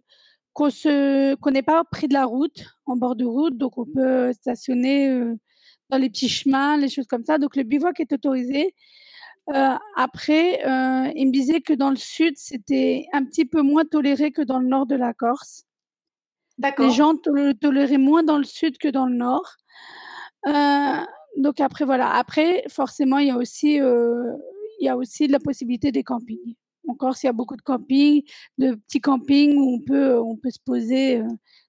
qu'on 0.54 0.70
se 0.70 1.34
qu'on 1.34 1.50
n'est 1.50 1.62
pas 1.62 1.84
près 1.84 2.08
de 2.08 2.14
la 2.14 2.24
route, 2.24 2.64
en 2.86 2.96
bord 2.96 3.14
de 3.14 3.26
route, 3.26 3.58
donc 3.58 3.76
on 3.76 3.84
peut 3.84 4.32
stationner 4.32 5.10
euh, 5.10 5.34
dans 5.90 5.98
les 5.98 6.08
petits 6.08 6.30
chemins, 6.30 6.78
les 6.78 6.88
choses 6.88 7.06
comme 7.06 7.24
ça. 7.24 7.36
Donc 7.36 7.56
le 7.56 7.62
bivouac 7.62 8.00
est 8.00 8.12
autorisé. 8.12 8.74
Après, 9.46 10.60
il 11.14 11.26
me 11.26 11.32
disait 11.32 11.60
que 11.60 11.72
dans 11.72 11.90
le 11.90 11.96
sud, 11.96 12.34
c'était 12.36 13.06
un 13.12 13.24
petit 13.24 13.44
peu 13.44 13.62
moins 13.62 13.84
toléré 13.84 14.32
que 14.32 14.42
dans 14.42 14.58
le 14.58 14.66
nord 14.66 14.86
de 14.86 14.94
la 14.94 15.12
Corse. 15.12 15.64
D'accord. 16.58 16.86
Les 16.86 16.92
gens 16.92 17.14
toléraient 17.60 17.98
moins 17.98 18.22
dans 18.22 18.38
le 18.38 18.44
sud 18.44 18.78
que 18.78 18.88
dans 18.88 19.06
le 19.06 19.16
nord. 19.16 19.56
donc 21.36 21.60
après 21.60 21.84
voilà. 21.84 22.14
Après, 22.14 22.64
forcément, 22.68 23.18
il 23.18 23.28
y 23.28 23.30
a 23.30 23.36
aussi 23.36 23.80
il 24.82 24.86
y 24.86 24.88
a 24.88 24.96
aussi 24.96 25.28
la 25.28 25.38
possibilité 25.38 25.92
des 25.92 26.02
campings. 26.02 26.56
En 26.88 26.94
Corse, 26.94 27.22
il 27.22 27.26
y 27.26 27.28
a 27.28 27.32
beaucoup 27.32 27.56
de 27.56 27.62
campings, 27.62 28.22
de 28.58 28.74
petits 28.74 29.00
campings 29.00 29.56
où 29.56 29.76
on 29.76 29.80
peut, 29.80 30.18
on 30.18 30.36
peut 30.36 30.50
se 30.50 30.58
poser 30.64 31.18
euh, 31.18 31.28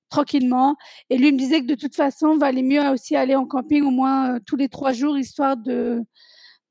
tranquillement. 0.10 0.76
Et 1.12 1.18
lui 1.20 1.32
me 1.32 1.38
disait 1.38 1.62
que 1.62 1.68
de 1.68 1.76
toute 1.76 1.96
façon, 1.96 2.34
il 2.34 2.40
valait 2.40 2.64
mieux 2.64 2.82
aussi 2.90 3.16
aller 3.16 3.36
en 3.36 3.46
camping 3.46 3.84
au 3.84 3.92
moins 3.92 4.36
euh, 4.36 4.40
tous 4.48 4.56
les 4.56 4.68
trois 4.68 4.94
jours, 4.94 5.16
histoire 5.16 5.56
de, 5.56 6.02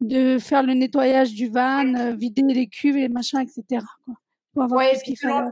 de 0.03 0.39
faire 0.39 0.63
le 0.63 0.75
nettoyage 0.75 1.33
du 1.33 1.49
van, 1.49 1.95
euh, 1.95 2.15
vider 2.15 2.43
les 2.43 2.69
cuves 2.69 2.97
et 2.97 3.03
les 3.03 3.09
machins, 3.09 3.41
etc. 3.41 3.85
Quoi, 4.05 4.15
pour 4.55 4.63
avoir 4.65 4.85
ce 4.95 5.05
qu'il 5.05 5.17
selon, 5.17 5.51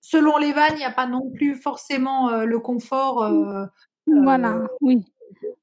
selon 0.00 0.38
les 0.38 0.52
vannes, 0.52 0.72
il 0.72 0.78
n'y 0.78 0.84
a 0.84 0.92
pas 0.92 1.06
non 1.06 1.30
plus 1.30 1.54
forcément 1.54 2.30
le 2.44 2.58
confort. 2.58 3.28
voilà, 4.06 4.66
oui 4.80 5.04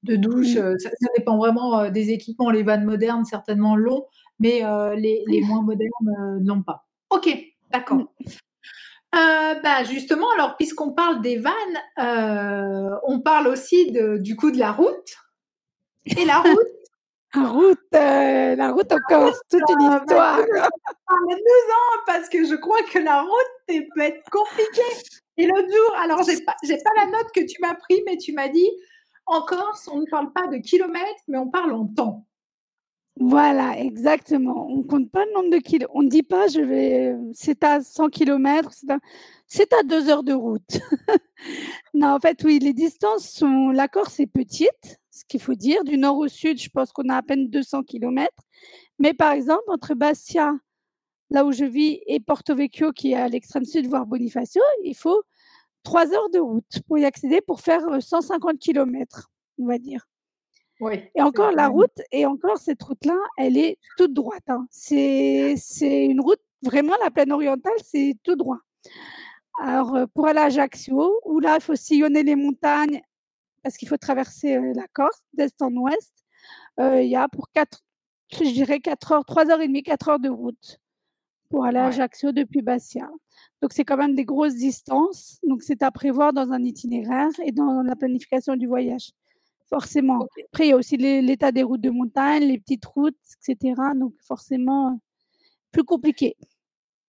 de 0.03 0.15
douche. 0.15 0.55
Euh, 0.55 0.77
ça, 0.77 0.89
dépend 1.17 1.37
vraiment 1.37 1.79
euh, 1.79 1.89
des 1.89 2.11
équipements. 2.11 2.49
Les 2.49 2.63
vannes 2.63 2.85
modernes, 2.85 3.25
certainement 3.25 3.75
l'ont, 3.75 4.05
mais 4.39 4.63
euh, 4.63 4.95
les, 4.95 5.23
moins 5.41 5.61
modernes 5.61 6.39
n'ont 6.41 6.63
pas. 6.63 6.87
Ok, 7.09 7.29
d'accord. 7.71 7.97
Mm. 7.97 8.05
bah 9.63 9.83
justement, 9.83 10.27
alors 10.35 10.55
puisqu'on 10.55 10.91
parle 10.91 11.21
des 11.21 11.37
vannes, 11.37 11.53
on 13.07 13.19
parle 13.19 13.47
aussi 13.47 13.91
de, 13.91 14.17
du 14.17 14.35
coup 14.35 14.51
de 14.51 14.59
la 14.59 14.71
route. 14.71 15.17
Et 16.05 16.25
la 16.25 16.39
route. 16.39 16.57
La 17.35 17.47
route, 17.47 17.79
la 17.91 18.71
route 18.71 18.91
en 18.91 18.97
Corse, 19.07 19.39
toute 19.49 19.61
une 19.69 19.87
bah, 19.87 20.01
histoire. 20.01 20.37
deux 20.37 21.35
ans 21.35 22.03
parce 22.05 22.27
que 22.27 22.43
je 22.45 22.55
crois 22.55 22.81
que 22.91 22.99
la 22.99 23.21
route 23.21 23.87
peut 23.93 24.01
être 24.01 24.23
compliquée. 24.31 25.05
Et 25.37 25.47
l'autre 25.47 25.67
jour, 25.67 25.95
alors 26.01 26.23
j'ai 26.23 26.43
pas, 26.43 26.55
j'ai 26.63 26.77
pas 26.77 26.89
la 26.97 27.05
note 27.05 27.31
que 27.33 27.45
tu 27.45 27.61
m'as 27.61 27.75
pris, 27.75 28.01
mais 28.05 28.17
tu 28.17 28.33
m'as 28.33 28.47
dit 28.47 28.69
en 29.25 29.43
Corse, 29.43 29.87
on 29.91 29.99
ne 29.99 30.05
parle 30.07 30.33
pas 30.33 30.47
de 30.47 30.57
kilomètres, 30.57 31.21
mais 31.27 31.37
on 31.37 31.49
parle 31.49 31.73
en 31.73 31.85
temps. 31.85 32.25
Voilà, 33.19 33.77
exactement. 33.77 34.67
On 34.69 34.81
compte 34.81 35.11
pas 35.11 35.25
le 35.25 35.33
nombre 35.33 35.51
de 35.51 35.57
kilomètres. 35.57 35.91
On 35.93 36.01
ne 36.01 36.09
dit 36.09 36.23
pas, 36.23 36.47
je 36.47 36.61
vais, 36.61 37.15
c'est 37.33 37.63
à 37.63 37.81
100 37.81 38.09
kilomètres, 38.09 38.71
c'est 39.45 39.73
à, 39.73 39.83
deux 39.83 40.09
heures 40.09 40.23
de 40.23 40.33
route. 40.33 40.79
non, 41.93 42.07
en 42.15 42.19
fait, 42.19 42.41
oui, 42.43 42.59
les 42.59 42.73
distances 42.73 43.29
sont. 43.29 43.69
La 43.69 43.87
Corse 43.87 44.19
est 44.19 44.27
petite, 44.27 44.99
ce 45.11 45.23
qu'il 45.25 45.41
faut 45.41 45.55
dire. 45.55 45.83
Du 45.83 45.97
nord 45.97 46.17
au 46.17 46.27
sud, 46.27 46.59
je 46.59 46.69
pense 46.69 46.91
qu'on 46.91 47.09
a 47.09 47.17
à 47.17 47.21
peine 47.21 47.49
200 47.49 47.83
kilomètres. 47.83 48.43
Mais 48.99 49.13
par 49.13 49.31
exemple, 49.31 49.63
entre 49.67 49.93
Bastia, 49.95 50.53
là 51.29 51.45
où 51.45 51.51
je 51.51 51.65
vis, 51.65 52.01
et 52.07 52.19
Porto 52.19 52.55
Vecchio, 52.55 52.91
qui 52.91 53.11
est 53.11 53.15
à 53.15 53.27
l'extrême 53.27 53.65
sud, 53.65 53.87
voire 53.87 54.05
Bonifacio, 54.05 54.61
il 54.83 54.95
faut 54.95 55.23
trois 55.83 56.11
heures 56.13 56.29
de 56.29 56.39
route 56.39 56.81
pour 56.87 56.97
y 56.97 57.05
accéder 57.05 57.41
pour 57.41 57.61
faire 57.61 57.81
150 57.99 58.59
km, 58.59 59.29
on 59.57 59.65
va 59.65 59.77
dire. 59.77 60.07
Oui, 60.81 60.93
et 61.13 61.21
encore 61.21 61.51
la 61.51 61.67
route, 61.67 62.01
et 62.11 62.25
encore 62.25 62.57
cette 62.57 62.81
route-là, 62.81 63.17
elle 63.37 63.57
est 63.57 63.77
toute 63.97 64.13
droite. 64.13 64.47
Hein. 64.47 64.65
C'est 64.71 65.55
une 65.81 66.21
route, 66.21 66.39
vraiment 66.61 66.93
la 67.03 67.11
plaine 67.11 67.33
orientale, 67.33 67.73
c'est 67.83 68.15
tout 68.23 68.35
droit. 68.35 68.59
Alors, 69.61 70.07
pour 70.13 70.27
aller 70.27 70.39
à 70.39 70.45
Ajaccio, 70.45 71.19
où 71.25 71.39
là, 71.41 71.55
il 71.55 71.61
faut 71.61 71.75
sillonner 71.75 72.23
les 72.23 72.35
montagnes, 72.35 73.01
parce 73.63 73.77
qu'il 73.77 73.87
faut 73.87 73.97
traverser 73.97 74.59
la 74.75 74.87
Corse, 74.93 75.23
d'est 75.33 75.61
en 75.61 75.71
ouest, 75.73 76.25
il 76.77 77.07
y 77.07 77.15
a 77.15 77.27
pour 77.27 77.49
4, 77.51 77.83
je 78.31 78.51
dirais 78.51 78.79
4 78.79 79.11
heures, 79.11 79.25
3 79.25 79.51
heures 79.51 79.61
et 79.61 79.67
demie, 79.67 79.83
4 79.83 80.09
heures 80.09 80.19
de 80.19 80.29
route 80.29 80.79
pour 81.49 81.65
aller 81.65 81.79
à 81.79 81.87
Ajaccio 81.87 82.31
depuis 82.31 82.61
Bastia. 82.61 83.09
Donc, 83.61 83.73
c'est 83.73 83.83
quand 83.83 83.97
même 83.97 84.13
des 84.13 84.23
grosses 84.23 84.55
distances. 84.55 85.39
Donc, 85.41 85.63
c'est 85.63 85.81
à 85.81 85.89
prévoir 85.89 86.31
dans 86.31 86.51
un 86.51 86.63
itinéraire 86.63 87.31
et 87.43 87.51
dans 87.51 87.81
la 87.81 87.95
planification 87.95 88.55
du 88.55 88.67
voyage. 88.67 89.11
Forcément. 89.67 90.27
Après, 90.51 90.67
il 90.67 90.69
y 90.69 90.73
a 90.73 90.75
aussi 90.75 90.95
l'état 90.97 91.51
des 91.51 91.63
routes 91.63 91.81
de 91.81 91.89
montagne, 91.89 92.43
les 92.43 92.59
petites 92.59 92.85
routes, 92.85 93.17
etc. 93.47 93.73
Donc, 93.95 94.13
forcément, 94.21 94.99
plus 95.71 95.83
compliqué. 95.83 96.35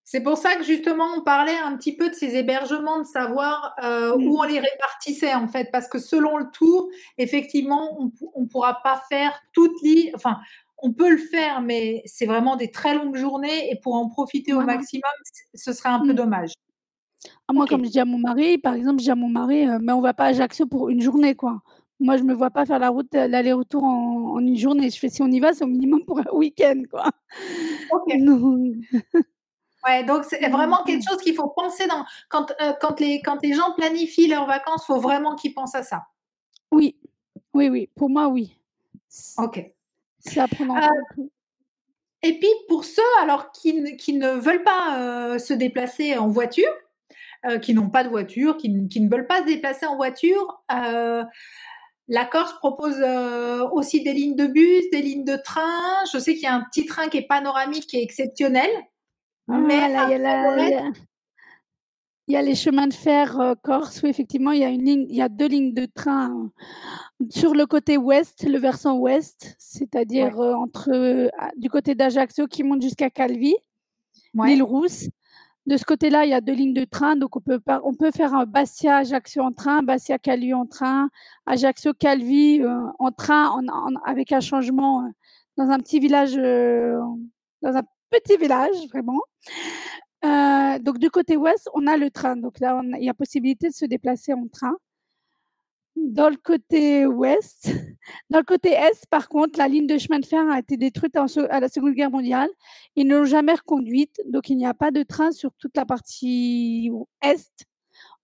C'est 0.05 0.23
pour 0.23 0.37
ça 0.37 0.57
que 0.57 0.65
justement, 0.65 1.07
on 1.17 1.23
parlait 1.23 1.57
un 1.65 1.77
petit 1.77 1.95
peu 1.95 2.11
de 2.11 2.15
ces 2.15 2.37
hébergements, 2.37 2.99
de 2.99 3.07
savoir 3.07 3.75
euh, 3.85 4.17
mmh. 4.17 4.27
où 4.27 4.39
on 4.41 4.43
les 4.43 4.59
répartissait 4.59 5.35
en 5.35 5.47
fait, 5.47 5.71
parce 5.71 5.89
que 5.89 5.99
selon 5.99 6.37
le 6.37 6.51
tour, 6.51 6.89
effectivement, 7.17 7.97
on 8.35 8.41
ne 8.41 8.47
pourra 8.47 8.83
pas 8.83 9.03
faire 9.09 9.33
toute 9.53 9.81
l'île. 9.83 10.11
Enfin, 10.15 10.39
on 10.83 10.93
peut 10.93 11.11
le 11.11 11.19
faire, 11.19 11.61
mais 11.61 12.03
c'est 12.07 12.27
vraiment 12.27 12.57
des 12.57 12.71
très 12.71 12.95
longues 12.95 13.17
journées 13.17 13.71
et 13.71 13.77
pour 13.81 13.95
en 13.95 14.09
profiter 14.09 14.53
au 14.53 14.61
maximum, 14.63 15.11
ce 15.55 15.73
serait 15.73 15.91
un 15.91 16.01
peu 16.01 16.13
mmh. 16.13 16.17
dommage. 16.17 16.53
Ah, 17.49 17.53
moi, 17.53 17.67
comme 17.67 17.85
je 17.85 17.91
dis 17.91 18.01
à 18.01 18.05
mon 18.05 18.19
mari, 18.19 18.59
par 18.59 18.75
exemple, 18.75 19.01
je 19.01 19.05
dis 19.05 19.11
à 19.11 19.15
mon 19.15 19.29
mari, 19.29 19.69
euh, 19.69 19.79
mais 19.81 19.93
on 19.93 20.01
va 20.01 20.15
pas 20.15 20.25
à 20.25 20.29
Ajaccio 20.29 20.67
pour 20.67 20.89
une 20.89 21.03
journée, 21.03 21.35
quoi. 21.35 21.61
Moi, 21.99 22.17
je 22.17 22.23
me 22.23 22.33
vois 22.33 22.51
pas 22.51 22.65
faire 22.65 22.79
la 22.79 22.89
route, 22.89 23.15
euh, 23.15 23.29
l'aller-retour 23.29 23.85
en, 23.85 24.39
une 24.39 24.57
journée. 24.57 24.89
Je 24.89 24.99
fais 24.99 25.11
si 25.11 25.21
on 25.21 25.27
y 25.27 25.39
va, 25.39 25.53
c'est 25.53 25.65
au 25.65 25.69
minimum 25.69 26.05
pour 26.05 26.19
un 26.19 26.33
week-end, 26.33 26.83
quoi. 26.91 27.11
Donc... 28.19 28.77
Ouais, 29.87 30.05
donc 30.05 30.25
c'est 30.25 30.47
vraiment 30.49 30.85
quelque 30.85 31.05
chose 31.09 31.21
qu'il 31.23 31.35
faut 31.35 31.49
penser 31.49 31.87
dans 31.87 32.05
quand, 32.29 32.53
euh, 32.61 32.75
quand, 32.81 33.01
les, 33.01 33.23
quand 33.23 33.39
les 33.43 33.55
gens 33.55 33.73
planifient 33.77 34.29
leurs 34.29 34.47
vacances, 34.47 34.83
il 34.85 34.93
faut 34.93 35.01
vraiment 35.01 35.37
qu'ils 35.37 35.55
pensent 35.55 35.75
à 35.75 35.83
ça. 35.83 36.03
Oui, 36.71 36.97
oui, 37.55 37.69
oui. 37.69 37.89
Pour 37.97 38.11
moi, 38.11 38.29
oui. 38.29 38.57
Ok. 39.39 39.73
Euh, 40.37 41.23
et 42.23 42.39
puis 42.39 42.49
pour 42.69 42.85
ceux 42.85 43.03
alors 43.23 43.53
qui, 43.53 43.97
qui 43.97 44.13
ne 44.13 44.33
veulent 44.33 44.63
pas 44.63 44.99
euh, 44.99 45.39
se 45.39 45.55
déplacer 45.55 46.17
en 46.17 46.29
voiture, 46.29 46.71
euh, 47.47 47.59
qui 47.59 47.75
n'ont 47.75 47.89
pas 47.89 48.05
de 48.05 48.11
voiture, 48.11 48.57
qui, 48.57 48.89
qui, 48.89 49.01
ne 49.01 49.11
veulent 49.11 49.27
pas 49.27 49.41
se 49.41 49.47
déplacer 49.47 49.87
en 49.87 49.97
voiture, 49.97 50.63
la 52.13 52.25
Corse 52.25 52.55
propose 52.55 53.01
aussi 53.73 54.03
des 54.03 54.13
lignes 54.13 54.35
de 54.35 54.47
bus, 54.47 54.91
des 54.91 55.01
lignes 55.01 55.25
de 55.25 55.37
train. 55.37 56.05
Je 56.13 56.19
sais 56.19 56.35
qu'il 56.35 56.43
y 56.43 56.47
a 56.47 56.55
un 56.55 56.65
petit 56.65 56.85
train 56.85 57.09
qui 57.09 57.19
est 57.19 57.27
panoramique, 57.27 57.87
qui 57.87 57.99
est 57.99 58.03
exceptionnel. 58.03 58.69
Ah, 59.53 59.59
mais 59.59 59.77
il 59.77 59.93
y 59.93 60.27
a 60.27 60.91
il 62.31 62.35
y 62.35 62.37
a 62.37 62.43
les 62.43 62.55
chemins 62.55 62.87
de 62.87 62.95
fer 62.95 63.57
Corse 63.65 64.05
où 64.05 64.07
effectivement 64.07 64.53
il 64.53 64.61
y 64.61 64.65
a 64.65 64.69
une 64.69 64.85
ligne, 64.85 65.07
il 65.09 65.17
y 65.17 65.21
a 65.23 65.29
deux 65.29 65.49
lignes 65.49 65.75
de 65.75 65.85
train 65.85 66.53
sur 67.29 67.55
le 67.55 67.67
côté 67.67 67.97
ouest, 67.97 68.45
le 68.49 68.57
versant 68.57 68.99
ouest, 68.99 69.57
c'est-à-dire 69.59 70.39
entre 70.39 71.29
du 71.57 71.69
côté 71.69 71.97
d'Ajaccio 71.97 72.47
qui 72.47 72.63
monte 72.63 72.83
jusqu'à 72.83 73.11
Calvi, 73.11 73.57
l'île 74.35 74.63
Rousse. 74.63 75.09
De 75.67 75.77
ce 75.77 75.85
côté-là, 75.85 76.25
il 76.25 76.31
y 76.31 76.35
a 76.35 76.41
deux 76.41 76.53
lignes 76.53 76.73
de 76.73 76.85
train, 76.85 77.17
donc 77.17 77.35
on 77.35 77.41
peut 77.41 77.61
on 77.83 77.95
peut 77.95 78.13
faire 78.13 78.33
un 78.33 78.47
Bastia 78.47 78.99
Ajaccio 78.99 79.43
en 79.43 79.51
train, 79.51 79.83
Bastia 79.83 80.19
Calvi 80.19 80.55
en 80.55 80.67
train, 80.67 81.11
Ajaccio 81.47 81.95
Calvi 81.95 82.63
en 83.01 83.11
train, 83.11 83.61
avec 84.05 84.31
un 84.31 84.41
changement 84.41 85.11
dans 85.57 85.69
un 85.69 85.79
petit 85.79 85.99
village, 85.99 86.37
dans 86.37 87.77
un 87.77 87.83
petit 88.11 88.37
village 88.37 88.77
vraiment. 88.93 89.21
Euh, 90.25 90.79
donc 90.79 90.99
du 90.99 91.11
côté 91.11 91.37
ouest, 91.37 91.69
on 91.75 91.87
a 91.87 91.97
le 91.97 92.11
train. 92.11 92.37
Donc 92.37 92.61
là, 92.61 92.83
il 92.99 93.05
y 93.05 93.09
a 93.09 93.15
possibilité 93.15 93.69
de 93.69 93.75
se 93.75 93.85
déplacer 93.85 94.33
en 94.35 94.49
train. 94.49 94.77
Dans 95.97 96.31
le 96.31 96.37
côté 96.37 97.05
ouest, 97.07 97.69
dans 98.31 98.39
le 98.39 98.45
côté 98.45 98.71
est, 98.71 99.07
par 99.11 99.29
contre, 99.29 99.59
la 99.59 99.69
ligne 99.69 99.87
de 99.87 99.99
chemin 99.99 100.19
de 100.19 100.27
fer 100.27 100.49
a 100.49 100.59
été 100.59 100.77
détruite 100.77 101.17
à 101.17 101.61
la 101.61 101.69
Seconde 101.69 101.95
Guerre 101.95 102.11
mondiale. 102.11 102.49
Ils 102.97 103.07
ne 103.07 103.19
l'ont 103.19 103.25
jamais 103.25 103.55
reconduite, 103.55 104.21
donc 104.27 104.49
il 104.51 104.57
n'y 104.57 104.67
a 104.67 104.75
pas 104.75 104.91
de 104.91 105.03
train 105.03 105.33
sur 105.33 105.53
toute 105.59 105.77
la 105.77 105.85
partie 105.85 106.91
est 107.23 107.67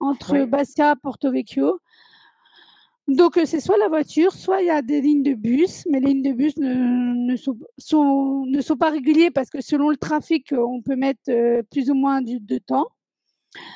entre 0.00 0.44
Bastia 0.44 0.92
et 0.92 1.00
Porto 1.02 1.30
Vecchio. 1.30 1.80
Donc, 3.08 3.38
c'est 3.44 3.60
soit 3.60 3.78
la 3.78 3.88
voiture, 3.88 4.32
soit 4.32 4.62
il 4.62 4.66
y 4.66 4.70
a 4.70 4.82
des 4.82 5.00
lignes 5.00 5.22
de 5.22 5.34
bus, 5.34 5.84
mais 5.90 6.00
les 6.00 6.08
lignes 6.08 6.22
de 6.22 6.32
bus 6.32 6.56
ne, 6.56 7.30
ne, 7.30 7.36
sont, 7.36 7.56
sont, 7.78 8.44
ne 8.46 8.60
sont 8.60 8.76
pas 8.76 8.90
réguliers 8.90 9.30
parce 9.30 9.48
que 9.48 9.60
selon 9.60 9.90
le 9.90 9.96
trafic, 9.96 10.52
on 10.52 10.82
peut 10.82 10.96
mettre 10.96 11.30
plus 11.70 11.88
ou 11.90 11.94
moins 11.94 12.20
du, 12.20 12.40
de 12.40 12.58
temps. 12.58 12.88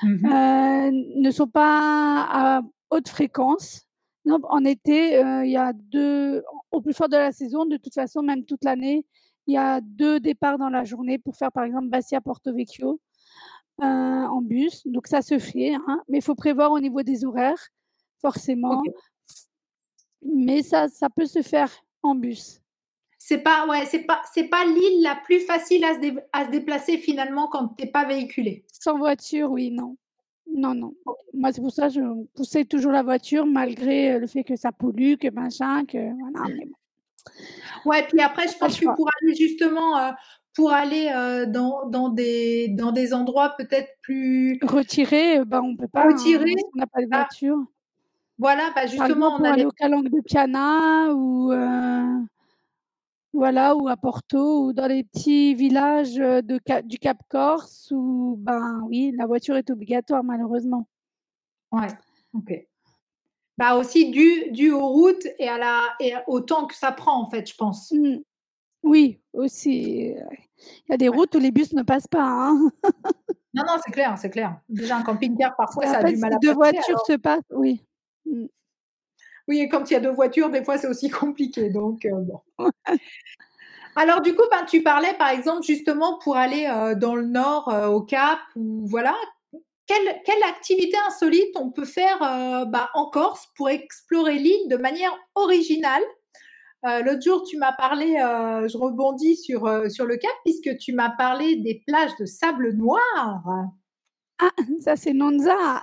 Mmh 0.02 0.90
ne 0.92 1.30
sont 1.30 1.46
pas 1.46 2.26
à 2.28 2.62
haute 2.90 3.08
fréquence. 3.08 3.82
Non, 4.24 4.38
en 4.44 4.64
été, 4.64 5.20
il 5.44 5.50
y 5.50 5.56
a 5.56 5.72
deux, 5.72 6.42
au 6.70 6.80
plus 6.80 6.92
fort 6.92 7.08
de 7.08 7.16
la 7.16 7.32
saison, 7.32 7.64
de 7.64 7.76
toute 7.76 7.94
façon, 7.94 8.22
même 8.22 8.44
toute 8.44 8.64
l'année, 8.64 9.06
il 9.46 9.54
y 9.54 9.56
a 9.56 9.80
deux 9.80 10.20
départs 10.20 10.58
dans 10.58 10.68
la 10.68 10.84
journée 10.84 11.18
pour 11.18 11.36
faire 11.36 11.50
par 11.52 11.64
exemple 11.64 11.88
Bastia-Porto 11.88 12.52
Vecchio 12.54 13.00
en 13.78 14.42
bus. 14.42 14.86
Donc 14.86 15.06
ça 15.06 15.22
se 15.22 15.38
fait, 15.38 15.74
hein, 15.74 16.02
mais 16.08 16.18
il 16.18 16.22
faut 16.22 16.34
prévoir 16.34 16.72
au 16.72 16.80
niveau 16.80 17.02
des 17.02 17.24
horaires, 17.24 17.68
forcément. 18.20 18.82
Mais 20.22 20.62
ça, 20.62 20.88
ça 20.88 21.08
peut 21.08 21.26
se 21.26 21.42
faire 21.42 21.70
en 22.02 22.14
bus. 22.14 22.60
C'est 23.18 23.42
pas, 23.42 23.66
ouais, 23.68 23.84
c'est 23.84 24.04
pas, 24.04 24.22
c'est 24.32 24.48
pas 24.48 24.64
l'île 24.64 25.02
la 25.02 25.14
plus 25.14 25.40
facile 25.40 25.84
à 25.84 25.94
se, 25.94 26.18
à 26.32 26.46
se 26.46 26.50
déplacer 26.50 26.96
finalement 26.98 27.48
quand 27.48 27.68
tu 27.68 27.84
n'es 27.84 27.90
pas 27.90 28.04
véhiculé. 28.04 28.64
Sans 28.72 28.96
voiture, 28.96 29.50
oui, 29.50 29.70
non. 29.70 29.96
Non, 30.52 30.74
non. 30.74 30.94
Moi, 31.34 31.52
c'est 31.52 31.60
pour 31.60 31.70
ça 31.70 31.88
que 31.88 31.94
je 31.94 32.00
poussais 32.34 32.64
toujours 32.64 32.92
la 32.92 33.02
voiture, 33.02 33.46
malgré 33.46 34.18
le 34.18 34.26
fait 34.26 34.42
que 34.42 34.56
ça 34.56 34.72
pollue, 34.72 35.14
que 35.20 35.30
machin, 35.30 35.84
que 35.84 35.98
voilà. 35.98 36.54
Mais 36.56 36.66
bon. 36.66 37.90
Ouais, 37.90 38.06
puis 38.08 38.20
après, 38.20 38.48
je 38.48 38.56
pense 38.56 38.80
que 38.80 38.86
pour 38.96 39.08
aller 39.20 39.34
justement, 39.34 40.12
pour 40.54 40.72
aller 40.72 41.10
dans, 41.48 41.86
dans, 41.88 42.08
des, 42.08 42.68
dans 42.68 42.90
des 42.90 43.14
endroits 43.14 43.54
peut-être 43.56 43.90
plus. 44.02 44.58
Retirés, 44.62 45.44
bah, 45.44 45.60
on 45.62 45.76
peut 45.76 45.88
pas. 45.88 46.04
Hein, 46.04 46.12
Retirer. 46.12 46.54
on 46.74 46.78
n'a 46.78 46.86
pas 46.86 47.02
de 47.02 47.06
bah 47.06 47.18
voiture. 47.18 47.58
Voilà, 48.40 48.72
bah 48.74 48.86
justement, 48.86 49.36
on 49.38 49.44
a. 49.44 49.52
Aller 49.52 49.64
au 49.64 49.70
Calanque 49.70 50.08
de 50.08 50.20
Piana 50.20 51.14
ou. 51.14 51.52
Voilà, 53.32 53.76
ou 53.76 53.86
à 53.86 53.96
Porto, 53.96 54.66
ou 54.66 54.72
dans 54.72 54.88
les 54.88 55.04
petits 55.04 55.54
villages 55.54 56.16
de, 56.16 56.60
du 56.82 56.98
Cap 56.98 57.18
Corse, 57.28 57.92
où, 57.92 58.36
ben 58.40 58.82
oui, 58.88 59.12
la 59.16 59.26
voiture 59.26 59.56
est 59.56 59.70
obligatoire, 59.70 60.24
malheureusement. 60.24 60.88
Ouais, 61.70 61.86
ok. 62.34 62.66
Bah 63.56 63.76
aussi 63.76 64.10
dû, 64.10 64.50
dû 64.50 64.72
aux 64.72 64.88
routes 64.88 65.26
et, 65.38 65.48
à 65.48 65.58
la, 65.58 65.80
et 66.00 66.14
au 66.26 66.40
temps 66.40 66.66
que 66.66 66.74
ça 66.74 66.90
prend, 66.90 67.20
en 67.20 67.30
fait, 67.30 67.48
je 67.48 67.54
pense. 67.54 67.92
Mmh. 67.92 68.16
Oui, 68.82 69.20
aussi. 69.32 70.14
Il 70.16 70.90
y 70.90 70.94
a 70.94 70.96
des 70.96 71.08
routes 71.08 71.34
où 71.34 71.38
les 71.38 71.52
bus 71.52 71.72
ne 71.72 71.82
passent 71.82 72.08
pas. 72.08 72.24
Hein. 72.24 72.70
non, 73.54 73.62
non, 73.64 73.76
c'est 73.84 73.92
clair, 73.92 74.18
c'est 74.18 74.30
clair. 74.30 74.60
Déjà, 74.68 74.96
un 74.96 75.02
camping-car, 75.02 75.54
parfois, 75.56 75.86
ça 75.86 75.98
a 75.98 76.04
du 76.04 76.16
mal 76.16 76.34
à 76.34 76.38
deux 76.38 76.54
voitures 76.54 77.00
se 77.06 77.16
passent, 77.16 77.44
oui. 77.50 77.84
Mmh. 78.26 78.46
Oui, 79.50 79.58
et 79.58 79.68
quand 79.68 79.90
il 79.90 79.94
y 79.94 79.96
a 79.96 80.00
deux 80.00 80.12
voitures, 80.12 80.48
des 80.48 80.62
fois, 80.62 80.78
c'est 80.78 80.86
aussi 80.86 81.10
compliqué. 81.10 81.70
Donc, 81.70 82.04
euh, 82.04 82.20
bon. 82.20 82.70
Alors, 83.96 84.20
du 84.22 84.34
coup, 84.36 84.44
ben, 84.48 84.64
tu 84.64 84.82
parlais, 84.82 85.12
par 85.14 85.30
exemple, 85.30 85.64
justement, 85.64 86.18
pour 86.22 86.36
aller 86.36 86.66
euh, 86.66 86.94
dans 86.94 87.16
le 87.16 87.26
nord, 87.26 87.68
euh, 87.68 87.88
au 87.88 88.00
Cap, 88.00 88.38
ou 88.54 88.86
voilà. 88.86 89.16
Quelle, 89.88 90.22
quelle, 90.24 90.42
activité 90.44 90.96
insolite 91.08 91.50
on 91.56 91.72
peut 91.72 91.84
faire 91.84 92.20
ben, 92.68 92.86
en 92.94 93.10
Corse 93.10 93.48
pour 93.56 93.70
explorer 93.70 94.38
l'île 94.38 94.68
de 94.68 94.76
manière 94.76 95.12
originale? 95.34 96.02
L'autre 96.84 97.22
jour, 97.22 97.42
tu 97.42 97.56
m'as 97.56 97.72
parlé, 97.72 98.14
je 98.16 98.78
rebondis 98.78 99.36
sur, 99.36 99.68
sur 99.90 100.06
le 100.06 100.16
Cap, 100.16 100.30
puisque 100.44 100.78
tu 100.78 100.92
m'as 100.92 101.10
parlé 101.10 101.56
des 101.56 101.82
plages 101.88 102.14
de 102.20 102.24
sable 102.24 102.72
noir. 102.74 103.42
Ah, 104.40 104.50
ça 104.80 104.96
c'est 104.96 105.12
Nonza. 105.12 105.54
Ah, 105.58 105.82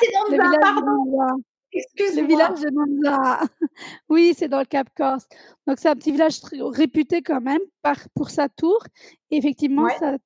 c'est 0.00 0.36
Nonza, 0.36 0.58
pardon. 0.60 1.42
Le 1.72 2.26
village 2.26 2.60
de 2.60 2.70
Monza. 2.70 3.40
Oui, 4.08 4.34
c'est 4.36 4.48
dans 4.48 4.58
le 4.58 4.64
Cap 4.64 4.88
Corse. 4.96 5.26
Donc, 5.66 5.78
c'est 5.78 5.88
un 5.88 5.94
petit 5.94 6.10
village 6.10 6.40
réputé 6.52 7.22
quand 7.22 7.40
même 7.40 7.60
par, 7.82 7.96
pour 8.14 8.30
sa 8.30 8.48
tour. 8.48 8.82
effectivement, 9.30 9.88
sa, 9.98 10.16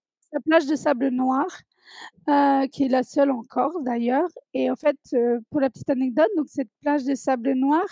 plage 0.44 0.66
de 0.66 0.74
sable 0.74 1.08
noir, 1.08 1.46
euh, 2.28 2.66
qui 2.66 2.84
est 2.84 2.88
la 2.88 3.02
seule 3.02 3.30
en 3.30 3.42
Corse 3.42 3.76
d'ailleurs. 3.82 4.28
Et 4.54 4.70
en 4.70 4.76
fait, 4.76 4.96
euh, 5.12 5.38
pour 5.50 5.60
la 5.60 5.70
petite 5.70 5.90
anecdote, 5.90 6.30
donc 6.36 6.46
cette 6.48 6.70
plage 6.82 7.04
de 7.04 7.14
sable 7.14 7.52
noir 7.52 7.84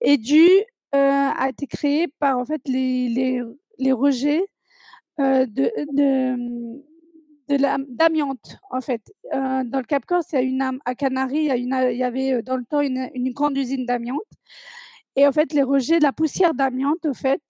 est 0.00 0.18
due, 0.18 0.60
euh, 0.94 1.30
a 1.36 1.48
été 1.48 1.66
créée 1.66 2.08
par 2.20 2.38
en 2.38 2.44
fait 2.44 2.60
les, 2.66 3.08
les, 3.08 3.42
les 3.78 3.92
rejets 3.92 4.46
de, 5.18 5.46
de 5.92 6.80
d'amiante, 7.48 8.58
en 8.70 8.80
fait. 8.80 9.02
Euh, 9.34 9.64
dans 9.64 9.78
le 9.78 9.84
Cap 9.84 10.04
Corse, 10.04 10.26
il 10.32 10.34
y 10.34 10.38
a 10.38 10.42
une 10.42 10.80
à 10.84 10.94
Canaries, 10.94 11.46
il 11.46 11.96
y, 11.96 12.02
avait 12.04 12.34
euh, 12.34 12.42
dans 12.42 12.56
le 12.56 12.64
temps 12.64 12.80
une, 12.80 13.32
grande 13.32 13.56
usine 13.56 13.86
d'amiante. 13.86 14.20
Et 15.16 15.26
en 15.26 15.32
fait, 15.32 15.52
les 15.52 15.62
rejets, 15.62 15.98
la 15.98 16.12
poussière 16.12 16.54
d'amiante, 16.54 17.06
en 17.06 17.14
fait, 17.14 17.42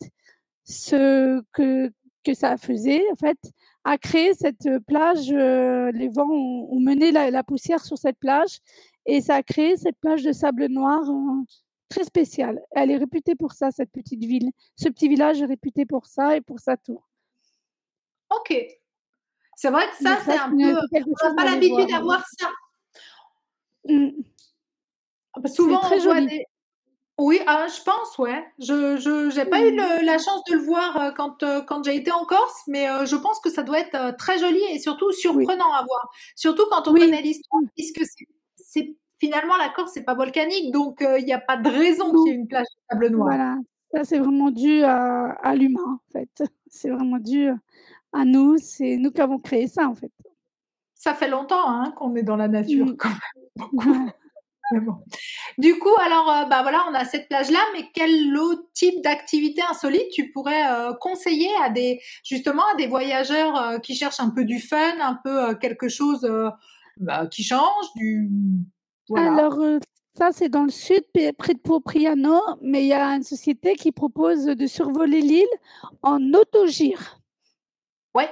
ce 0.65 1.43
que, 1.53 1.91
que 2.25 2.35
ça 2.35 2.57
faisait, 2.57 3.03
en 3.13 3.17
fait, 3.17 3.39
a 3.85 3.99
créé 3.99 4.35
cette 4.35 4.69
plage. 4.87 5.33
Euh, 5.33 5.91
les 5.93 6.09
vents 6.09 6.31
ont, 6.31 6.81
mené 6.81 7.11
la, 7.11 7.43
poussière 7.43 7.85
sur 7.85 7.99
cette 7.99 8.19
plage 8.19 8.61
et 9.07 9.21
ça 9.21 9.37
a 9.37 9.43
créé 9.43 9.77
cette 9.77 9.97
plage 9.99 10.23
de 10.23 10.33
sable 10.33 10.67
noir 10.67 11.03
très 11.89 12.05
spéciale. 12.05 12.61
Elle 12.73 12.91
est 12.91 12.97
réputée 12.97 13.35
pour 13.35 13.53
ça, 13.53 13.71
cette 13.71 13.91
petite 13.91 14.25
ville. 14.25 14.51
Ce 14.77 14.89
petit 14.89 15.09
village 15.09 15.41
est 15.41 15.47
réputé 15.47 15.87
pour 15.87 16.07
ça 16.07 16.37
et 16.37 16.41
pour 16.41 16.61
sa 16.61 16.77
tour. 16.77 17.09
Ok, 18.31 18.55
c'est 19.59 19.71
vrai 19.71 19.83
que 19.91 20.05
ça, 20.05 20.19
c'est 20.25 20.39
un 20.39 20.51
peu. 20.51 20.79
On 20.93 21.29
n'a 21.29 21.35
pas 21.35 21.45
l'habitude 21.45 21.89
d'avoir 21.89 22.25
ça. 22.39 22.47
Mmh. 23.89 24.11
Ah, 25.35 25.41
bah, 25.41 25.49
souvent, 25.49 25.81
très 25.81 25.99
on 25.99 26.13
voit 26.13 26.21
des. 26.21 26.45
Oui, 27.19 27.41
ah, 27.45 27.67
je 27.67 27.83
pense, 27.83 28.17
ouais. 28.19 28.47
Je 28.61 29.37
n'ai 29.37 29.45
pas 29.47 29.61
eu 29.67 29.73
mmh. 29.73 30.05
la 30.05 30.19
chance 30.19 30.45
de 30.49 30.55
le 30.55 30.63
voir 30.63 30.97
euh, 31.01 31.11
quand, 31.11 31.43
euh, 31.43 31.61
quand 31.63 31.83
j'ai 31.83 31.97
été 31.97 32.13
en 32.13 32.25
Corse, 32.25 32.63
mais 32.69 32.89
euh, 32.89 33.05
je 33.05 33.17
pense 33.17 33.41
que 33.41 33.51
ça 33.51 33.65
doit 33.65 33.81
être 33.81 34.17
très 34.17 34.39
joli 34.39 34.61
et 34.71 34.79
surtout 34.79 35.11
surprenant 35.11 35.73
à 35.73 35.85
voir. 35.85 36.09
Surtout 36.37 36.63
quand 36.71 36.87
on 36.87 36.95
connaît 36.95 37.23
l'histoire, 37.23 37.61
puisque 37.75 38.05
c'est 38.55 38.95
finalement 39.19 39.57
la 39.57 39.71
Corse, 39.71 39.91
c'est 39.93 40.05
pas 40.05 40.15
volcanique, 40.15 40.73
donc 40.73 40.99
il 41.01 41.25
n'y 41.25 41.33
a 41.33 41.41
pas 41.41 41.57
de 41.57 41.69
raison 41.69 42.13
qu'il 42.13 42.33
y 42.33 42.37
ait 42.37 42.39
une 42.39 42.47
plage 42.47 42.63
de 42.63 42.83
sable 42.93 43.09
noir. 43.09 43.27
Voilà, 43.27 43.57
ça 43.93 44.05
c'est 44.05 44.21
vraiment 44.21 44.53
dû 44.53 44.85
à, 44.85 45.33
à 45.43 45.57
l'humain, 45.57 45.99
en 45.99 46.13
fait. 46.13 46.45
C'est 46.69 46.91
vraiment 46.91 47.19
dû 47.19 47.51
à 48.13 48.25
nous, 48.25 48.57
c'est 48.59 48.97
nous 48.97 49.11
qui 49.11 49.21
avons 49.21 49.39
créé 49.39 49.67
ça 49.67 49.89
en 49.89 49.95
fait. 49.95 50.13
Ça 50.95 51.15
fait 51.15 51.29
longtemps 51.29 51.69
hein, 51.69 51.93
qu'on 51.97 52.15
est 52.17 52.23
dans 52.23 52.37
la 52.37 52.49
nature 52.49 52.87
mmh. 52.87 52.97
quand 52.97 53.09
même. 53.09 54.13
Du 55.59 55.79
coup, 55.79 55.95
alors, 56.05 56.31
euh, 56.31 56.45
bah 56.45 56.63
voilà, 56.63 56.85
on 56.91 56.95
a 56.95 57.05
cette 57.05 57.29
plage-là, 57.29 57.59
mais 57.73 57.87
quel 57.95 58.37
autre 58.37 58.65
type 58.75 59.03
d'activité 59.03 59.63
insolite 59.69 60.11
tu 60.13 60.31
pourrais 60.31 60.71
euh, 60.71 60.93
conseiller 61.01 61.49
à 61.65 61.71
des, 61.71 62.01
justement, 62.23 62.63
à 62.73 62.77
des 62.77 62.87
voyageurs 62.87 63.57
euh, 63.57 63.79
qui 63.79 63.95
cherchent 63.95 64.21
un 64.21 64.31
peu 64.31 64.45
du 64.45 64.61
fun, 64.61 65.01
un 65.01 65.19
peu 65.25 65.55
quelque 65.55 65.89
chose 65.89 66.29
bah, 66.99 67.27
qui 67.27 67.43
change, 67.43 67.87
du. 67.97 68.31
Alors, 69.17 69.59
ça, 70.13 70.33
c'est 70.33 70.49
dans 70.49 70.65
le 70.65 70.71
sud, 70.71 71.05
près 71.39 71.55
de 71.55 71.61
Popriano, 71.61 72.41
mais 72.61 72.83
il 72.83 72.89
y 72.89 72.93
a 72.93 73.15
une 73.15 73.23
société 73.23 73.75
qui 73.75 73.93
propose 73.93 74.45
de 74.45 74.67
survoler 74.67 75.21
l'île 75.21 75.47
en 76.03 76.21
autogire. 76.35 77.19
Ouais, 78.19 78.29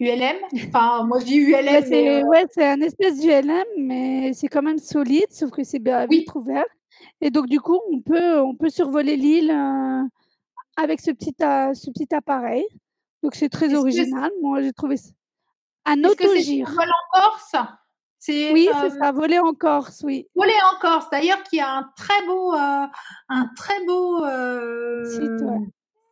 ULM. 0.00 0.36
Enfin, 0.68 1.04
moi 1.04 1.18
je 1.20 1.24
dis 1.24 1.36
ULM. 1.36 1.82
c'est, 1.86 2.22
euh 2.22 2.24
ouais, 2.24 2.44
c'est 2.50 2.66
un 2.66 2.80
espèce 2.82 3.20
d'ULM, 3.20 3.64
mais 3.78 4.32
c'est 4.34 4.48
quand 4.48 4.60
même 4.60 4.78
solide, 4.78 5.30
sauf 5.30 5.50
que 5.50 5.64
c'est 5.64 5.78
bien 5.78 6.06
vite 6.06 6.28
ouvert. 6.34 6.66
Et 7.22 7.30
donc, 7.30 7.46
du 7.46 7.58
coup, 7.58 7.80
on 7.90 8.00
peut, 8.00 8.38
on 8.40 8.54
peut 8.54 8.68
survoler 8.68 9.16
l'île 9.16 9.50
euh, 9.50 10.02
avec 10.76 11.00
ce 11.00 11.10
petit, 11.10 11.34
ce 11.38 11.90
petit 11.90 12.14
appareil. 12.14 12.64
Donc, 13.22 13.34
c'est 13.34 13.48
très 13.48 13.74
original. 13.74 14.30
Moi, 14.42 14.60
j'ai 14.60 14.72
trouvé 14.72 14.98
ça. 14.98 15.10
Un 15.86 16.04
autogire. 16.04 16.68
C'est 16.68 16.78
en 16.82 17.20
Corse? 17.22 17.56
C'est, 18.18 18.52
oui, 18.52 18.68
c'est 18.82 18.90
ça, 18.90 19.12
voler 19.12 19.38
en 19.38 19.54
Corse, 19.54 20.02
oui. 20.04 20.28
Voler 20.34 20.52
en 20.70 20.78
Corse, 20.78 21.08
d'ailleurs, 21.10 21.42
qui 21.44 21.58
a 21.58 21.76
un 21.76 21.90
très 21.96 22.26
beau, 22.26 22.52
euh, 22.52 22.86
un 23.30 23.50
très 23.56 23.82
beau 23.86 24.18
Site, 25.06 25.42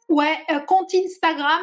ouais. 0.08 0.38
ouais 0.48 0.64
compte 0.66 0.94
Instagram 0.94 1.60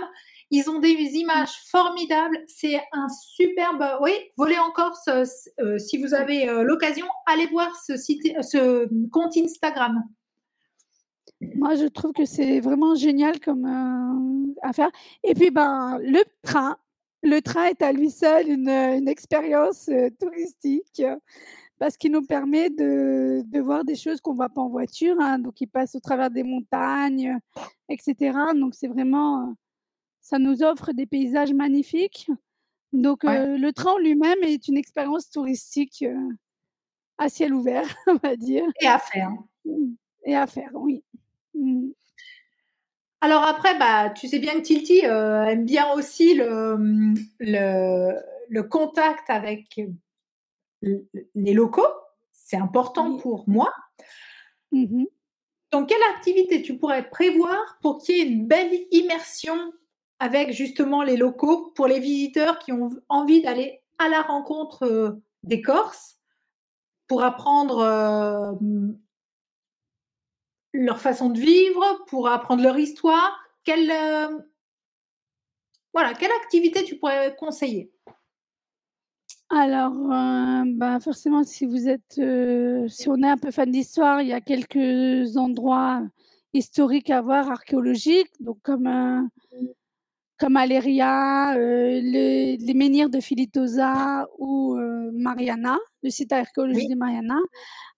ils 0.55 0.69
ont 0.69 0.79
des 0.79 0.89
images 0.89 1.53
formidables. 1.69 2.37
C'est 2.47 2.79
un 2.93 3.09
superbe. 3.09 3.83
Oui, 4.01 4.11
voler 4.37 4.57
en 4.57 4.71
Corse. 4.71 5.07
Euh, 5.09 5.25
euh, 5.59 5.77
si 5.77 6.01
vous 6.01 6.13
avez 6.13 6.47
euh, 6.47 6.63
l'occasion, 6.63 7.05
allez 7.25 7.47
voir 7.47 7.75
ce, 7.75 9.09
compte 9.09 9.35
Instagram. 9.35 10.01
Moi, 11.55 11.75
je 11.75 11.87
trouve 11.87 12.13
que 12.13 12.25
c'est 12.25 12.61
vraiment 12.61 12.95
génial 12.95 13.41
comme 13.41 14.55
affaire. 14.61 14.89
Et 15.23 15.33
puis, 15.33 15.51
ben, 15.51 15.99
le 16.01 16.23
train. 16.41 16.77
Le 17.21 17.41
train 17.41 17.65
est 17.65 17.81
à 17.81 17.91
lui 17.91 18.09
seul 18.09 18.47
une, 18.47 19.09
expérience 19.09 19.89
touristique 20.19 21.01
parce 21.79 21.97
qu'il 21.97 22.11
nous 22.11 22.21
permet 22.21 22.69
de, 22.69 23.41
de, 23.45 23.59
voir 23.59 23.83
des 23.83 23.95
choses 23.95 24.21
qu'on 24.21 24.31
ne 24.31 24.37
voit 24.37 24.49
pas 24.49 24.61
en 24.61 24.69
voiture. 24.69 25.17
Hein. 25.19 25.39
donc, 25.39 25.59
il 25.59 25.67
passe 25.67 25.95
au 25.95 25.99
travers 25.99 26.29
des 26.29 26.43
montagnes, 26.43 27.37
etc. 27.89 28.37
Donc, 28.55 28.75
c'est 28.75 28.87
vraiment 28.87 29.55
ça 30.25 30.39
nous 30.39 30.63
offre 30.63 30.91
des 30.91 31.05
paysages 31.05 31.53
magnifiques. 31.53 32.31
Donc, 32.93 33.23
euh, 33.25 33.59
le 33.59 33.71
train 33.73 33.95
lui-même 33.99 34.41
est 34.41 34.67
une 34.67 34.75
expérience 34.75 35.29
touristique 35.29 36.01
euh, 36.01 36.29
à 37.19 37.29
ciel 37.29 37.53
ouvert, 37.53 37.85
on 38.07 38.15
va 38.15 38.35
dire. 38.35 38.65
Et 38.81 38.88
à 38.88 38.97
faire. 38.97 39.29
et 40.23 40.35
à 40.35 40.47
faire, 40.47 40.71
oui. 40.73 41.03
Mmh. 41.53 41.89
Alors 43.21 43.43
après, 43.43 43.77
bah, 43.77 44.09
tu 44.09 44.27
sais 44.27 44.39
bien 44.39 44.55
que 44.55 44.61
Tilti 44.61 45.01
aime 45.01 45.63
bien 45.63 45.93
aussi 45.93 46.33
le, 46.33 46.75
mmh, 46.75 47.15
le, 47.41 48.19
le 48.49 48.63
contact 48.63 49.29
avec 49.29 49.79
les 50.81 51.53
locaux. 51.53 51.83
C'est 52.31 52.57
important 52.57 53.17
pour 53.17 53.47
moi. 53.47 53.71
Mmh 54.71 55.05
Donc, 55.71 55.89
quelle 55.89 56.03
activité 56.15 56.63
tu 56.63 56.79
pourrais 56.79 57.07
prévoir 57.07 57.77
pour 57.83 57.99
qu'il 57.99 58.17
y 58.17 58.21
ait 58.21 58.27
une 58.27 58.47
belle 58.47 58.73
immersion 58.89 59.71
avec 60.19 60.51
justement 60.51 61.04
les 61.04 61.17
locaux 61.17 61.71
pour 61.75 61.88
les 61.88 61.99
visiteurs 61.99 62.60
qui 62.60 62.71
ont 62.71 62.89
envie 63.10 63.41
d'aller 63.41 63.82
à 63.97 64.10
la 64.10 64.21
rencontre 64.21 64.84
euh, 64.84 65.12
des 65.43 65.62
Corses 65.62 66.17
pour 67.08 67.23
apprendre 67.23 67.80
euh, 67.80 68.54
leur 70.73 70.99
façon 70.99 71.30
de 71.30 71.39
vivre, 71.39 72.06
pour 72.08 72.28
apprendre 72.28 72.63
leur 72.63 72.78
histoire. 72.78 73.39
Quelle, 73.63 73.91
euh, 73.91 74.39
voilà, 75.93 76.13
quelle 76.13 76.32
activité 76.43 76.84
tu 76.84 76.97
pourrais 76.97 77.36
conseiller? 77.36 77.91
Alors, 79.49 79.93
bah, 79.93 80.99
forcément, 80.99 81.43
si 81.43 81.67
vous 81.67 81.88
êtes, 81.88 82.19
si 82.89 83.10
on 83.10 83.21
est 83.21 83.30
un 83.30 83.38
peu 83.38 83.51
fan 83.51 83.69
d'histoire, 83.69 84.21
il 84.21 84.28
y 84.30 84.34
a 84.34 84.41
quelques 84.41 85.38
endroits 85.38 86.01
historiques 86.54 87.12
à 87.12 87.21
voir, 87.21 87.51
archéologiques, 87.51 88.34
donc 88.39 88.58
comme, 88.63 89.30
comme 90.38 90.58
Aléria, 90.58 91.56
les 91.58 92.74
menhirs 92.74 93.10
de 93.10 93.19
Filitosa 93.19 94.28
ou 94.38 94.76
Mariana, 95.13 95.78
le 96.04 96.10
site 96.10 96.34
archéologique 96.34 96.89
de 96.89 96.95
Mariana. 96.95 97.39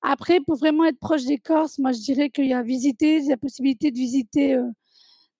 Après, 0.01 0.39
pour 0.41 0.57
vraiment 0.57 0.85
être 0.85 0.99
proche 0.99 1.25
des 1.25 1.39
Corses, 1.39 1.79
moi, 1.79 1.91
je 1.91 1.99
dirais 1.99 2.29
qu'il 2.29 2.45
y 2.45 2.53
a 2.53 2.61
visiter, 2.61 3.21
la 3.21 3.37
possibilité 3.37 3.91
de 3.91 3.97
visiter, 3.97 4.57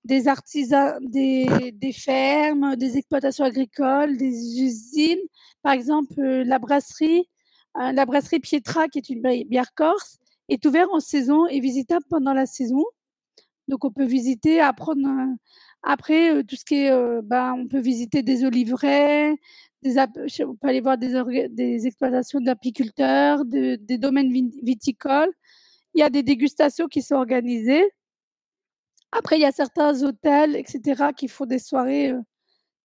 des 0.04 0.28
artisans, 0.28 0.98
des 1.02 1.46
des 1.74 1.92
fermes, 1.92 2.76
des 2.76 2.98
exploitations 2.98 3.46
agricoles, 3.46 4.18
des 4.18 4.62
usines. 4.62 5.20
Par 5.62 5.74
exemple, 5.74 6.20
la 6.20 6.60
brasserie, 6.60 7.28
la 7.76 8.06
brasserie 8.06 8.40
Pietra, 8.40 8.88
qui 8.88 9.00
est 9.00 9.10
une 9.10 9.22
bière 9.22 9.74
corse, 9.76 10.18
est 10.50 10.66
ouverte 10.66 10.90
en 10.94 11.02
saison 11.02 11.46
et 11.48 11.60
visitable 11.60 12.06
pendant 12.10 12.34
la 12.34 12.46
saison. 12.46 12.84
Donc 13.68 13.84
on 13.84 13.92
peut 13.92 14.06
visiter, 14.06 14.62
apprendre, 14.62 15.08
après, 15.84 16.44
tout 16.44 16.56
ce 16.56 16.66
qui 16.66 16.86
est, 16.86 17.22
bah, 17.24 17.54
on 17.56 17.68
peut 17.68 17.80
visiter 17.80 18.24
des 18.24 18.44
oliveraies, 18.44 19.36
des 19.84 19.98
on 20.00 20.56
peut 20.56 20.68
aller 20.68 20.82
voir 20.82 20.98
des 20.98 21.88
exploitations 21.88 22.42
d'apiculteurs, 22.42 23.46
des 23.46 23.98
domaines 23.98 24.32
viticoles. 24.64 25.32
Il 25.94 26.00
y 26.02 26.04
a 26.04 26.10
des 26.10 26.24
dégustations 26.24 26.88
qui 26.88 27.02
sont 27.02 27.16
organisées. 27.16 27.86
Après, 29.12 29.38
il 29.38 29.42
y 29.42 29.46
a 29.46 29.52
certains 29.52 30.04
hôtels 30.04 30.56
et 30.56 30.64
cetera 30.68 31.14
qui 31.14 31.28
font 31.28 31.46
des 31.46 31.60
soirées, 31.60 32.14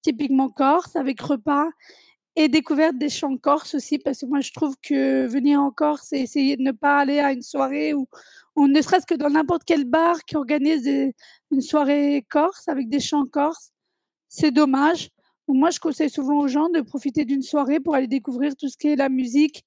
typiquement 0.02 0.48
corse 0.48 0.96
avec 0.96 1.20
repas 1.20 1.68
et 2.36 2.48
découverte 2.48 2.96
des 2.96 3.10
chants 3.10 3.36
corses 3.36 3.74
aussi 3.74 3.98
parce 3.98 4.20
que 4.20 4.26
moi 4.26 4.40
je 4.40 4.52
trouve 4.52 4.74
que 4.82 5.26
venir 5.26 5.60
en 5.60 5.70
Corse 5.70 6.12
et 6.12 6.20
essayer 6.20 6.56
de 6.56 6.62
ne 6.62 6.72
pas 6.72 6.98
aller 6.98 7.18
à 7.18 7.32
une 7.32 7.42
soirée 7.42 7.92
ou 7.94 8.08
ou 8.56 8.66
ne 8.68 8.80
serait-ce 8.82 9.06
que 9.06 9.14
dans 9.14 9.30
n'importe 9.30 9.62
quel 9.64 9.84
bar 9.84 10.24
qui 10.24 10.36
organise 10.36 10.88
une 11.50 11.60
soirée 11.60 12.24
corse 12.28 12.68
avec 12.68 12.88
des 12.88 13.00
chants 13.00 13.26
corses, 13.26 13.72
c'est 14.28 14.50
dommage. 14.50 15.10
moi 15.48 15.70
je 15.70 15.80
conseille 15.80 16.10
souvent 16.10 16.38
aux 16.40 16.48
gens 16.48 16.68
de 16.68 16.80
profiter 16.80 17.24
d'une 17.24 17.42
soirée 17.42 17.80
pour 17.80 17.94
aller 17.94 18.08
découvrir 18.08 18.54
tout 18.56 18.68
ce 18.68 18.76
qui 18.76 18.88
est 18.88 18.96
la 18.96 19.08
musique 19.08 19.64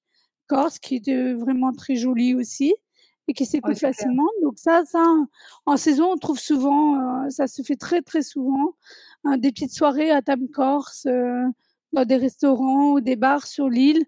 corse 0.48 0.78
qui 0.78 1.02
est, 1.06 1.34
vraiment 1.34 1.72
très 1.72 1.96
jolie 1.96 2.34
aussi 2.34 2.74
et 3.28 3.32
qui 3.32 3.44
s'écoute 3.44 3.78
facilement. 3.78 4.28
Donc 4.42 4.54
ça, 4.56 4.84
ça, 4.84 5.04
en 5.66 5.76
saison, 5.76 6.12
on 6.12 6.16
trouve 6.16 6.38
souvent, 6.38 7.24
euh, 7.24 7.30
ça 7.30 7.48
se 7.48 7.62
fait 7.62 7.74
très 7.74 8.00
très 8.02 8.22
souvent, 8.22 8.76
hein, 9.24 9.36
des 9.36 9.50
petites 9.50 9.72
soirées 9.72 10.12
à 10.12 10.22
Tam 10.22 10.48
Corse, 10.48 11.06
euh, 11.06 11.44
dans 11.96 12.04
des 12.04 12.16
restaurants 12.16 12.92
ou 12.92 13.00
des 13.00 13.16
bars 13.16 13.46
sur 13.46 13.68
l'île, 13.68 14.04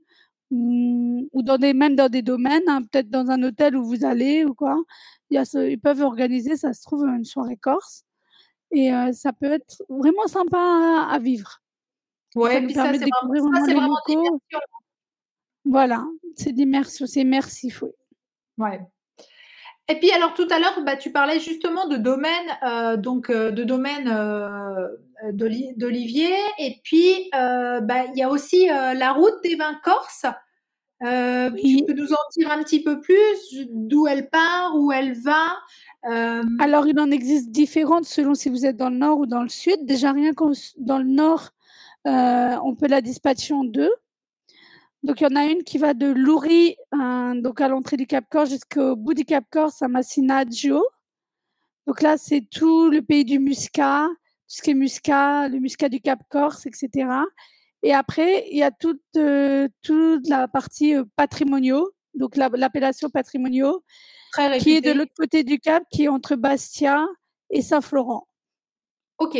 ou, 0.51 1.43
dans 1.43 1.59
des, 1.59 1.75
même 1.75 1.97
dans 1.97 2.09
des 2.09 2.23
domaines, 2.23 2.69
hein, 2.69 2.83
peut-être 2.83 3.11
dans 3.11 3.31
un 3.31 3.43
hôtel 3.43 3.77
où 3.77 3.85
vous 3.85 4.05
allez 4.05 4.45
ou 4.45 4.55
quoi. 4.55 4.77
Il 5.31 5.35
y 5.35 5.39
a 5.39 5.45
ils 5.67 5.81
peuvent 5.81 6.03
organiser, 6.03 6.57
ça 6.57 6.73
se 6.73 6.83
trouve, 6.83 7.05
une 7.05 7.25
soirée 7.25 7.57
corse. 7.57 8.05
Et 8.71 8.93
euh, 8.93 9.13
ça 9.13 9.33
peut 9.33 9.53
être 9.53 9.83
vraiment 9.89 10.27
sympa 10.27 11.07
à, 11.11 11.19
vivre. 11.19 11.63
Ouais, 12.35 12.55
ça 12.55 12.61
puis 12.61 12.75
ça, 12.75 12.93
c'est 12.93 12.99
vraiment, 12.99 13.99
vraiment 14.01 14.41
Voilà, 15.65 16.05
c'est 16.37 16.53
d'immersion, 16.53 17.07
c'est 17.07 17.21
immersif, 17.21 17.83
oui. 17.83 17.91
Ouais. 18.59 18.81
Et 19.91 19.99
puis 19.99 20.11
alors 20.11 20.35
tout 20.35 20.47
à 20.51 20.59
l'heure, 20.59 20.83
bah, 20.85 20.97
tu 20.97 21.11
parlais 21.11 21.41
justement 21.41 21.89
de 21.89 21.97
domaine, 21.97 22.59
euh, 22.63 22.97
donc 22.99 23.31
euh, 23.31 23.51
de 23.51 23.65
domaine 23.65 24.07
euh, 24.09 24.87
d'Olivier, 25.33 26.35
et 26.59 26.81
puis 26.83 27.31
bah, 27.33 28.05
il 28.13 28.19
y 28.19 28.23
a 28.23 28.31
aussi 28.31 28.67
la 28.67 29.13
route 29.13 29.43
des 29.43 29.57
vins 29.57 29.79
corses. 29.83 30.27
Tu 31.01 31.85
peux 31.87 31.95
nous 31.95 32.13
en 32.13 32.29
dire 32.37 32.51
un 32.51 32.63
petit 32.63 32.83
peu 32.83 33.01
plus 33.01 33.67
d'où 33.71 34.07
elle 34.07 34.29
part, 34.31 34.77
où 34.77 34.93
elle 34.93 35.15
va 35.15 35.57
Alors 36.59 36.87
il 36.87 36.99
en 36.99 37.11
existe 37.11 37.51
différentes 37.51 38.05
selon 38.05 38.35
si 38.35 38.49
vous 38.49 38.67
êtes 38.67 38.77
dans 38.77 38.91
le 38.91 38.97
nord 38.97 39.19
ou 39.19 39.27
dans 39.27 39.43
le 39.43 39.49
sud. 39.49 39.85
Déjà 39.85 40.13
rien 40.13 40.33
que 40.33 40.45
dans 40.79 40.99
le 40.99 41.05
nord, 41.05 41.51
on 42.05 42.75
peut 42.75 42.89
la 42.89 43.01
dispatcher 43.01 43.55
en 43.55 43.65
deux. 43.65 43.93
Donc, 45.05 45.21
il 45.21 45.25
y 45.25 45.27
en 45.33 45.37
a 45.37 45.45
une 45.45 45.63
qui 45.63 45.79
va 45.79 45.95
de 45.95 46.09
Louri, 46.09 46.77
donc 46.93 47.61
à 47.61 47.69
l'entrée 47.69 47.97
du 47.97 48.09
Cap 48.09 48.25
Corse, 48.29 48.51
jusqu'au 48.51 48.97
bout 48.97 49.15
du 49.15 49.25
Cap 49.25 49.45
Corse, 49.49 49.81
à 49.81 49.87
Massinaggio. 49.87 50.85
Donc 51.87 52.03
là, 52.03 52.19
c'est 52.19 52.43
tout 52.51 52.91
le 52.91 53.01
pays 53.01 53.25
du 53.25 53.39
muscat, 53.39 54.09
ce 54.49 54.63
qui 54.63 54.71
est 54.71 54.75
muscat, 54.75 55.49
le 55.49 55.61
muscat 55.61 55.89
du 55.89 56.01
Cap 56.01 56.21
Corse, 56.31 56.67
etc. 56.67 57.07
Et 57.83 57.95
après, 57.95 58.49
il 58.51 58.57
y 58.57 58.63
a 58.63 58.71
toute, 58.71 59.01
euh, 59.17 59.69
toute 59.83 60.27
la 60.29 60.49
partie 60.49 60.97
euh, 60.97 61.05
patrimoniaux, 61.15 61.93
donc 62.15 62.35
l'appellation 62.37 63.11
patrimoniaux, 63.11 63.85
qui 64.59 64.73
est 64.73 64.81
de 64.81 64.91
l'autre 64.91 65.13
côté 65.17 65.45
du 65.45 65.61
Cap, 65.61 65.85
qui 65.93 66.05
est 66.05 66.09
entre 66.09 66.35
Bastia 66.35 67.07
et 67.51 67.63
Saint-Florent. 67.63 68.27
OK. 69.19 69.39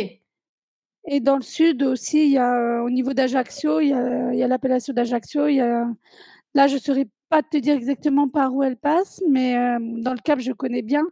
Et 1.07 1.19
dans 1.19 1.35
le 1.35 1.41
sud 1.41 1.83
aussi, 1.83 2.25
il 2.25 2.31
y 2.31 2.37
a, 2.37 2.81
au 2.83 2.89
niveau 2.89 3.13
d'Ajaccio, 3.13 3.79
il 3.79 3.89
y 3.89 3.93
a, 3.93 4.47
l'appellation 4.47 4.93
d'Ajaccio. 4.93 5.47
là, 5.47 6.67
je 6.67 6.75
ne 6.75 6.79
saurais 6.79 7.07
pas 7.29 7.41
te 7.41 7.57
dire 7.57 7.75
exactement 7.75 8.27
par 8.27 8.53
où 8.53 8.63
elle 8.63 8.77
passe, 8.77 9.21
mais 9.27 9.53
dans 9.79 10.13
le 10.13 10.19
Cap, 10.23 10.39
je 10.39 10.51
connais 10.51 10.81
bien. 10.81 11.03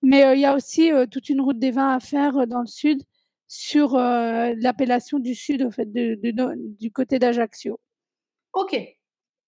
Mais 0.00 0.36
il 0.36 0.40
y 0.40 0.46
a 0.46 0.54
aussi 0.54 0.90
toute 1.10 1.28
une 1.28 1.40
route 1.40 1.58
des 1.58 1.70
vins 1.70 1.94
à 1.94 2.00
faire 2.00 2.46
dans 2.46 2.60
le 2.60 2.66
sud, 2.66 3.02
sur 3.54 3.98
l'appellation 3.98 5.18
du 5.18 5.34
sud, 5.34 5.62
au 5.62 5.70
fait, 5.70 5.86
du 5.92 6.90
côté 6.90 7.18
d'Ajaccio. 7.18 7.78
Ok, 8.54 8.78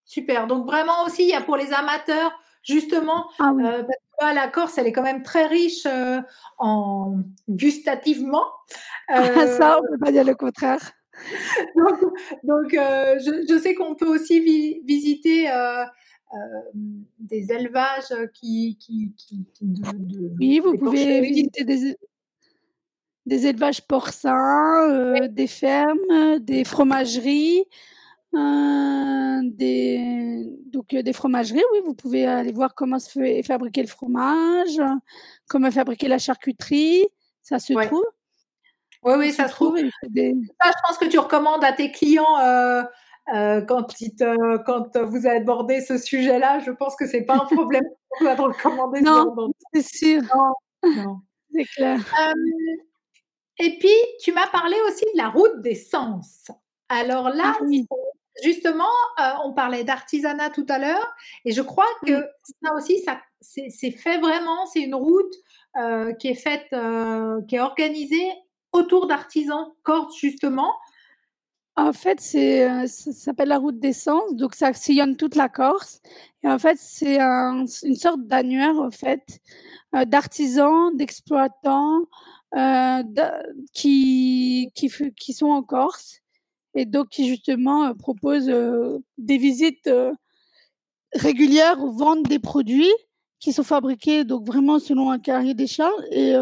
super. 0.05 0.47
Donc 0.47 0.67
vraiment 0.67 1.05
aussi, 1.07 1.23
il 1.23 1.31
y 1.31 1.35
a 1.35 1.41
pour 1.41 1.57
les 1.57 1.73
amateurs 1.73 2.39
justement, 2.65 3.27
ah 3.39 3.53
euh, 3.61 3.83
la 4.21 4.49
Corse, 4.49 4.79
elle 4.79 4.87
est 4.87 4.93
quand 4.93 5.03
même 5.03 5.23
très 5.23 5.47
riche 5.47 5.87
euh, 5.87 6.21
en 6.59 7.19
gustativement. 7.49 8.45
Ah, 9.09 9.47
ça, 9.47 9.79
on 9.79 9.83
ne 9.83 9.89
peut 9.91 10.05
pas 10.05 10.13
dire 10.13 10.25
le 10.25 10.35
contraire. 10.35 10.93
donc, 12.45 12.75
euh, 12.75 13.19
je, 13.21 13.59
sais 13.59 13.75
qu'on 13.75 13.95
peut 13.95 14.09
aussi 14.09 14.41
visiter 14.85 15.49
des 17.21 17.53
élevages 17.53 18.13
qui, 18.33 18.77
qui, 18.81 19.13
oui, 20.39 20.59
vous 20.59 20.77
pouvez 20.77 21.21
visiter 21.21 21.65
des, 21.65 21.97
des 23.27 23.47
élevages 23.47 23.83
porcins, 23.83 25.29
des 25.29 25.47
fermes, 25.47 26.39
des 26.41 26.65
fromageries. 26.65 27.65
Euh, 28.35 29.41
des, 29.45 30.45
donc 30.67 30.93
euh, 30.93 31.03
des 31.03 31.13
fromageries, 31.13 31.63
oui, 31.73 31.79
vous 31.85 31.95
pouvez 31.95 32.27
aller 32.27 32.51
voir 32.51 32.75
comment 32.75 32.99
se 32.99 33.11
fait 33.11 33.43
fabriquer 33.45 33.83
le 33.83 33.87
fromage, 33.87 34.81
comment 35.49 35.71
fabriquer 35.71 36.09
la 36.09 36.19
charcuterie, 36.19 37.07
ça 37.43 37.61
se 37.61 37.73
trouve. 37.73 38.05
Oui, 39.05 39.15
oui, 39.19 39.33
ça, 39.33 39.47
se 39.47 39.53
trouve. 39.53 39.79
Ça, 39.79 39.87
je 40.03 40.89
pense 40.89 40.99
que 40.99 41.05
tu 41.05 41.19
recommandes 41.19 41.63
à 41.63 41.73
tes 41.73 41.93
clients 41.93 42.39
euh, 42.41 42.83
quand, 43.69 43.87
quand 44.67 44.97
vous 45.05 45.27
abordé 45.29 45.81
ce 45.81 45.99
sujet-là. 45.99 46.59
Je 46.61 46.73
pense 46.73 46.97
que 46.97 47.07
c'est 47.07 47.23
pas 47.23 47.35
un 47.35 47.47
problème 47.55 47.85
pour 48.19 48.27
de 48.27 48.41
recommander. 48.41 49.01
Non, 49.03 49.53
c'est 49.73 49.87
sûr. 49.87 50.23
Non, 50.83 51.21
c'est 51.53 51.65
clair. 51.65 52.01
Et 53.59 53.79
puis, 53.79 53.95
tu 54.21 54.33
m'as 54.33 54.49
parlé 54.49 54.77
aussi 54.89 55.05
de 55.15 55.19
la 55.19 55.29
route 55.29 55.61
des 55.61 55.75
sens. 55.75 56.51
Alors 56.89 57.31
là, 57.31 57.55
ah 57.61 57.65
justement, 58.43 58.85
euh, 59.21 59.31
on 59.45 59.53
parlait 59.53 59.85
d'artisanat 59.85 60.51
tout 60.51 60.67
à 60.69 60.79
l'heure, 60.79 61.15
et 61.45 61.53
je 61.53 61.63
crois 61.63 61.87
que 62.05 62.27
ça 62.63 62.75
aussi, 62.75 62.99
ça, 63.01 63.21
c'est 63.41 63.91
fait 63.91 64.19
vraiment, 64.19 64.67
c'est 64.67 64.81
une 64.81 64.95
route 64.95 65.33
euh, 65.77 66.13
qui 66.15 66.29
est 66.29 66.35
faite, 66.35 66.67
euh, 66.73 67.41
qui 67.49 67.57
est 67.57 67.61
organisée 67.61 68.33
autour 68.73 69.07
d'artisans 69.07 69.73
cordes 69.83 70.13
justement. 70.19 70.73
En 71.77 71.93
fait, 71.93 72.21
c'est, 72.21 72.87
ça 72.87 73.13
s'appelle 73.13 73.49
la 73.49 73.59
route 73.59 73.81
d'essence, 73.81 74.35
donc 74.35 74.55
ça 74.55 74.73
sillonne 74.73 75.17
toute 75.17 75.35
la 75.35 75.49
Corse 75.49 76.01
et 76.45 76.49
en 76.49 76.59
fait, 76.59 76.79
c'est 76.79 77.19
un 77.19 77.65
une 77.83 77.97
sorte 77.97 78.21
d'annuaire, 78.27 78.79
en 78.79 78.93
fait, 78.93 79.41
d'artisans, 80.07 80.97
d'exploitants, 80.97 82.05
qui 83.73 84.71
qui 84.75 84.91
qui 85.17 85.33
sont 85.35 85.49
en 85.49 85.63
Corse 85.63 86.21
et 86.75 86.87
donc 86.87 87.09
qui 87.11 87.29
justement, 87.29 87.89
heu, 87.91 87.95
proposent, 87.95 88.49
heu, 88.51 89.03
des 89.19 89.39
visites, 89.39 89.91
régulières 91.15 91.81
où 91.83 91.93
vendent 91.93 92.25
des 92.29 92.39
produits 92.41 92.93
qui 93.41 93.53
sont 93.53 93.63
fabriqués 93.65 94.25
donc 94.25 94.45
vraiment 94.47 94.79
selon 94.81 95.11
un 95.11 95.19
cahier 95.19 95.55
des 95.55 95.67
charges 95.69 96.03
et 96.13 96.35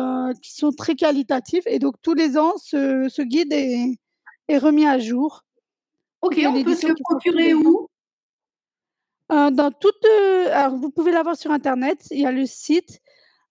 qui 0.42 0.54
sont 0.54 0.72
très 0.72 0.94
qualitatifs 0.96 1.64
et 1.66 1.78
donc 1.78 1.96
tous 2.02 2.14
les 2.14 2.38
ans 2.38 2.54
ce 2.58 3.08
ce 3.10 3.22
guide 3.22 3.52
est 3.52 3.96
est 4.48 4.58
remis 4.58 4.86
à 4.86 4.98
jour. 4.98 5.44
OK, 6.22 6.40
on 6.46 6.62
peut 6.64 6.74
se 6.76 6.86
le 6.88 6.94
procurer 7.04 7.54
où? 7.54 7.88
Dans 9.30 9.70
toute, 9.72 10.04
alors 10.52 10.76
vous 10.76 10.90
pouvez 10.90 11.10
l'avoir 11.12 11.36
sur 11.36 11.50
internet, 11.52 12.06
il 12.10 12.20
y 12.20 12.26
a 12.26 12.32
le 12.32 12.44
site, 12.46 13.00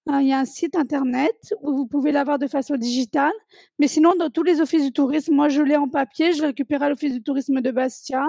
il 0.08 0.28
y 0.28 0.34
a 0.34 0.40
un 0.40 0.46
site 0.46 0.76
internet 0.76 1.54
où 1.62 1.76
vous 1.76 1.86
pouvez 1.88 2.12
l'avoir 2.12 2.40
de 2.40 2.48
façon 2.48 2.76
digitale, 2.76 3.32
mais 3.80 3.88
sinon 3.88 4.14
dans 4.18 4.30
tous 4.30 4.44
les 4.44 4.60
offices 4.62 4.84
du 4.84 4.92
tourisme, 4.92 5.34
moi 5.36 5.50
je 5.50 5.62
l'ai 5.62 5.76
en 5.78 5.88
papier, 5.90 6.34
je 6.34 6.42
l'ai 6.42 6.48
récupéré 6.48 6.86
à 6.86 6.90
l'office 6.90 7.14
du 7.14 7.22
tourisme 7.24 7.62
de 7.62 7.72
Bastia. 7.72 8.28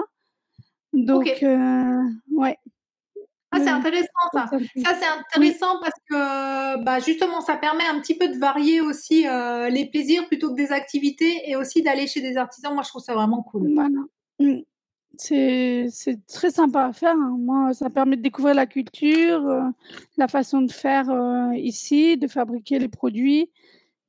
Donc 0.93 1.43
heu, 1.43 1.99
ouais. 2.35 2.57
Ah, 3.51 3.59
c'est 3.61 3.69
Oui, 3.69 3.71
intéressant 3.71 4.07
ça. 4.33 4.51
ça 4.77 4.95
c'est 4.99 5.07
intéressant 5.07 5.79
parce 5.81 5.93
que, 6.09 6.83
bah, 6.83 6.99
justement, 6.99 7.41
ça 7.41 7.55
permet 7.57 7.85
un 7.85 7.99
petit 8.01 8.17
peu 8.17 8.27
de 8.29 8.37
varier 8.39 8.81
aussi, 8.81 9.27
heu, 9.27 9.69
les 9.69 9.87
plaisirs 9.89 10.27
plutôt 10.27 10.51
que 10.51 10.55
des 10.57 10.71
activités 10.71 11.49
et 11.49 11.55
aussi 11.55 11.83
d'aller 11.83 12.07
chez 12.07 12.21
des 12.21 12.37
artisans. 12.37 12.73
Moi, 12.73 12.83
je 12.83 12.89
trouve 12.89 13.03
ça 13.03 13.13
vraiment 13.15 13.43
cool. 13.43 13.73
Voilà. 13.73 14.03
C'est 15.17 15.89
très 16.27 16.49
sympa 16.49 16.85
à 16.85 16.93
faire, 16.93 17.15
hein. 17.15 17.35
Moi, 17.39 17.73
ça 17.73 17.89
permet 17.89 18.15
de 18.17 18.21
découvrir 18.21 18.55
la 18.55 18.65
culture, 18.65 19.39
heu, 19.47 19.61
la 20.17 20.27
façon 20.27 20.61
de 20.61 20.71
faire, 20.71 21.09
heu, 21.11 21.55
ici, 21.55 22.17
de 22.17 22.27
fabriquer 22.27 22.79
les 22.79 22.87
produits 22.87 23.51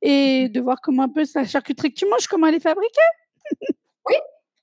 et 0.01 0.49
de 0.49 0.61
voir 0.61 0.81
comment 0.81 1.03
un 1.03 1.09
peu 1.09 1.23
la 1.35 1.45
charcuterie 1.45 1.91
que 1.93 1.99
tu 1.99 2.07
manges, 2.09 2.27
comment 2.27 2.47
elle 2.47 2.55
est 2.55 2.59
fabriquée. 2.59 3.01
Oui 4.09 4.15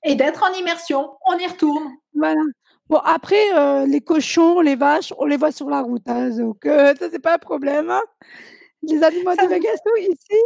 et 0.05 0.15
d'être 0.15 0.43
en 0.43 0.53
immersion, 0.59 1.11
on 1.27 1.37
y 1.39 1.47
retourne. 1.47 1.91
Voilà. 2.15 2.41
Bon 2.89 2.97
après, 3.05 3.43
heu, 3.57 3.85
les 3.87 4.01
cochons, 4.01 4.61
les 4.61 4.75
vaches, 4.75 5.13
on 5.19 5.25
les 5.25 5.37
voit 5.37 5.51
sur 5.51 5.69
la 5.69 5.81
route, 5.81 6.03
hein, 6.07 6.29
donc 6.31 6.59
ça 6.65 7.09
c'est 7.11 7.19
pas 7.21 7.35
un 7.35 7.39
problème, 7.39 7.89
hein. 7.91 8.01
Les 8.83 9.03
animaux 9.03 9.31
Ça 9.35 9.43
divagation 9.43 9.91
ici, 9.99 10.39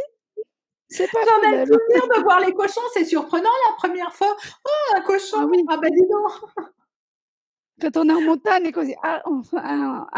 c'est 0.89 1.09
pas 1.11 1.19
J'en 1.25 1.51
ai 1.51 1.65
le 1.65 1.65
souvenir 1.65 2.07
de 2.17 2.21
voir 2.23 2.39
les 2.39 2.53
cochons, 2.53 2.81
c'est 2.93 3.05
surprenant 3.05 3.49
la 3.69 3.75
1re 3.89 4.13
fois. 4.13 4.35
«Oh 4.65 4.95
un 4.95 5.01
cochon! 5.01 5.38
Ah 5.41 5.45
oui. 5.45 5.63
Ah 5.69 5.77
bah 5.77 5.89
dis 5.89 6.01
donc!» 6.09 6.31
Quand 7.81 7.95
on 7.97 8.09
est 8.09 8.13
en 8.13 8.21
montagne 8.21 8.65
et 8.65 8.71
qu'on 8.71 8.83
dit: 8.83 8.95
«Ah 9.03 9.21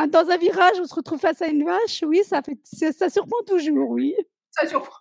dans 0.07 0.29
un 0.29 0.37
virage, 0.37 0.79
on 0.79 0.85
se 0.87 0.95
retrouve 0.95 1.19
face 1.19 1.41
à 1.41 1.47
une 1.47 1.65
vache», 1.65 2.03
oui, 2.07 2.23
ça 2.23 2.41
fait 2.41 2.57
ça 2.63 3.09
surprend 3.09 3.41
toujours, 3.45 3.89
oui. 3.89 4.15
Ça 4.51 4.65
surprend. 4.67 4.97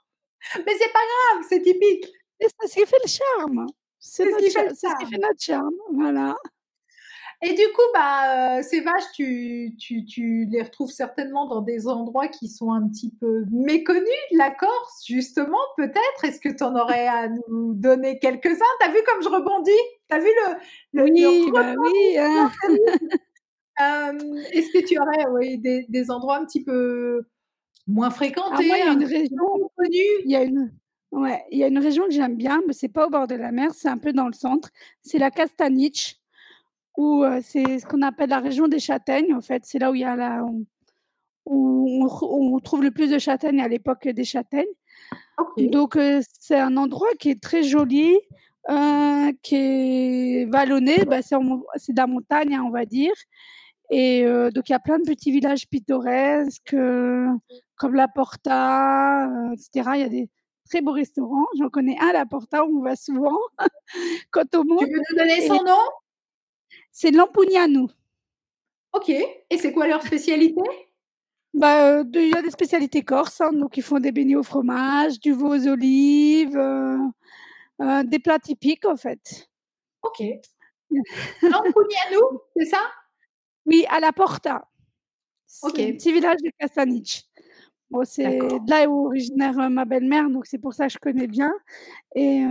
Mais 0.67 0.75
c'est 0.79 0.93
pas 0.93 1.01
grave, 1.35 1.47
c'est 1.49 1.63
typique. 1.63 2.07
Et 2.41 2.47
c'est 2.61 2.69
ce 2.69 2.75
qui 2.81 2.87
fait 2.87 2.97
le 3.05 3.09
charme. 3.11 3.67
C'est 4.01 4.25
ce 4.27 4.31
ce 4.31 4.39
qui 4.99 5.07
fait 5.07 5.19
notre 5.19 5.41
charme, 5.41 5.75
voilà. 5.95 6.37
Et 7.41 7.51
du 7.51 7.63
coup, 7.73 7.83
bah, 7.95 8.63
ces 8.65 8.81
vaches, 8.81 9.13
tu 9.15 9.73
tu 9.79 10.05
tu 10.05 10.45
les 10.51 10.61
retrouves 10.63 10.91
certainement 10.91 11.47
dans 11.47 11.61
des 11.63 11.87
endroits 11.87 12.27
qui 12.27 12.49
sont 12.49 12.73
un 12.73 12.89
petit 12.89 13.13
peu 13.21 13.45
méconnus 13.53 14.03
de 14.33 14.39
la 14.39 14.51
Corse, 14.51 15.05
justement, 15.07 15.59
peut-être? 15.77 16.25
Est-ce 16.25 16.41
que 16.41 16.49
tu 16.49 16.65
en 16.65 16.75
aurais 16.75 17.07
à 17.07 17.29
nous 17.49 17.75
donner 17.75 18.19
quelques-uns? 18.19 18.65
Tu 18.81 18.87
as 18.89 18.91
vu 18.91 18.99
comme 19.07 19.23
je 19.23 19.29
rebondis? 19.29 19.71
Tu 20.11 20.17
as 20.17 20.19
vu 20.19 20.27
le 20.27 21.03
le 21.03 21.07
le 21.07 21.13
Oui, 21.13 21.51
bah 21.53 21.75
oui, 21.79 22.19
hein. 22.19 22.51
Hem, 23.81 24.19
est-ce 24.53 24.71
que 24.73 24.87
tu 24.87 24.99
aurais, 25.01 25.27
oui, 25.33 25.59
des 25.59 25.87
des 25.89 26.11
endroits 26.11 26.37
un 26.39 26.45
petit 26.47 26.65
peu 26.65 27.23
moins 27.87 28.11
moi, 28.11 28.11
fréquentés, 28.11 28.65
il 28.65 28.79
y 28.79 28.83
a 28.83 28.91
un 28.91 28.95
une 28.95 29.05
région 29.05 29.71
connus? 29.77 30.25
il 30.25 30.31
y 30.33 30.37
a 30.37 30.43
une 30.45 30.73
ouais, 31.13 31.45
il 31.51 31.59
y 31.59 31.65
a 31.65 31.69
une 31.69 31.79
région 31.79 32.05
que 32.07 32.13
j'aime 32.13 32.37
bien, 32.37 32.63
mais 32.67 32.73
c'est 32.75 32.89
pas 32.89 33.07
au 33.07 33.11
bord 33.11 33.27
de 33.29 33.35
la 33.37 33.53
mer, 33.53 33.73
c'est 33.75 33.89
un 33.89 33.99
peu 33.99 34.13
dans 34.13 34.27
le 34.29 34.35
centre. 34.35 34.71
C'est 35.03 35.19
la 35.19 35.31
Castaniche 35.31 36.17
où, 36.99 37.25
heu, 37.25 37.41
c'est 37.43 37.79
ce 37.79 37.87
qu'on 37.87 38.03
appelle 38.03 38.31
la 38.31 38.41
région 38.41 38.69
des 38.69 38.81
châtaignes, 38.81 39.33
en 39.35 39.41
fait. 39.41 39.63
C'est 39.65 39.79
là 39.79 39.91
où 39.91 39.95
il 39.95 40.03
y 40.03 40.05
a 40.05 40.17
la 40.17 40.45
où 41.47 42.03
on 42.03 42.07
re 42.07 42.23
où 42.25 42.57
on 42.57 42.61
trouve 42.61 42.83
le 42.83 42.91
plus 42.91 43.11
de 43.11 43.19
châtaignes 43.19 43.61
à 43.63 43.69
l'époque 43.69 44.07
des 44.09 44.25
châtaignes. 44.25 44.67
Donc 45.57 45.97
heu, 45.97 46.21
c'est 46.41 46.59
un 46.59 46.77
endroit 46.77 47.09
qui 47.19 47.31
est 47.31 47.41
très 47.43 47.63
joli, 47.63 48.15
heu, 48.71 49.33
qui 49.43 49.57
est 49.57 50.45
vallonné, 50.51 51.05
bah, 51.05 51.23
c'est 51.23 51.37
de 51.93 51.97
la 51.97 52.07
montagne, 52.07 52.55
hein, 52.55 52.65
on 52.67 52.71
va 52.71 52.85
dire 52.85 53.15
et 53.91 54.25
donc 54.55 54.69
il 54.69 54.73
y 54.73 54.75
a 54.75 54.79
plein 54.81 54.99
de 54.99 55.05
petits 55.05 55.31
villages 55.31 55.67
pittoresques, 55.69 56.77
comme 57.77 57.95
La 57.95 58.09
Porta, 58.09 59.27
heu, 59.29 59.55
et 59.55 59.57
cetera. 59.57 59.97
Il 59.97 60.01
y 60.01 60.05
a 60.05 60.09
des 60.11 60.29
très 60.69 60.83
beaux 60.83 60.93
restaurants. 60.93 61.47
J'en 61.59 61.71
connais 61.71 61.97
un, 61.99 62.13
La 62.13 62.27
Porta, 62.27 62.65
où 62.67 62.81
on 62.81 62.83
va 62.83 62.97
souvent 62.97 63.39
quand 64.31 64.55
on 64.55 64.65
Tu 64.77 64.91
peux 64.91 65.01
nous 65.11 65.17
donner 65.17 65.41
son 65.47 65.63
nom? 65.65 65.79
C'est 66.95 67.11
Lampugnanu. 67.11 67.89
OK 68.95 69.11
et 69.11 69.59
c'est 69.59 69.73
quoi 69.73 69.87
leur 69.87 70.03
spécialité? 70.03 70.61
Bah, 71.55 72.05
de 72.05 72.21
il 72.21 72.29
y 72.29 72.37
a 72.37 72.43
des 72.43 72.51
spécialités 72.51 73.03
corses, 73.03 73.41
hein, 73.41 73.53
donc 73.53 73.77
ils 73.77 73.83
font 73.83 73.99
des 74.01 74.13
beignets 74.13 74.37
au 74.37 74.43
fromage, 74.43 75.19
du 75.21 75.33
veau 75.33 75.55
aux 75.55 75.67
olives, 75.67 76.57
heu 76.57 76.99
heu, 77.83 78.05
des 78.05 78.19
plats 78.21 78.39
typiques, 78.41 78.87
en 78.87 78.97
fait. 78.97 79.49
OK. 80.03 80.23
Lampugnanu, 81.43 82.19
c'est 82.57 82.67
ça? 82.67 82.79
Oui, 83.67 83.85
à 83.91 84.01
La 84.01 84.13
Porta. 84.13 84.69
C'est 85.47 85.67
un 85.67 85.71
OK. 85.71 85.77
petit 85.97 86.13
village 86.13 86.39
de 86.45 86.51
Castaniche. 86.59 87.25
Bon, 87.91 88.05
c'est 88.05 88.39
là 88.69 88.83
est 88.85 88.87
originaire, 88.87 89.55
ma 89.71 89.85
belle-mère, 89.87 90.31
donc 90.31 90.47
c'est 90.47 90.59
pour 90.59 90.75
ça 90.75 90.87
que 90.89 90.95
je 90.95 90.99
connais 90.99 91.27
bien 91.29 91.53
et 92.15 92.43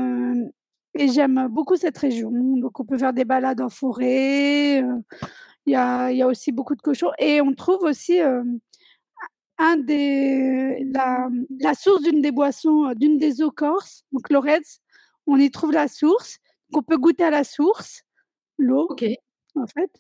et 0.96 1.08
j'aime 1.10 1.48
beaucoup 1.50 1.76
cette 1.78 1.98
région. 1.98 2.32
Donc 2.58 2.80
on 2.80 2.86
peut 2.86 2.98
faire 2.98 3.14
des 3.14 3.26
balades 3.26 3.62
en 3.62 3.70
forêt, 3.70 4.82
heu, 4.82 5.04
il 5.68 5.74
y 5.74 5.76
a 5.76 6.12
y 6.14 6.22
a 6.24 6.28
aussi 6.28 6.52
beaucoup 6.52 6.76
de 6.76 6.82
cochons 6.82 7.12
et 7.20 7.42
on 7.42 7.54
trouve 7.54 7.84
aussi, 7.84 8.18
hem, 8.18 8.60
un 9.60 9.78
des 9.78 10.84
la, 10.94 11.30
la 11.60 11.74
source 11.74 12.02
d'une 12.04 12.22
des 12.22 12.32
boissons, 12.32 12.90
heu, 12.90 12.96
d'une 12.96 13.18
des 13.18 13.42
eaux 13.42 13.52
corses, 13.52 14.04
donc 14.12 14.30
l'Aurette, 14.30 14.80
on 15.28 15.38
y 15.40 15.50
trouve 15.52 15.72
la 15.72 15.88
source, 15.88 16.38
qu'on 16.74 16.84
peut 16.84 16.98
goûter 16.98 17.24
à 17.24 17.32
la 17.32 17.44
source, 17.44 18.04
l'eau, 18.60 18.88
OK. 18.90 19.06
en 19.56 19.68
fait 19.68 19.92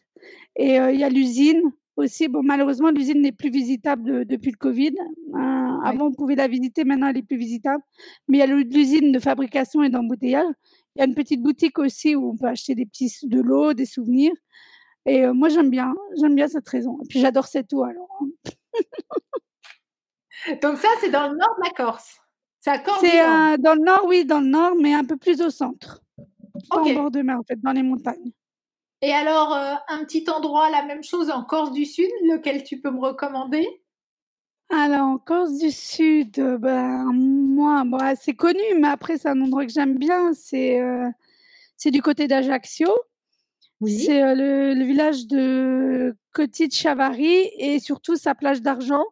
et 0.58 0.76
il 0.78 1.00
y 1.00 1.04
a 1.04 1.10
l'usine 1.10 1.62
aussi. 1.98 2.28
Bon, 2.30 2.42
malheureusement, 2.44 2.92
l'usine 2.92 3.22
n'est 3.22 3.32
plus 3.32 3.50
visitable, 3.52 4.26
depuis 4.26 4.52
le 4.52 4.58
covid. 4.58 4.94
Ouais. 5.30 5.42
avant, 5.86 6.08
on 6.08 6.14
pouvait 6.14 6.36
la 6.36 6.48
visiter, 6.48 6.84
maintenant 6.86 7.08
elle 7.10 7.18
est 7.18 7.24
plus 7.24 7.38
visitable, 7.38 7.84
mais 8.28 8.38
il 8.38 8.42
y 8.42 8.44
a 8.44 8.48
l'usine 8.48 9.12
de 9.12 9.20
fabrication 9.20 9.84
et 9.84 9.90
d'embouteillage. 9.90 10.46
Il 10.98 11.02
y 11.02 11.04
a 11.04 11.06
une 11.06 11.14
petite 11.14 11.44
boutique 11.44 11.78
aussi 11.78 12.16
où 12.16 12.32
on 12.32 12.36
peut 12.36 12.48
acheter 12.48 12.74
des 12.74 12.88
petits 12.88 13.14
de 13.24 13.40
l'eau, 13.40 13.74
des 13.74 13.86
souvenirs 13.86 14.34
et 15.06 15.26
heu, 15.26 15.32
moi 15.32 15.48
j'aime 15.50 15.70
bien, 15.70 15.94
j'aime 16.20 16.34
bien 16.34 16.48
cette 16.48 16.68
région 16.68 16.98
et 17.04 17.08
puis 17.08 17.20
j'adore 17.20 17.46
cette 17.46 17.72
eau 17.72 17.84
alors, 17.84 18.10
hein. 18.20 18.28
Donc 20.62 20.78
ça, 20.78 20.88
c'est 21.00 21.10
dans 21.10 21.30
le 21.30 21.38
nord 21.38 21.56
de 21.60 21.64
la 21.66 21.70
Corse? 21.72 22.18
C'est 22.60 22.72
à 22.72 22.80
Corse 22.80 23.02
du 23.02 23.08
C'est, 23.08 23.22
Nord? 23.22 23.54
heu, 23.54 23.58
dans 23.60 23.76
le 23.76 23.82
nord, 23.82 24.06
oui, 24.08 24.26
dans 24.26 24.40
le 24.40 24.48
nord, 24.48 24.76
mais 24.76 24.94
un 24.94 25.04
peu 25.04 25.18
plus 25.18 25.40
au 25.42 25.50
centre. 25.50 26.02
Pas 26.70 26.82
en 26.82 26.86
OK. 26.86 26.96
bord 26.96 27.12
de 27.12 27.22
mer, 27.22 27.38
en 27.40 27.44
fait, 27.44 27.60
dans 27.62 27.72
les 27.72 27.84
montagnes. 27.84 28.32
Et 29.02 29.12
alors, 29.14 29.54
heu, 29.54 29.76
un 29.90 30.04
petit 30.06 30.28
endroit, 30.30 30.70
la 30.72 30.84
même 30.84 31.04
chose 31.04 31.30
en 31.30 31.44
Corse 31.44 31.72
du 31.72 31.86
Sud, 31.86 32.10
lequel 32.24 32.64
tu 32.64 32.82
peux 32.82 32.90
me 32.92 33.00
recommander? 33.00 33.68
Alors 34.70 35.08
en 35.08 35.18
Corse 35.18 35.58
du 35.60 35.72
Sud, 35.72 36.40
heu, 36.40 36.58
ben, 36.58 37.06
moi, 37.14 37.84
bah, 37.86 38.16
c'est 38.18 38.34
connu, 38.34 38.60
mais 38.80 38.90
après 38.90 39.18
c'est 39.18 39.30
un 39.30 39.40
endroit 39.42 39.66
que 39.66 39.72
j'aime 39.72 39.98
bien, 39.98 40.34
c'est, 40.34 40.82
heu, 40.82 41.08
c'est 41.78 41.92
du 41.92 42.02
côté 42.02 42.28
d'Ajaccio. 42.28 42.90
Oui. 43.82 44.00
C'est, 44.00 44.24
heu, 44.24 44.36
le 44.36 44.74
le 44.76 44.86
village 44.86 45.28
de 45.28 46.16
Cotic 46.34 46.74
Chavarri 46.76 47.50
et 47.60 47.80
surtout 47.80 48.16
sa 48.18 48.36
plage 48.36 48.62
d'argent, 48.62 49.06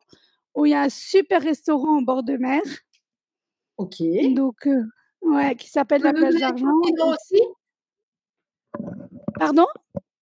où 0.55 0.65
il 0.65 0.71
y 0.71 0.75
a 0.75 0.81
un 0.83 0.89
super 0.89 1.41
restaurant 1.41 1.97
en 1.99 2.01
bord 2.03 2.23
de 2.23 2.37
mer. 2.37 2.61
OK. 3.77 4.01
Donc 4.35 4.67
heu, 4.67 4.85
ouais, 5.21 5.55
qui 5.55 5.69
s'appelle 5.69 6.01
la 6.03 6.13
plage 6.13 6.33
son 6.33 6.39
d'argent 6.39 6.81
petit 6.81 6.93
nom 6.93 7.11
et 7.11 7.15
aussi? 7.15 7.43
Pardon? 9.39 9.65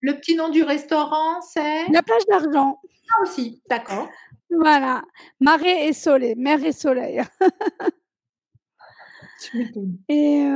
Le 0.01 0.13
petit 0.19 0.35
nom 0.35 0.49
du 0.49 0.63
restaurant, 0.63 1.41
c'est? 1.41 1.87
La 1.91 2.03
plage 2.03 2.25
d'argent. 2.27 2.79
Ça 3.07 3.15
aussi, 3.23 3.61
d'accord. 3.69 4.09
Voilà, 4.59 5.03
mare 5.39 5.89
e 5.89 5.93
sole, 5.93 6.35
mer 6.37 6.63
et 6.63 6.71
soleil. 6.71 7.21
M'étonnes. 9.53 9.97
Et 10.07 10.47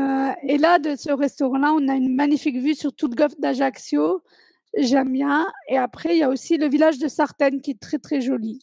et 0.43 0.57
là, 0.57 0.79
de 0.79 0.95
ce 0.95 1.11
restaurant-là, 1.11 1.73
on 1.73 1.87
a 1.87 1.95
une 1.95 2.15
magnifique 2.15 2.57
vue 2.57 2.75
sur 2.75 2.93
tout 2.93 3.07
le 3.07 3.15
golfe 3.15 3.37
d'Ajaccio. 3.39 4.23
J'aime 4.77 5.11
bien 5.11 5.51
et 5.69 5.77
après 5.77 6.15
il 6.15 6.19
y 6.19 6.23
a 6.23 6.29
aussi 6.29 6.57
le 6.57 6.67
village 6.67 6.99
de 6.99 7.07
Sartène 7.07 7.61
qui 7.61 7.71
est 7.71 7.79
très, 7.79 7.97
très 7.97 8.21
joli. 8.21 8.59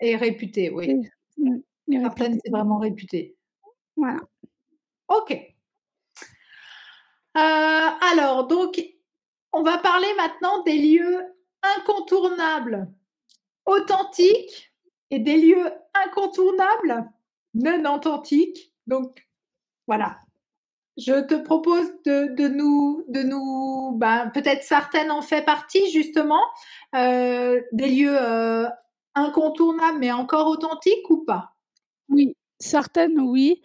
Et 0.00 0.16
réputé, 0.16 0.70
oui. 0.70 0.88
Et 0.88 1.98
mmh, 1.98 2.02
Sartène, 2.02 2.38
c'est 2.42 2.50
vraiment 2.50 2.78
réputé. 2.78 3.36
Voilà. 3.96 4.20
OK. 5.08 5.36
alors, 7.34 8.46
donc, 8.46 8.80
on 9.52 9.62
va 9.62 9.78
parler 9.78 10.08
maintenant 10.16 10.62
des 10.62 10.78
lieux 10.78 11.20
incontournables, 11.62 12.88
authentiques 13.66 14.72
et 15.10 15.18
des 15.18 15.36
lieux 15.36 15.70
incontournables, 15.94 17.10
non 17.54 17.94
authentiques. 17.94 18.72
Donc, 18.86 19.26
voilà. 19.86 20.18
Je 20.96 21.20
te 21.22 21.34
propose 21.34 21.88
de, 22.04 22.48
nous, 22.48 23.04
de 23.08 23.22
nous, 23.22 23.92
ben, 23.96 24.30
peut-être 24.34 24.62
certaines 24.62 25.10
en 25.10 25.22
fait 25.22 25.44
partie 25.44 25.90
justement, 25.90 26.42
euh, 26.94 27.60
des 27.72 27.88
lieux 27.88 28.16
euh, 28.16 28.66
incontournables 29.14 29.98
mais 29.98 30.12
encore 30.12 30.48
authentiques 30.48 31.08
ou 31.08 31.24
pas? 31.24 31.54
Oui, 32.08 32.36
certaines 32.58 33.18
oui. 33.20 33.62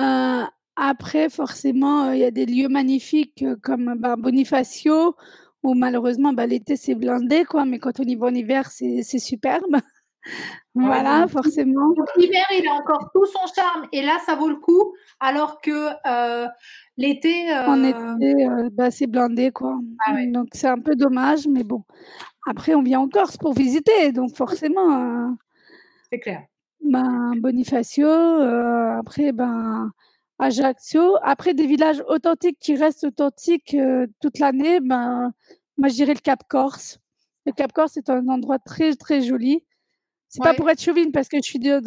Euh, 0.00 0.44
après, 0.76 1.28
forcément, 1.28 2.10
il 2.12 2.20
y 2.20 2.24
a 2.24 2.30
des 2.30 2.46
lieux 2.46 2.68
magnifiques 2.68 3.44
comme 3.62 3.94
ben, 3.98 4.16
Bonifacio, 4.16 5.14
où 5.62 5.74
malheureusement, 5.74 6.32
ben, 6.32 6.46
l'été 6.46 6.76
c'est 6.76 6.94
blindé, 6.94 7.44
quoi, 7.44 7.64
mais 7.64 7.78
quand 7.78 8.00
on 8.00 8.04
y 8.04 8.16
va 8.16 8.26
en 8.26 8.34
hiver, 8.34 8.70
c'est 8.70 9.02
superbe. 9.18 9.76
voilà, 10.74 11.26
forcément. 11.28 11.94
L'hiver, 12.16 12.44
il 12.52 12.66
a 12.68 12.72
encore 12.72 13.10
tout 13.14 13.26
son 13.26 13.46
charme, 13.54 13.86
et 13.92 14.02
là, 14.02 14.18
ça 14.26 14.34
vaut 14.34 14.48
le 14.48 14.56
coup, 14.56 14.94
alors 15.20 15.60
que 15.60 15.90
l'été. 16.96 17.52
En 17.52 17.82
été, 17.82 18.46
bah, 18.72 18.90
c'est 18.90 19.06
blindé, 19.06 19.50
quoi. 19.50 19.78
Ah 20.06 20.14
donc, 20.26 20.48
c'est 20.52 20.68
un 20.68 20.80
peu 20.80 20.96
dommage, 20.96 21.46
mais 21.46 21.64
bon. 21.64 21.84
Après, 22.46 22.74
on 22.74 22.82
vient 22.82 23.00
en 23.00 23.08
Corse 23.08 23.36
pour 23.36 23.54
visiter, 23.54 24.12
donc 24.12 24.34
forcément. 24.34 25.36
c'est 26.10 26.18
clair. 26.18 26.42
Ben, 26.84 27.34
Bonifacio, 27.36 28.08
après, 28.08 29.30
ben, 29.30 29.92
Ajaccio. 30.42 31.16
Après, 31.22 31.54
des 31.54 31.66
villages 31.66 32.02
authentiques 32.08 32.58
qui 32.60 32.76
restent 32.76 33.04
authentiques 33.04 33.76
toute 34.20 34.38
l'année, 34.38 34.80
ben, 34.80 35.32
moi, 35.76 35.88
je 35.88 35.94
dirais 35.94 36.14
le 36.14 36.20
Cap 36.20 36.42
Corse. 36.48 36.98
Le 37.46 37.52
Cap 37.52 37.72
Corse 37.72 37.96
est 37.96 38.10
un 38.10 38.28
endroit 38.28 38.58
très, 38.58 38.94
très 38.94 39.22
joli. 39.22 39.64
C'est 40.28 40.42
pas 40.42 40.54
pour 40.54 40.70
être 40.70 40.80
chauvine 40.80 41.12
parce 41.12 41.28
que 41.28 41.36
je 41.36 41.42
suis 41.42 41.58
de, 41.58 41.80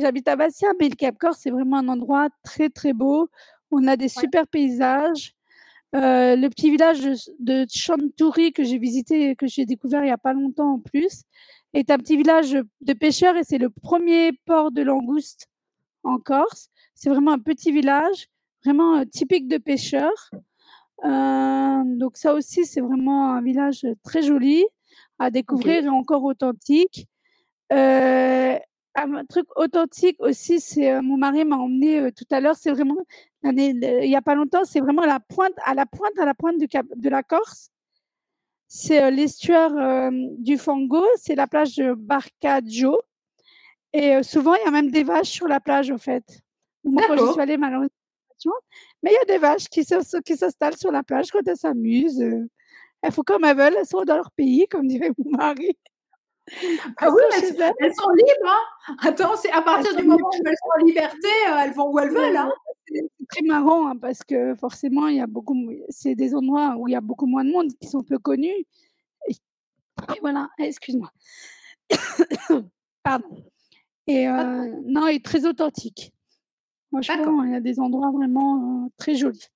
j'habite 0.00 0.26
à 0.26 0.34
Bastia, 0.34 0.68
mais 0.80 0.88
le 0.88 0.96
Cap 0.96 1.16
Corse, 1.18 1.38
c'est 1.40 1.50
vraiment 1.50 1.76
un 1.76 1.88
endroit 1.88 2.28
très, 2.42 2.68
très 2.68 2.92
beau. 2.92 3.30
On 3.70 3.86
a 3.86 3.96
des 3.96 4.08
super 4.08 4.48
paysages. 4.48 5.34
le 5.92 6.48
petit 6.48 6.70
village 6.70 7.00
de, 7.38 7.66
Chantouri 7.68 8.52
que 8.52 8.64
j'ai 8.64 8.78
visité, 8.78 9.36
que 9.36 9.46
j'ai 9.46 9.66
découvert 9.66 10.02
il 10.04 10.08
y 10.08 10.12
a 10.12 10.18
pas 10.18 10.32
longtemps 10.32 10.74
en 10.74 10.78
plus, 10.80 11.22
est 11.72 11.90
un 11.90 11.98
petit 11.98 12.16
village 12.16 12.58
de 12.80 12.92
pêcheurs 12.92 13.36
et 13.36 13.44
c'est 13.44 13.58
le 13.58 13.70
premier 13.70 14.32
port 14.46 14.72
de 14.72 14.82
langouste 14.82 15.46
en 16.02 16.18
Corse. 16.18 16.70
C'est 16.94 17.10
vraiment 17.10 17.32
un 17.32 17.38
petit 17.38 17.72
village, 17.72 18.28
vraiment 18.64 19.04
typique 19.06 19.48
de 19.48 19.58
pêcheurs. 19.58 20.30
donc 21.02 22.16
ça 22.16 22.34
aussi, 22.34 22.66
c'est 22.66 22.80
vraiment 22.80 23.32
un 23.34 23.42
village 23.42 23.86
très 24.04 24.22
joli 24.22 24.64
à 25.18 25.30
découvrir 25.30 25.84
et 25.84 25.88
encore 25.88 26.24
authentique. 26.24 27.06
un 27.70 29.24
truc 29.28 29.46
authentique 29.56 30.16
aussi, 30.20 30.60
c'est 30.60 31.00
mon 31.00 31.16
mari 31.16 31.44
m'a 31.44 31.56
emmené 31.56 32.12
tout 32.12 32.26
à 32.30 32.40
l'heure. 32.40 32.56
C'est 32.56 32.72
vraiment 32.72 32.96
il 33.44 34.10
y 34.10 34.16
a 34.16 34.22
pas 34.22 34.34
longtemps, 34.34 34.64
c'est 34.64 34.80
vraiment 34.80 35.06
la 35.06 35.20
pointe 35.20 35.54
à 35.64 35.74
la 35.74 35.86
pointe 35.86 36.18
à 36.18 36.26
la 36.26 36.34
pointe 36.34 36.58
du 36.58 36.68
cap, 36.68 36.86
de 36.94 37.08
la 37.08 37.22
Corse. 37.22 37.70
C'est 38.68 39.10
l'estuaire 39.10 40.10
du 40.38 40.58
Fango, 40.58 41.04
c'est 41.16 41.34
la 41.34 41.46
plage 41.46 41.76
de 41.76 41.94
Barcaggio. 41.94 43.00
Et 43.92 44.22
souvent, 44.22 44.54
il 44.54 44.64
y 44.64 44.68
a 44.68 44.70
même 44.70 44.90
des 44.90 45.02
vaches 45.02 45.30
sur 45.30 45.48
la 45.48 45.58
plage, 45.58 45.90
au 45.90 45.98
fait. 45.98 46.22
Moi, 46.84 47.02
quand 47.06 47.16
je 47.16 47.32
suis 47.32 47.40
allée, 47.40 47.56
malheureusement, 47.56 47.90
mais 49.02 49.10
il 49.10 49.14
y 49.14 49.32
a 49.32 49.34
des 49.34 49.38
vaches 49.38 49.68
qui 49.68 49.84
s'installent 49.84 50.76
sur 50.76 50.90
la 50.90 51.02
plage 51.02 51.30
quand 51.30 51.46
elles 51.46 51.56
s'amusent. 51.56 52.24
Elles 53.02 53.12
font 53.12 53.22
comme 53.22 53.44
elles 53.44 53.56
veulent, 53.56 53.76
elles 53.78 53.86
sont 53.86 54.02
dans 54.04 54.16
leur 54.16 54.30
pays, 54.30 54.66
comme 54.70 54.86
dirait 54.86 55.12
mon 55.18 55.36
mari. 55.36 55.76
Ah 56.98 57.10
oui, 57.10 57.22
elles, 57.32 57.94
sont 57.94 58.10
libres. 58.10 58.46
Hein. 58.46 58.96
Attends, 59.02 59.36
c'est 59.36 59.52
à 59.52 59.62
partir 59.62 59.94
du 59.94 60.02
moment 60.02 60.28
où 60.28 60.42
elles 60.44 60.56
sont 60.56 60.82
en 60.82 60.84
liberté, 60.84 61.28
elles 61.58 61.72
vont 61.72 61.92
où 61.92 61.98
elles 61.98 62.10
veulent. 62.10 62.36
Hein. 62.36 62.52
C'est 62.88 63.04
très 63.28 63.42
marrant 63.42 63.88
hein, 63.88 63.96
parce 63.96 64.24
que 64.24 64.54
forcément, 64.56 65.06
il 65.06 65.16
y 65.16 65.20
a 65.20 65.26
beaucoup, 65.26 65.54
c'est 65.88 66.14
des 66.14 66.34
endroits 66.34 66.74
où 66.76 66.88
il 66.88 66.92
y 66.92 66.96
a 66.96 67.00
beaucoup 67.00 67.26
moins 67.26 67.44
de 67.44 67.52
monde 67.52 67.68
qui 67.80 67.88
sont 67.88 68.02
peu 68.02 68.18
connus. 68.18 68.66
Et, 69.28 69.34
voilà, 70.20 70.48
excuse-moi. 70.58 71.10
Pardon. 73.04 73.44
Et 74.06 74.28
euh, 74.28 74.74
non, 74.84 75.06
il 75.06 75.16
est 75.16 75.24
très 75.24 75.46
authentique. 75.46 76.12
Franchement, 76.90 77.44
il 77.44 77.52
y 77.52 77.56
a 77.56 77.60
des 77.60 77.78
endroits 77.78 78.10
vraiment 78.10 78.84
euh, 78.84 78.88
très 78.96 79.14
jolis. 79.14 79.48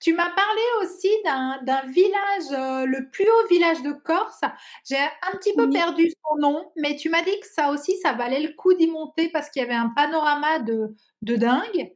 Tu 0.00 0.12
m'as 0.12 0.30
parlé 0.30 0.60
aussi 0.82 1.08
d'un 1.24 1.82
village, 1.86 2.52
euh, 2.52 2.84
le 2.84 3.08
plus 3.10 3.24
haut 3.24 3.48
village 3.48 3.82
de 3.82 3.92
Corse. 3.92 4.40
J'ai 4.88 4.96
un 4.98 5.36
petit 5.38 5.54
peu 5.54 5.70
perdu 5.70 6.10
son 6.22 6.36
nom, 6.38 6.70
mais 6.76 6.96
tu 6.96 7.08
m'as 7.08 7.22
dit 7.22 7.38
que 7.40 7.46
ça 7.46 7.70
aussi, 7.70 7.96
ça 7.98 8.12
valait 8.12 8.42
le 8.42 8.52
coup 8.52 8.74
d'y 8.74 8.86
monter 8.86 9.30
parce 9.30 9.48
qu'il 9.48 9.62
y 9.62 9.64
avait 9.64 9.74
un 9.74 9.88
panorama 9.88 10.58
de, 10.58 10.94
de 11.22 11.36
dingue. 11.36 11.94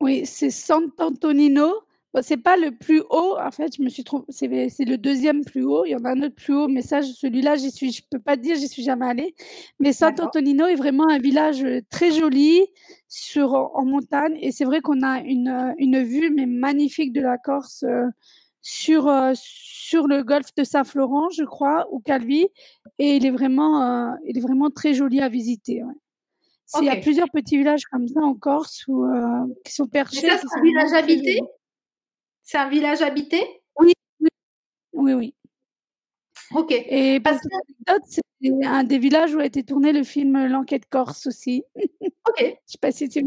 Oui, 0.00 0.26
c'est 0.26 0.50
Sant'Antonino. 0.50 1.84
Bon, 2.12 2.22
c'est 2.22 2.36
pas 2.38 2.56
le 2.56 2.72
plus 2.72 3.02
haut, 3.08 3.36
en 3.38 3.50
fait, 3.52 3.76
je 3.76 3.82
me 3.82 3.88
suis 3.88 4.02
trompée, 4.02 4.32
c'est 4.32 4.48
le 4.84 4.96
deuxième 4.98 5.44
plus 5.44 5.62
haut. 5.64 5.84
Il 5.84 5.90
y 5.90 5.94
en 5.94 6.04
a 6.04 6.10
un 6.10 6.22
autre 6.22 6.34
plus 6.34 6.54
haut, 6.54 6.66
mais 6.66 6.82
ça, 6.82 7.02
celui-là, 7.02 7.54
j'y 7.54 7.70
suis, 7.70 7.92
je 7.92 8.02
peux 8.10 8.18
pas 8.18 8.36
dire, 8.36 8.56
j'y 8.56 8.66
suis 8.66 8.82
jamais 8.82 9.06
allée. 9.06 9.34
Mais 9.78 9.92
Sant'Antonino 9.92 10.66
est 10.66 10.74
vraiment 10.74 11.08
un 11.08 11.18
village 11.18 11.64
très 11.88 12.10
joli 12.10 12.66
sur 13.06 13.54
en 13.54 13.84
montagne, 13.84 14.36
et 14.40 14.50
c'est 14.50 14.64
vrai 14.64 14.80
qu'on 14.80 15.02
a 15.02 15.20
une, 15.20 15.74
une 15.78 16.02
vue 16.02 16.30
mais 16.30 16.46
magnifique 16.46 17.12
de 17.12 17.20
la 17.20 17.38
Corse 17.38 17.84
sur 18.62 19.10
sur 19.34 20.06
le 20.08 20.22
golfe 20.24 20.52
de 20.56 20.64
Saint-Florent, 20.64 21.30
je 21.30 21.44
crois, 21.44 21.86
ou 21.92 22.00
Calvi, 22.00 22.48
et 22.98 23.16
il 23.16 23.24
est 23.24 23.30
vraiment 23.30 24.16
il 24.26 24.36
est 24.36 24.40
vraiment 24.40 24.70
très 24.70 24.94
joli 24.94 25.20
à 25.20 25.28
visiter. 25.28 25.82
Il 26.80 26.84
y 26.84 26.88
a 26.88 26.96
plusieurs 26.96 27.30
petits 27.30 27.56
villages 27.56 27.84
comme 27.86 28.06
ça 28.08 28.20
en 28.20 28.34
Corse 28.34 28.84
où, 28.88 29.04
qui 29.64 29.72
sont 29.72 29.86
perchés. 29.86 30.28
C'est 30.28 30.58
un 30.58 30.62
village 30.62 30.92
habité? 30.92 31.40
C'est 32.50 32.58
un 32.58 32.68
village 32.68 33.00
habité? 33.00 33.62
Oui, 33.78 33.92
oui, 34.92 35.12
oui. 35.14 35.34
Ok. 36.52 36.72
Et 36.72 37.20
parce 37.20 37.38
que 37.38 37.48
c'est 38.08 38.22
un 38.64 38.82
des 38.82 38.98
villages 38.98 39.32
où 39.36 39.38
a 39.38 39.44
été 39.44 39.62
tourné 39.62 39.92
le 39.92 40.02
film 40.02 40.48
L'enquête 40.48 40.88
corse 40.90 41.28
aussi. 41.28 41.62
Ok. 41.76 41.84
Je 42.40 42.44
ne 42.44 42.54
sais 42.66 42.78
pas 42.80 42.90
si 42.90 43.08
tu. 43.08 43.24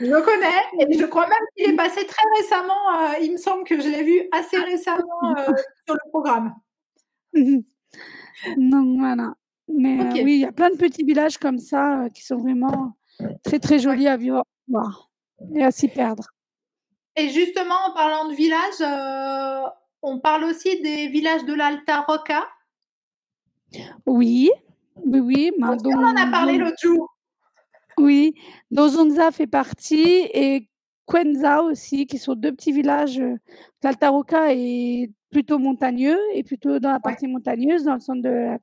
je 0.00 0.06
le 0.06 0.22
connais 0.22 0.90
et 0.90 0.98
je 0.98 1.06
crois 1.06 1.28
même 1.28 1.38
qu'il 1.56 1.70
est 1.70 1.76
passé 1.76 2.04
très 2.04 2.22
récemment. 2.36 2.74
Euh, 2.98 3.12
il 3.22 3.30
me 3.30 3.36
semble 3.36 3.62
que 3.62 3.80
je 3.80 3.88
l'ai 3.88 4.02
vu 4.02 4.28
assez 4.32 4.58
récemment 4.58 5.22
euh, 5.22 5.52
sur 5.86 5.94
le 5.94 6.10
programme. 6.10 6.52
Donc 7.32 8.98
voilà. 8.98 9.34
Mais 9.68 10.00
euh, 10.00 10.24
oui, 10.24 10.34
il 10.34 10.40
y 10.40 10.44
a 10.44 10.52
plein 10.52 10.70
de 10.70 10.76
petits 10.76 11.04
villages 11.04 11.38
comme 11.38 11.60
ça 11.60 12.08
qui 12.12 12.24
sont 12.24 12.38
vraiment 12.38 12.96
très 13.44 13.60
très 13.60 13.78
jolis 13.78 14.08
à 14.08 14.16
vivre 14.16 14.42
et 15.54 15.62
à 15.62 15.70
s'y 15.70 15.86
perdre. 15.86 16.35
Et 17.16 17.30
justement, 17.30 17.74
en 17.88 17.94
parlant 17.94 18.28
de 18.28 18.34
villages, 18.34 18.80
euh, 18.80 19.68
on 20.02 20.20
parle 20.20 20.44
aussi 20.44 20.80
des 20.82 21.08
villages 21.08 21.44
de 21.44 21.54
l'Alta 21.54 22.02
Rocca. 22.02 22.46
Oui, 24.04 24.50
oui, 24.96 25.20
oui. 25.20 25.52
on 25.58 26.04
en 26.04 26.16
a 26.16 26.30
parlé 26.30 26.58
l'autre 26.58 26.76
jour? 26.80 27.16
Oui, 27.98 28.34
Dozonza 28.70 29.30
fait 29.30 29.46
partie 29.46 30.28
et 30.34 30.68
Quenza 31.06 31.62
aussi, 31.62 32.06
qui 32.06 32.18
sont 32.18 32.34
deux 32.34 32.52
petits 32.52 32.72
villages. 32.72 33.22
L'Alta 33.82 34.10
Rocca 34.10 34.52
est 34.52 35.10
plutôt 35.30 35.58
montagneux 35.58 36.18
et 36.34 36.42
plutôt 36.42 36.78
dans 36.78 36.92
la 36.92 37.00
partie 37.00 37.26
montagneuse, 37.26 37.84
dans 37.84 37.94
le 37.94 38.00
centre 38.00 38.22
de 38.22 38.28
la 38.28 38.58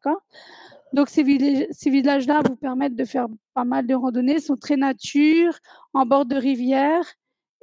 Donc 0.94 1.10
ces, 1.10 1.68
ces 1.72 1.90
villages-là 1.90 2.42
vous 2.48 2.56
permettent 2.56 2.96
de 2.96 3.06
faire 3.06 3.28
pas 3.56 3.66
mal 3.66 3.88
de 3.88 3.96
randonnées, 3.96 4.40
sont 4.40 4.58
très 4.58 4.78
nature, 4.78 5.58
en 5.94 6.06
bord 6.06 6.26
de 6.26 6.36
rivière 6.36 7.04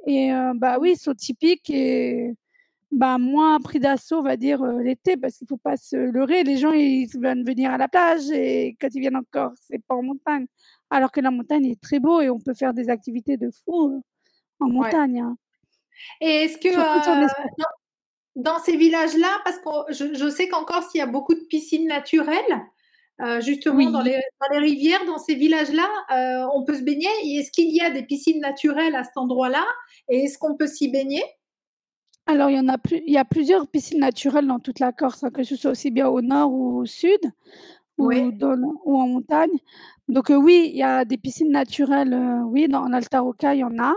et 0.07 0.31
bah 0.55 0.77
oui, 0.79 0.93
ils 0.93 0.99
sont 0.99 1.13
typiques 1.13 1.69
et 1.69 2.33
bah, 2.91 3.17
moins 3.17 3.59
pris 3.59 3.79
d'assaut, 3.79 4.19
on 4.19 4.23
va 4.23 4.35
dire, 4.35 4.63
l'été, 4.63 5.15
parce 5.15 5.37
qu'il 5.37 5.45
ne 5.45 5.49
faut 5.49 5.57
pas 5.57 5.77
se 5.77 5.95
leurrer. 5.95 6.43
Les 6.43 6.57
gens, 6.57 6.73
ils 6.73 7.07
veulent 7.07 7.45
venir 7.45 7.71
à 7.71 7.77
la 7.77 7.87
plage 7.87 8.29
et 8.31 8.75
quand 8.79 8.89
ils 8.93 8.99
viennent 8.99 9.15
encore, 9.15 9.51
c'est 9.55 9.81
pas 9.85 9.95
en 9.95 10.03
montagne. 10.03 10.45
Alors 10.89 11.11
que 11.11 11.21
la 11.21 11.31
montagne 11.31 11.65
est 11.65 11.81
très 11.81 11.99
beau 11.99 12.19
et 12.19 12.29
on 12.29 12.39
peut 12.39 12.53
faire 12.53 12.73
des 12.73 12.89
activités 12.89 13.37
de 13.37 13.49
fou 13.63 14.03
en 14.59 14.69
montagne. 14.69 15.21
Hein. 15.21 15.37
Et 16.19 16.43
est-ce 16.43 16.57
que 16.57 16.69
dans, 18.35 18.59
ces 18.59 18.77
villages-là, 18.77 19.39
parce 19.43 19.57
que 19.57 19.93
je, 19.93 20.13
je 20.13 20.29
sais 20.29 20.47
qu'en 20.47 20.63
Corse, 20.65 20.93
il 20.93 20.99
y 20.99 21.01
a 21.01 21.05
beaucoup 21.05 21.33
de 21.33 21.45
piscines 21.49 21.87
naturelles, 21.87 22.61
euh, 23.21 23.41
justement 23.41 23.89
dans, 23.91 24.01
les, 24.01 24.19
rivières, 24.51 25.05
dans 25.05 25.17
ces 25.17 25.35
villages-là, 25.35 25.87
euh, 26.11 26.47
on 26.53 26.63
peut 26.63 26.75
se 26.75 26.81
baigner. 26.81 27.07
Est-ce 27.23 27.51
qu'il 27.51 27.73
y 27.73 27.81
a 27.81 27.89
des 27.89 28.03
piscines 28.03 28.39
naturelles 28.39 28.95
à 28.95 29.03
cet 29.03 29.17
endroit-là? 29.17 29.63
Et 30.09 30.23
est-ce 30.23 30.37
qu'on 30.37 30.55
peut 30.55 30.67
s'y 30.67 30.89
baigner? 30.89 31.23
Alors, 32.27 32.49
il 32.49 32.57
y, 32.57 32.59
en 32.59 32.67
a 32.67 32.77
plus, 32.77 33.01
il 33.05 33.13
y 33.13 33.17
a 33.17 33.25
plusieurs 33.25 33.67
piscines 33.67 33.99
naturelles 33.99 34.47
dans 34.47 34.59
toute 34.59 34.79
la 34.79 34.91
Corse, 34.91 35.23
hein, 35.23 35.31
que 35.31 35.43
ce 35.43 35.55
soit 35.55 35.71
aussi 35.71 35.91
bien 35.91 36.07
au 36.07 36.21
nord 36.21 36.51
ou 36.51 36.79
au 36.79 36.85
sud, 36.85 37.19
ou, 37.97 38.11
en 38.11 39.07
montagne. 39.07 39.49
Donc, 40.07 40.29
euh, 40.29 40.35
oui, 40.35 40.69
il 40.71 40.77
y 40.77 40.83
a 40.83 41.05
des 41.05 41.17
piscines 41.17 41.51
naturelles, 41.51 42.15
oui, 42.45 42.67
dans, 42.67 42.81
en 42.81 42.93
Alta 42.93 43.19
Rocca, 43.19 43.53
il 43.53 43.59
y 43.59 43.63
en 43.63 43.77
a. 43.79 43.93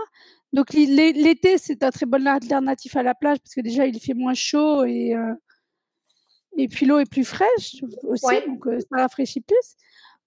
Donc 0.55 0.71
l'été, 0.71 1.57
c'est 1.57 1.83
un 1.83 1.89
très 1.89 2.05
bon 2.05 2.25
alternatif 2.25 2.95
à 2.95 3.03
la 3.03 3.13
plage 3.13 3.39
parce 3.39 3.53
que 3.53 3.59
déjà 3.59 3.85
il 3.85 3.99
fait 3.99 4.13
moins 4.13 4.33
chaud 4.33 4.85
et 4.85 5.13
euh, 5.13 5.33
et 6.57 6.67
puis 6.67 6.85
l'eau 6.85 6.99
est 6.99 7.09
plus 7.09 7.25
fraîche 7.25 7.83
aussi, 8.03 8.35
donc 8.47 8.67
euh, 8.67 8.79
ça 8.79 9.01
rafraîchit 9.01 9.41
plus. 9.41 9.75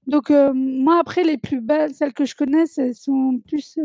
Donc 0.06 0.30
euh, 0.30 0.52
moi 0.54 0.98
après 1.00 1.24
les 1.24 1.38
plus 1.38 1.60
belles, 1.60 1.94
celles 1.94 2.14
que 2.14 2.24
je 2.24 2.34
connais, 2.34 2.64
elles 2.76 2.94
sont 2.94 3.40
plus. 3.46 3.78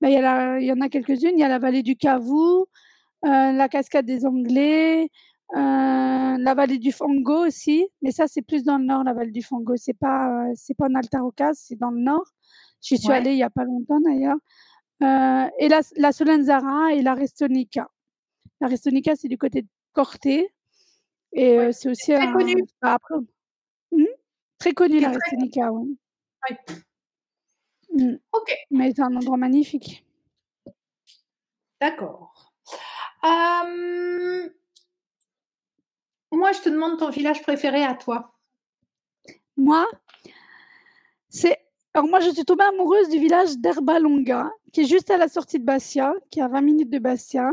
Ben, 0.00 0.08
il 0.08 0.62
y, 0.62 0.66
y 0.66 0.72
en 0.72 0.80
a 0.80 0.88
quelques-unes. 0.88 1.34
Il 1.34 1.40
y 1.40 1.44
a 1.44 1.48
la 1.48 1.58
vallée 1.58 1.82
du 1.82 1.96
Cavou, 1.96 2.66
la 3.22 3.68
cascade 3.68 4.04
des 4.04 4.26
Anglais, 4.26 5.08
la 5.54 6.54
vallée 6.56 6.78
du 6.78 6.90
Fango 6.90 7.46
aussi. 7.46 7.86
Mais 8.02 8.10
ça 8.10 8.26
c'est 8.26 8.42
plus 8.42 8.64
dans 8.64 8.78
le 8.78 8.84
nord, 8.84 9.04
la 9.04 9.12
vallée 9.12 9.30
du 9.30 9.42
Fango. 9.42 9.74
C'est 9.76 9.96
pas 9.96 10.46
c'est 10.54 10.74
pas 10.74 10.86
en 10.86 10.94
Alta 10.94 11.20
c'est 11.54 11.78
dans 11.78 11.90
le 11.90 12.00
nord. 12.00 12.26
J'y 12.80 12.98
suis 12.98 13.12
allée 13.12 13.32
il 13.32 13.38
y 13.38 13.42
a 13.42 13.50
pas 13.50 13.64
longtemps 13.64 14.00
d'ailleurs. 14.00 14.38
Euh, 15.02 15.48
et 15.58 15.68
la, 15.68 15.80
la 15.96 16.12
Solenzara 16.12 16.92
et 16.94 17.02
la 17.02 17.14
Restonica. 17.14 17.88
La 18.60 18.68
Restonica, 18.68 19.14
c'est 19.14 19.28
du 19.28 19.38
côté 19.38 19.62
de 19.62 19.68
Corté. 19.92 20.52
Et 21.32 21.72
c'est 21.72 21.90
aussi 21.90 22.12
très 22.12 22.26
un... 22.26 22.32
connu. 22.32 22.64
Après... 22.80 23.14
Mmh? 23.92 24.04
Très 24.58 24.72
connu, 24.72 25.00
la 25.00 25.10
oui. 25.10 25.96
Mmh. 27.92 28.14
Ok. 28.32 28.56
Mais 28.70 28.92
c'est 28.94 29.02
un 29.02 29.14
endroit 29.14 29.36
magnifique. 29.36 30.04
D'accord. 31.80 32.52
Euh... 33.24 34.48
Moi, 36.30 36.52
je 36.52 36.60
te 36.60 36.68
demande 36.68 36.98
ton 36.98 37.10
village 37.10 37.42
préféré 37.42 37.84
à 37.84 37.94
toi. 37.94 38.34
Moi, 39.56 39.86
c'est 41.28 41.58
alors 41.94 42.08
moi, 42.08 42.20
je 42.20 42.30
suis 42.30 42.44
tombée 42.44 42.64
amoureuse 42.64 43.08
du 43.08 43.18
village 43.18 43.56
d'Herbalonga, 43.58 44.52
qui 44.72 44.82
est 44.82 44.84
juste 44.84 45.10
à 45.10 45.16
la 45.16 45.26
sortie 45.26 45.58
de 45.58 45.64
Bastia, 45.64 46.12
qui 46.30 46.38
est 46.38 46.42
à 46.42 46.48
20 46.48 46.60
minutes 46.60 46.90
de 46.90 46.98
Bastia, 46.98 47.50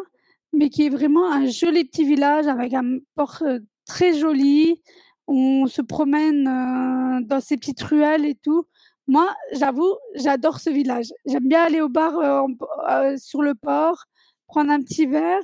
mais 0.56 0.70
qui 0.70 0.86
est 0.86 0.90
vraiment 0.90 1.32
un 1.32 1.46
joli 1.48 1.86
petit 1.86 2.06
village 2.06 2.48
avec 2.48 2.74
un 2.74 3.00
port 3.16 3.38
euh, 3.42 3.60
très 3.86 4.14
joli. 4.14 4.82
On 5.28 5.68
se 5.68 5.82
promène 5.82 6.48
euh, 6.48 7.22
dans 7.26 7.42
ces 7.42 7.58
petites 7.58 7.82
ruelles 7.82 8.26
et 8.26 8.36
tout. 8.36 8.66
Moi, 9.08 9.36
j'avoue, 9.52 9.94
j'adore 10.16 10.60
ce 10.60 10.70
village. 10.70 11.12
J'aime 11.26 11.48
bien 11.48 11.64
aller 11.64 11.82
au 11.82 11.90
bar 11.90 12.18
euh, 12.18 13.18
sur 13.18 13.42
le 13.42 13.54
port, 13.54 14.06
prendre 14.48 14.72
un 14.72 14.82
petit 14.82 15.06
verre. 15.06 15.44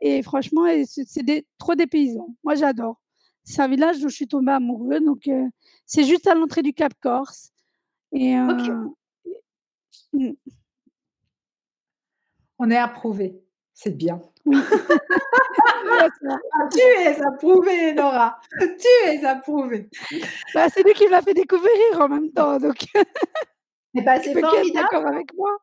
et 0.00 0.22
franchement, 0.22 0.64
c'est 0.84 1.46
trop 1.58 1.74
des 1.74 1.86
paysans. 1.86 2.34
Moi, 2.42 2.54
j'adore. 2.56 3.00
C'est 3.44 3.62
un 3.62 3.68
village 3.68 3.98
où 4.04 4.08
je 4.08 4.14
suis 4.14 4.26
tombée 4.26 4.52
amoureuse. 4.52 5.02
Donc, 5.02 5.30
c'est 5.86 6.04
juste 6.04 6.26
à 6.26 6.34
l'entrée 6.34 6.62
du 6.62 6.72
Cap 6.72 6.92
Corse. 7.00 7.52
Et 8.12 8.36
mmh. 8.36 8.92
On 12.58 12.70
est 12.70 12.76
approuvé, 12.76 13.40
c'est 13.78 13.96
bien. 13.96 14.20
Ah, 16.00 16.08
tu 16.70 16.80
es 16.80 17.20
approuvé, 17.22 17.92
Nora. 17.92 18.38
Tu 18.60 19.08
es 19.08 19.24
approuvée. 19.24 19.88
Bah, 20.54 20.68
c'est 20.68 20.82
lui 20.82 20.92
qui 20.92 21.08
m'a 21.08 21.22
fait 21.22 21.34
découvrir 21.34 21.72
en 21.98 22.08
même 22.08 22.30
temps, 22.32 22.58
donc. 22.58 22.76
Eh 23.94 24.02
ben, 24.02 24.20
c'est 24.22 24.38
formidable. 24.38 25.06
avec 25.08 25.34
moi. 25.34 25.56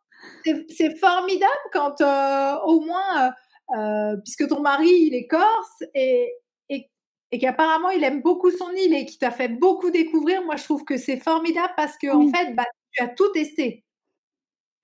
C'est 0.44 0.98
formidable 0.98 1.52
quand 1.72 2.02
euh, 2.02 2.56
au 2.66 2.82
moins, 2.82 3.28
euh, 3.28 3.78
euh, 3.78 4.18
puisque 4.24 4.48
ton 4.48 4.62
mari 4.62 4.90
il 4.90 5.16
est 5.16 5.28
corse 5.28 5.84
et, 5.94 6.34
et 6.70 7.40
qu'apparemment 7.40 7.92
il 7.92 8.04
aime 8.04 8.22
beaucoup 8.22 8.52
son 8.52 8.72
île 8.72 8.94
et 8.94 9.06
qui 9.06 9.18
t'a 9.20 9.32
fait 9.32 9.48
beaucoup 9.48 9.92
découvrir, 9.92 10.44
moi 10.44 10.56
je 10.56 10.64
trouve 10.64 10.84
que 10.84 10.98
c'est 10.98 11.18
formidable 11.18 11.74
parce 11.78 11.98
que 11.98 12.08
en 12.08 12.28
fait, 12.30 12.54
bah, 12.56 12.66
tu 12.92 13.04
as 13.04 13.10
tout 13.10 13.30
testé. 13.32 13.86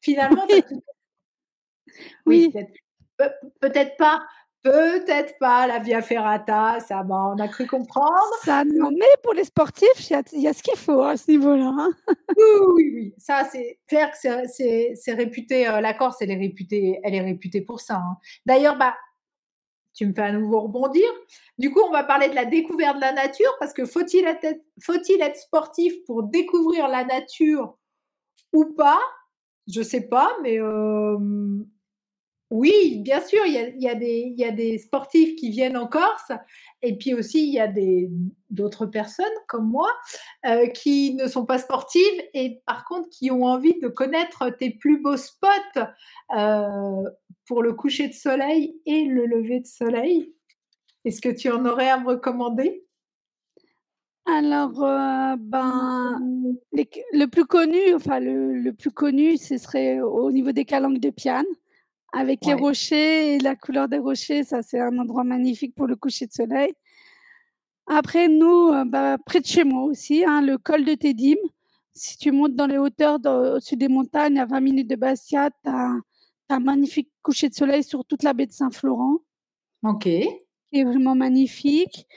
Finalement, 0.01 0.45
oui, 2.25 2.49
oui. 2.53 2.53
Peut-être 3.59 3.97
pas, 3.97 4.21
peut-être 4.63 5.37
pas 5.39 5.67
la 5.67 5.79
Via 5.79 6.01
Ferrata, 6.01 6.79
ça, 6.79 7.03
bah, 7.03 7.33
on 7.35 7.39
a 7.39 7.47
cru 7.47 7.65
comprendre. 7.65 8.33
Ça, 8.43 8.63
non, 8.63 8.91
mais 8.91 9.05
pour 9.23 9.33
les 9.33 9.43
sportifs, 9.43 10.09
il 10.09 10.41
y, 10.41 10.47
a 10.47 10.53
ce 10.53 10.63
qu'il 10.63 10.77
faut 10.77 11.01
à 11.01 11.17
ce 11.17 11.31
niveau-là. 11.31 11.73
Hein. 11.77 11.91
Oui, 12.37 12.73
oui, 12.75 12.91
oui, 12.93 13.13
ça 13.17 13.43
c'est 13.51 13.79
clair 13.87 14.11
que 14.11 14.17
c'est 14.17 15.13
réputé. 15.13 15.67
Euh, 15.67 15.81
la 15.81 15.93
Corse, 15.93 16.17
elle 16.21 16.31
est 16.31 16.37
réputée, 16.37 16.99
elle 17.03 17.15
est 17.15 17.21
réputée 17.21 17.61
pour 17.61 17.79
ça. 17.79 17.95
Hein. 17.95 18.17
D'ailleurs, 18.45 18.77
bah 18.77 18.95
tu 19.93 20.05
me 20.05 20.13
fais 20.13 20.21
à 20.21 20.31
nouveau 20.31 20.61
rebondir. 20.61 21.07
Du 21.57 21.71
coup, 21.71 21.81
on 21.81 21.91
va 21.91 22.03
parler 22.03 22.29
de 22.29 22.35
la 22.35 22.45
découverte 22.45 22.95
de 22.95 23.01
la 23.01 23.13
nature 23.13 23.51
parce 23.59 23.73
que 23.73 23.85
faut-il 23.85 24.25
être, 24.25 24.59
faut-il 24.81 25.21
être 25.21 25.35
sportif 25.35 25.93
pour 26.05 26.23
découvrir 26.23 26.87
la 26.87 27.03
nature 27.03 27.77
ou 28.53 28.65
pas? 28.65 28.99
Je 29.67 29.81
sais 29.81 30.07
pas, 30.07 30.31
mais 30.41 30.59
euh, 30.59 31.17
oui, 32.51 32.99
bien 32.99 33.21
sûr, 33.21 33.39
il 33.45 33.53
y 33.79 33.87
a, 33.87 34.51
des 34.51 34.77
sportifs 34.77 35.37
qui 35.37 35.49
viennent 35.51 35.77
en 35.77 35.87
Corse, 35.87 36.33
et 36.81 36.97
puis 36.97 37.13
aussi 37.13 37.47
il 37.47 37.53
y 37.53 37.61
a 37.61 37.71
d'autres 38.49 38.85
personnes 38.85 39.25
comme 39.47 39.69
moi 39.69 39.87
euh, 40.45 40.67
qui 40.67 41.13
ne 41.13 41.27
sont 41.27 41.45
pas 41.45 41.59
sportives 41.59 42.21
et 42.33 42.61
par 42.65 42.83
contre 42.83 43.07
qui 43.09 43.31
ont 43.31 43.45
envie 43.45 43.79
de 43.79 43.87
connaître 43.87 44.49
tes 44.49 44.69
plus 44.69 45.01
beaux 45.01 45.15
spots 45.15 45.47
euh, 46.35 47.03
pour 47.47 47.63
le 47.63 47.71
coucher 47.71 48.09
de 48.09 48.13
soleil 48.13 48.75
et 48.85 49.05
le 49.05 49.25
lever 49.27 49.61
de 49.61 49.67
soleil. 49.67 50.33
Est-ce 51.05 51.21
que 51.21 51.29
tu 51.29 51.49
en 51.49 51.65
aurais 51.65 51.89
à 51.89 51.99
me 51.99 52.07
recommander? 52.07 52.85
Alors, 54.25 54.83
euh, 54.83 55.35
ben, 55.39 56.19
le 56.73 57.25
plus 57.27 57.45
connu, 57.45 57.95
enfin 57.95 58.19
le, 58.19 58.53
le, 58.53 58.73
plus 58.73 58.91
connu, 58.91 59.37
ce 59.37 59.57
serait 59.57 60.01
au 60.01 60.31
niveau 60.31 60.51
des 60.51 60.65
calanques 60.65 60.99
de 60.99 61.09
Piane 61.09 61.45
avec 62.11 62.45
les 62.45 62.53
rochers 62.53 63.35
et 63.35 63.39
la 63.39 63.55
couleur 63.55 63.87
des 63.87 63.99
rochers, 63.99 64.43
ça 64.43 64.61
c'est 64.61 64.79
un 64.79 64.97
endroit 64.97 65.23
magnifique 65.23 65.75
pour 65.75 65.87
le 65.87 65.95
coucher 65.95 66.27
de 66.27 66.33
soleil. 66.33 66.73
Après, 67.87 68.27
nous, 68.27 68.69
euh, 68.69 68.85
bah, 68.85 69.17
près 69.25 69.41
de 69.41 69.45
chez 69.45 69.63
moi 69.63 69.83
aussi, 69.83 70.23
hein, 70.25 70.41
le 70.41 70.57
col 70.57 70.85
de 70.85 70.93
Tédim. 70.93 71.35
Si 71.93 72.17
tu 72.17 72.31
montes 72.31 72.55
dans 72.55 72.67
les 72.67 72.77
hauteurs, 72.77 73.15
au-dessus 73.15 73.75
des 73.75 73.89
montagnes, 73.89 74.39
à 74.39 74.45
20 74.45 74.61
minutes 74.61 74.89
de 74.89 74.95
Bastia, 74.95 75.49
tu 75.63 75.69
as, 75.69 75.95
un 76.49 76.59
magnifique 76.59 77.09
coucher 77.21 77.49
de 77.49 77.53
soleil 77.53 77.83
sur 77.83 78.05
toute 78.05 78.23
la 78.23 78.33
baie 78.33 78.45
de 78.45 78.51
Saint-Florent. 78.51 79.19
Ok. 79.83 80.03
Qui 80.03 80.29
est 80.73 80.83
vraiment 80.83 81.15
magnifique. 81.15 82.07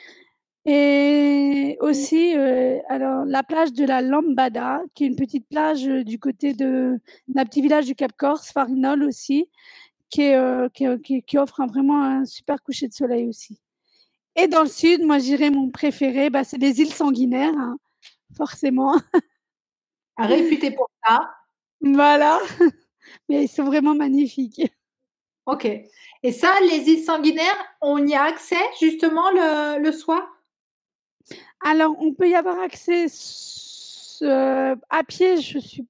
Et 0.67 1.77
aussi, 1.81 2.37
euh, 2.37 2.79
alors, 2.89 3.25
la 3.27 3.43
plage 3.43 3.73
de 3.73 3.85
la 3.85 4.01
Lambada, 4.01 4.81
qui 4.95 5.05
est 5.05 5.07
une 5.09 5.17
petite 5.17 5.47
plage 5.49 5.87
euh, 5.87 6.05
du 6.05 6.19
côté 6.19 6.55
de 6.55 6.99
d'un 7.29 7.45
petit 7.45 7.61
village 7.61 7.87
du 7.87 7.95
Cap 7.95 8.13
Corse, 8.17 8.51
Farinol 8.51 9.03
aussi, 9.03 9.49
euh, 10.21 10.69
qui, 10.69 11.23
qui, 11.23 11.39
offre 11.39 11.61
un, 11.61 11.67
vraiment 11.67 12.03
un 12.03 12.25
super 12.25 12.63
coucher 12.63 12.89
de 12.89 12.93
soleil 12.93 13.29
aussi. 13.29 13.61
Et 14.37 14.49
dans 14.49 14.63
le 14.63 14.69
sud, 14.69 15.05
moi, 15.05 15.19
j'irais 15.19 15.51
mon 15.51 15.71
préféré, 15.71 16.31
bah, 16.31 16.45
c'est 16.45 16.59
les 16.59 16.81
îles 16.81 16.93
sanguinaires, 16.93 17.55
hein, 17.57 17.77
forcément. 18.37 19.01
Réputé 20.19 20.71
pour 20.71 20.91
ça. 21.07 21.31
Voilà. 21.81 22.41
Mais 23.29 23.45
ils 23.45 23.49
sont 23.49 23.65
vraiment 23.65 23.95
magnifiques. 23.95 24.63
Ok. 25.47 25.67
Et 25.67 26.33
ça, 26.33 26.53
les 26.63 26.89
îles 26.89 27.05
sanguinaires, 27.05 27.77
on 27.81 28.05
y 28.07 28.15
a 28.15 28.23
accès 28.23 28.57
justement 28.81 29.31
le, 29.31 29.83
le 29.83 29.93
soir? 29.93 30.23
Alors, 31.61 31.95
on 31.99 32.13
peut 32.13 32.29
y 32.29 32.35
avoir 32.35 32.59
accès 32.61 33.07
euh, 34.23 34.77
à 34.91 35.05
pied. 35.05 35.37
Je 35.41 35.59
suis 35.59 35.87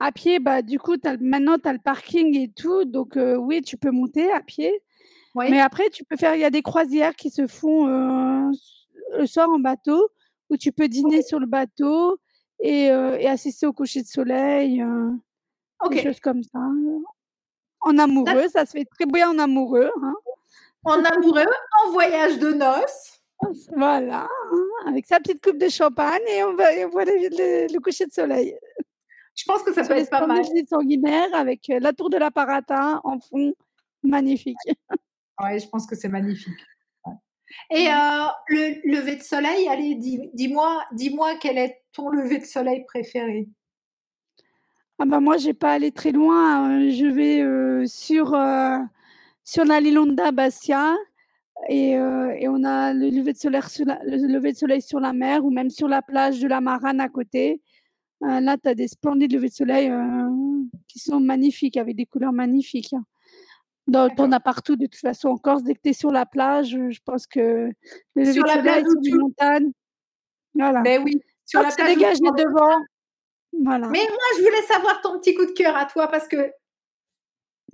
à 0.00 0.12
pied, 0.12 0.38
bah, 0.38 0.62
du 0.62 0.78
coup, 0.78 0.96
as, 1.04 1.18
maintenant, 1.18 1.58
tu 1.58 1.68
as 1.68 1.74
le 1.74 1.78
parking 1.78 2.34
et 2.36 2.48
tout. 2.50 2.84
Donc, 2.86 3.16
euh, 3.16 3.36
oui, 3.36 3.60
tu 3.60 3.76
peux 3.76 3.90
monter 3.90 4.32
à 4.32 4.40
pied. 4.40 4.82
Mais 5.36 5.60
après, 5.60 5.90
tu 5.90 6.04
peux 6.04 6.16
faire, 6.16 6.34
il 6.34 6.40
y 6.40 6.44
a 6.44 6.50
des 6.50 6.62
croisières 6.62 7.14
qui 7.14 7.30
se 7.30 7.46
font 7.46 7.86
euh, 7.86 8.50
le 9.16 9.26
soir 9.26 9.48
en 9.48 9.60
bateau, 9.60 10.10
où 10.48 10.56
tu 10.56 10.72
peux 10.72 10.88
dîner 10.88 11.22
sur 11.22 11.38
le 11.38 11.46
bateau 11.46 12.18
et, 12.58 12.90
euh, 12.90 13.16
et, 13.16 13.28
assister 13.28 13.66
au 13.66 13.72
coucher 13.72 14.02
de 14.02 14.08
soleil. 14.08 14.84
Des 15.88 16.02
choses 16.02 16.18
comme 16.18 16.42
ça. 16.42 16.58
En 17.82 17.96
amoureux, 17.98 18.48
ça 18.48 18.66
se 18.66 18.72
fait 18.72 18.84
très 18.86 19.06
bien 19.06 19.30
en 19.30 19.38
amoureux. 19.38 19.90
Hein. 20.02 20.14
En 20.82 21.04
amoureux, 21.04 21.46
en 21.84 21.90
voyage 21.92 22.38
de 22.38 22.52
noces. 22.52 23.18
Voilà, 23.74 24.28
hein, 24.52 24.66
avec 24.86 25.06
sa 25.06 25.18
petite 25.18 25.42
coupe 25.42 25.56
de 25.56 25.70
champagne 25.70 26.20
et 26.28 26.44
on, 26.44 26.54
va, 26.56 26.86
voit 26.88 27.06
le 27.06 27.80
coucher 27.80 28.04
de 28.04 28.12
soleil. 28.12 28.54
Je 29.34 29.44
pense 29.46 29.62
que 29.62 29.72
ça 29.72 29.82
peut 29.82 29.94
être 29.94 30.10
pas 30.10 30.26
mal. 30.26 30.44
sanguinaire 30.68 31.28
avec 31.34 31.70
euh, 31.70 31.78
la 31.80 31.92
tour 31.92 32.10
de 32.10 32.18
la 32.18 32.30
Parata 32.30 33.00
en 33.04 33.18
fond, 33.20 33.54
magnifique. 34.02 34.56
Oui, 35.42 35.58
je 35.58 35.66
pense 35.68 35.86
que 35.86 35.96
c'est 35.96 36.10
magnifique. 36.10 36.52
Et 37.70 37.88
euh, 37.88 38.26
le 38.48 38.94
lever 38.94 39.16
de 39.16 39.22
soleil, 39.22 39.66
allez, 39.68 39.94
dis-moi, 40.34 40.84
dis-moi 40.92 41.36
quel 41.40 41.56
est 41.56 41.80
ton 41.94 42.10
lever 42.10 42.40
de 42.40 42.44
soleil 42.44 42.84
préféré? 42.84 43.48
Ah 44.98 45.06
bah 45.06 45.18
moi, 45.18 45.38
j'ai 45.38 45.54
pas 45.54 45.72
allé 45.72 45.92
très 45.92 46.12
loin. 46.12 46.56
Hein. 46.56 46.90
Je 46.90 47.06
vais 47.06 47.40
euh, 47.40 47.86
sur 47.86 48.38
sur 49.44 49.64
la 49.64 49.80
Lilonda 49.80 50.30
Bastia 50.30 50.94
et, 51.70 51.92
et, 51.92 52.48
on 52.48 52.62
a 52.62 52.92
le 52.92 53.08
lever 53.08 53.32
de 53.32 53.38
soleil 53.38 53.62
sur 53.66 53.86
la, 53.86 53.98
le 54.04 54.18
lever 54.18 54.52
de 54.52 54.58
soleil 54.58 54.82
sur 54.82 55.00
la 55.00 55.14
mer 55.14 55.42
ou 55.42 55.50
même 55.50 55.70
sur 55.70 55.88
la 55.88 56.02
plage 56.02 56.38
de 56.38 56.48
la 56.48 56.60
Marane 56.60 57.00
à 57.00 57.08
côté. 57.08 57.62
Euh, 58.22 58.40
là, 58.40 58.56
tu 58.58 58.68
as 58.68 58.74
des 58.74 58.88
splendides 58.88 59.32
levées 59.32 59.48
de 59.48 59.54
soleil 59.54 59.88
euh, 59.88 60.28
qui 60.88 60.98
sont 60.98 61.20
magnifiques, 61.20 61.76
avec 61.76 61.96
des 61.96 62.06
couleurs 62.06 62.32
magnifiques. 62.32 62.92
Hein. 62.92 63.04
Donc, 63.86 64.12
on 64.18 64.30
a 64.32 64.40
partout, 64.40 64.76
de 64.76 64.86
toute 64.86 65.00
façon, 65.00 65.30
en 65.30 65.36
Corse. 65.36 65.62
Dès 65.62 65.74
que 65.74 65.80
tu 65.82 65.90
es 65.90 65.92
sur 65.92 66.10
la 66.10 66.26
plage, 66.26 66.70
je 66.70 67.00
pense 67.04 67.26
que 67.26 67.70
les 68.14 68.24
levées 68.24 68.42
de 68.42 68.46
soleil 68.46 68.84
sur 68.84 69.00
les 69.02 69.18
montagnes. 69.18 69.72
Voilà. 70.54 70.82
Ben 70.82 71.02
oui, 71.02 71.20
sur 71.46 71.62
la 71.62 71.70
plage. 71.72 71.94
dégagé 71.94 72.20
devant. 72.20 72.76
Voilà. 73.64 73.88
Mais 73.88 74.06
moi, 74.08 74.18
je 74.36 74.42
voulais 74.42 74.62
savoir 74.62 75.00
ton 75.00 75.18
petit 75.18 75.34
coup 75.34 75.46
de 75.46 75.52
cœur 75.52 75.76
à 75.76 75.86
toi 75.86 76.08
parce 76.08 76.28
que 76.28 76.52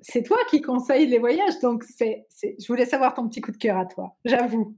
c'est 0.01 0.23
toi 0.23 0.39
qui 0.49 0.63
conseilles 0.63 1.07
les 1.07 1.19
voyages. 1.19 1.59
Donc, 1.61 1.85
c'est, 1.85 2.27
je 2.43 2.67
voulais 2.67 2.87
savoir 2.87 3.15
ton 3.15 3.29
petit 3.29 3.41
coup 3.41 3.51
de 3.53 3.57
cœur 3.57 3.77
à 3.77 3.87
toi, 3.87 4.17
j'avoue. 4.25 4.77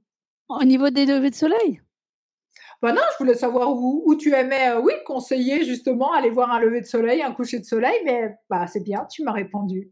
Au 0.48 0.64
niveau 0.64 0.90
des 0.90 1.06
levées 1.06 1.30
de 1.30 1.34
soleil? 1.34 1.80
Bah 2.80 2.92
non, 2.92 3.02
je 3.12 3.18
voulais 3.18 3.34
savoir 3.34 3.74
où, 3.74 4.14
tu 4.14 4.32
aimais, 4.32 4.70
euh, 4.70 4.80
oui, 4.80 4.92
conseiller 5.04 5.64
justement, 5.64 6.12
aller 6.12 6.30
voir 6.30 6.52
un 6.52 6.60
lever 6.60 6.80
de 6.80 6.86
soleil, 6.86 7.22
un 7.22 7.32
coucher 7.32 7.58
de 7.58 7.64
soleil, 7.64 8.00
mais 8.04 8.36
bah, 8.48 8.68
c'est 8.68 8.84
bien, 8.84 9.04
tu 9.10 9.24
m'as 9.24 9.32
répondu. 9.32 9.90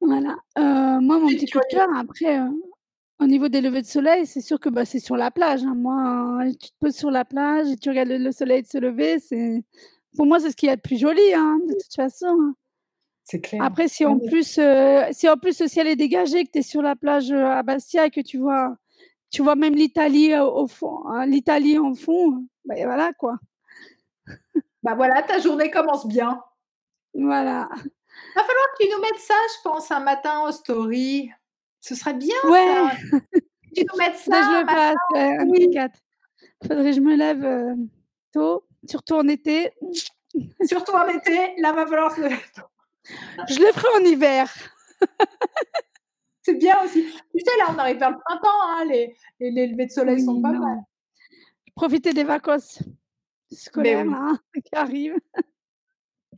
Voilà. 0.00 0.36
Euh, 0.58 1.00
moi, 1.00 1.20
mon 1.20 1.28
petit 1.28 1.46
coup 1.46 1.60
de 1.60 1.76
cœur, 1.76 1.88
après, 1.96 2.40
euh, 2.40 2.48
au 3.20 3.26
niveau 3.26 3.48
des 3.48 3.60
levées 3.60 3.82
de 3.82 3.86
soleil, 3.86 4.26
c'est 4.26 4.40
sûr 4.40 4.58
que 4.58 4.68
bah, 4.68 4.84
c'est 4.84 4.98
sur 4.98 5.16
la 5.16 5.30
plage. 5.30 5.62
Hein. 5.62 5.74
Moi, 5.76 6.46
tu 6.60 6.70
te 6.70 6.74
poses 6.80 6.96
sur 6.96 7.12
la 7.12 7.24
plage 7.24 7.70
et 7.70 7.76
tu 7.76 7.90
regardes 7.90 8.08
le, 8.08 8.32
soleil 8.32 8.64
se 8.64 8.78
lever, 8.78 9.20
c'est 9.20 9.62
pour 10.16 10.26
moi, 10.26 10.40
c'est 10.40 10.50
ce 10.50 10.56
qui 10.56 10.66
est 10.66 10.74
le 10.74 10.80
plus 10.80 10.98
joli, 10.98 11.32
hein, 11.32 11.58
de 11.64 11.74
toute 11.74 11.94
façon. 11.94 12.26
Hein. 12.26 12.54
C'est 13.22 13.40
clair. 13.40 13.62
Après, 13.62 13.86
si 13.86 14.04
en, 14.04 14.18
plus, 14.18 14.58
si 15.12 15.28
en 15.28 15.36
plus 15.36 15.60
le 15.60 15.68
ciel 15.68 15.86
est 15.86 15.96
dégagé, 15.96 16.44
que 16.44 16.50
tu 16.50 16.58
es 16.58 16.62
sur 16.62 16.82
la 16.82 16.96
plage 16.96 17.30
à 17.30 17.62
Bastia 17.62 18.06
et 18.06 18.10
que 18.10 18.20
tu 18.20 18.38
vois 18.38 18.76
tu 19.34 19.42
vois 19.42 19.56
même 19.56 19.74
l'Italie 19.74 20.32
euh, 20.32 20.44
au 20.44 20.68
fond, 20.68 21.04
hein, 21.08 21.26
l'Italie 21.26 21.76
en 21.76 21.94
fond, 21.94 22.46
ben 22.64 22.86
voilà 22.86 23.12
quoi. 23.14 23.36
Bah 24.84 24.94
voilà, 24.94 25.22
ta 25.22 25.40
journée 25.40 25.72
commence 25.72 26.06
bien. 26.06 26.40
Voilà. 27.14 27.68
Va 28.36 28.42
falloir 28.44 28.66
que 28.78 28.84
tu 28.84 28.90
nous 28.90 29.00
mettes 29.00 29.18
ça, 29.18 29.34
je 29.56 29.62
pense, 29.68 29.90
un 29.90 30.00
matin 30.00 30.42
au 30.46 30.52
story. 30.52 31.32
Ce 31.80 31.96
serait 31.96 32.14
bien. 32.14 32.36
Ouais. 32.44 32.74
Ça. 33.10 33.18
tu 33.74 33.84
nous 33.90 33.98
mettes 33.98 34.18
ça. 34.18 34.42
je 34.42 34.60
le 34.60 34.66
passe, 34.66 34.96
ouais, 35.14 35.88
Faudrait 36.62 36.90
que 36.90 36.92
je 36.92 37.00
me 37.00 37.16
lève 37.16 37.44
euh, 37.44 37.74
tôt, 38.32 38.64
surtout 38.88 39.14
en 39.14 39.26
été. 39.26 39.72
surtout 40.64 40.92
en 40.92 41.08
été, 41.08 41.60
là 41.60 41.72
va 41.72 41.86
falloir 41.86 42.14
se 42.14 42.20
lever 42.20 42.36
Je 43.48 43.58
le 43.58 43.72
ferai 43.72 43.88
en 44.00 44.04
hiver. 44.04 44.52
c'est 46.44 46.54
bien 46.54 46.76
aussi. 46.84 47.04
Tu 47.04 47.40
sais, 47.40 47.58
là, 47.58 47.74
on 47.74 47.78
arrive 47.78 47.98
vers 47.98 48.10
le 48.10 48.18
printemps, 48.18 48.48
hein, 48.62 48.84
les, 48.88 49.16
les, 49.40 49.66
levées 49.66 49.86
de 49.86 49.90
soleil 49.90 50.22
sont 50.22 50.40
pas 50.40 50.52
mal. 50.52 50.78
Profitez 51.74 52.12
des 52.12 52.24
vacances 52.24 52.82
scolaires 53.50 54.06
hein, 54.08 54.38
qui 54.64 54.74
arrivent. 54.74 55.18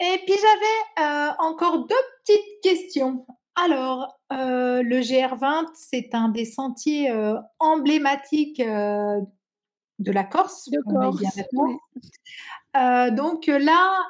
Et 0.01 0.19
puis 0.25 0.35
j'avais 0.35 1.09
euh, 1.09 1.33
encore 1.39 1.87
deux 1.87 1.95
petites 2.25 2.61
questions. 2.63 3.27
Alors, 3.55 4.21
euh, 4.33 4.83
le 4.83 5.01
GR20, 5.01 5.69
c'est 5.75 6.15
un 6.15 6.29
des 6.29 6.45
sentiers 6.45 7.11
euh, 7.11 7.37
emblématiques 7.59 8.61
de 8.61 10.13
la 10.13 10.25
Corse. 10.25 10.69
De 10.69 10.79
Corse. 10.93 11.23
donc 13.17 13.47
là, 13.47 14.03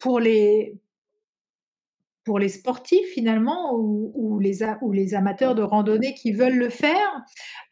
pour 0.00 0.18
les 0.18 0.76
pour 2.26 2.40
les 2.40 2.48
sportifs 2.48 3.06
finalement 3.14 3.72
ou, 3.74 4.38
les, 4.40 5.14
amateurs 5.14 5.54
de 5.54 5.62
randonnée 5.62 6.12
qui 6.12 6.32
veulent 6.32 6.58
le 6.58 6.68
faire, 6.68 7.22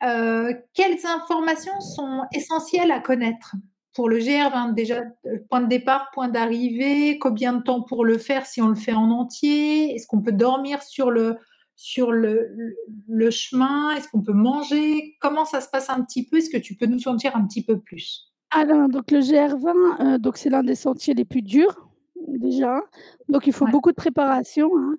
euh, 0.04 0.54
quelles 0.72 1.04
informations 1.04 1.78
sont 1.80 2.22
essentielles 2.32 2.92
à 2.92 3.00
connaître 3.00 3.56
pour 3.94 4.08
le 4.08 4.18
GR20 4.18 4.74
Déjà, 4.74 5.02
euh, 5.26 5.38
point 5.50 5.60
de 5.60 5.68
départ, 5.68 6.10
point 6.14 6.28
d'arrivée, 6.28 7.18
combien 7.18 7.52
de 7.52 7.62
temps 7.62 7.82
pour 7.82 8.04
le 8.04 8.16
faire 8.16 8.46
si 8.46 8.62
on 8.62 8.68
le 8.68 8.76
fait 8.76 8.94
en 8.94 9.10
entier 9.10 9.94
Est-ce 9.94 10.06
qu'on 10.06 10.22
peut 10.22 10.32
dormir 10.32 10.82
sur 10.82 11.10
le, 11.10 11.36
chemin 13.30 13.90
Est-ce 13.96 14.08
qu'on 14.08 14.22
peut 14.22 14.32
manger 14.32 15.16
Comment 15.20 15.44
ça 15.44 15.60
se 15.60 15.68
passe 15.68 15.90
un 15.90 16.02
petit 16.02 16.26
peu 16.26 16.38
Est-ce 16.38 16.50
que 16.50 16.58
tu 16.58 16.76
peux 16.76 16.86
nous 16.86 17.08
en 17.08 17.14
dire 17.14 17.36
un 17.36 17.44
petit 17.44 17.64
peu 17.64 17.80
plus? 17.80 18.32
Alors, 18.50 18.88
donc 18.88 19.10
le 19.10 19.18
GR20, 19.18 20.24
euh, 20.24 20.32
c'est 20.36 20.50
l'un 20.50 20.62
des 20.62 20.76
sentiers 20.76 21.14
les 21.14 21.24
plus 21.24 21.42
durs 21.42 21.88
déjà. 22.28 22.80
Donc, 23.28 23.46
il 23.46 23.52
faut 23.52 23.66
beaucoup 23.66 23.90
de 23.90 23.96
préparation. 23.96 24.70
Hein. 24.76 24.96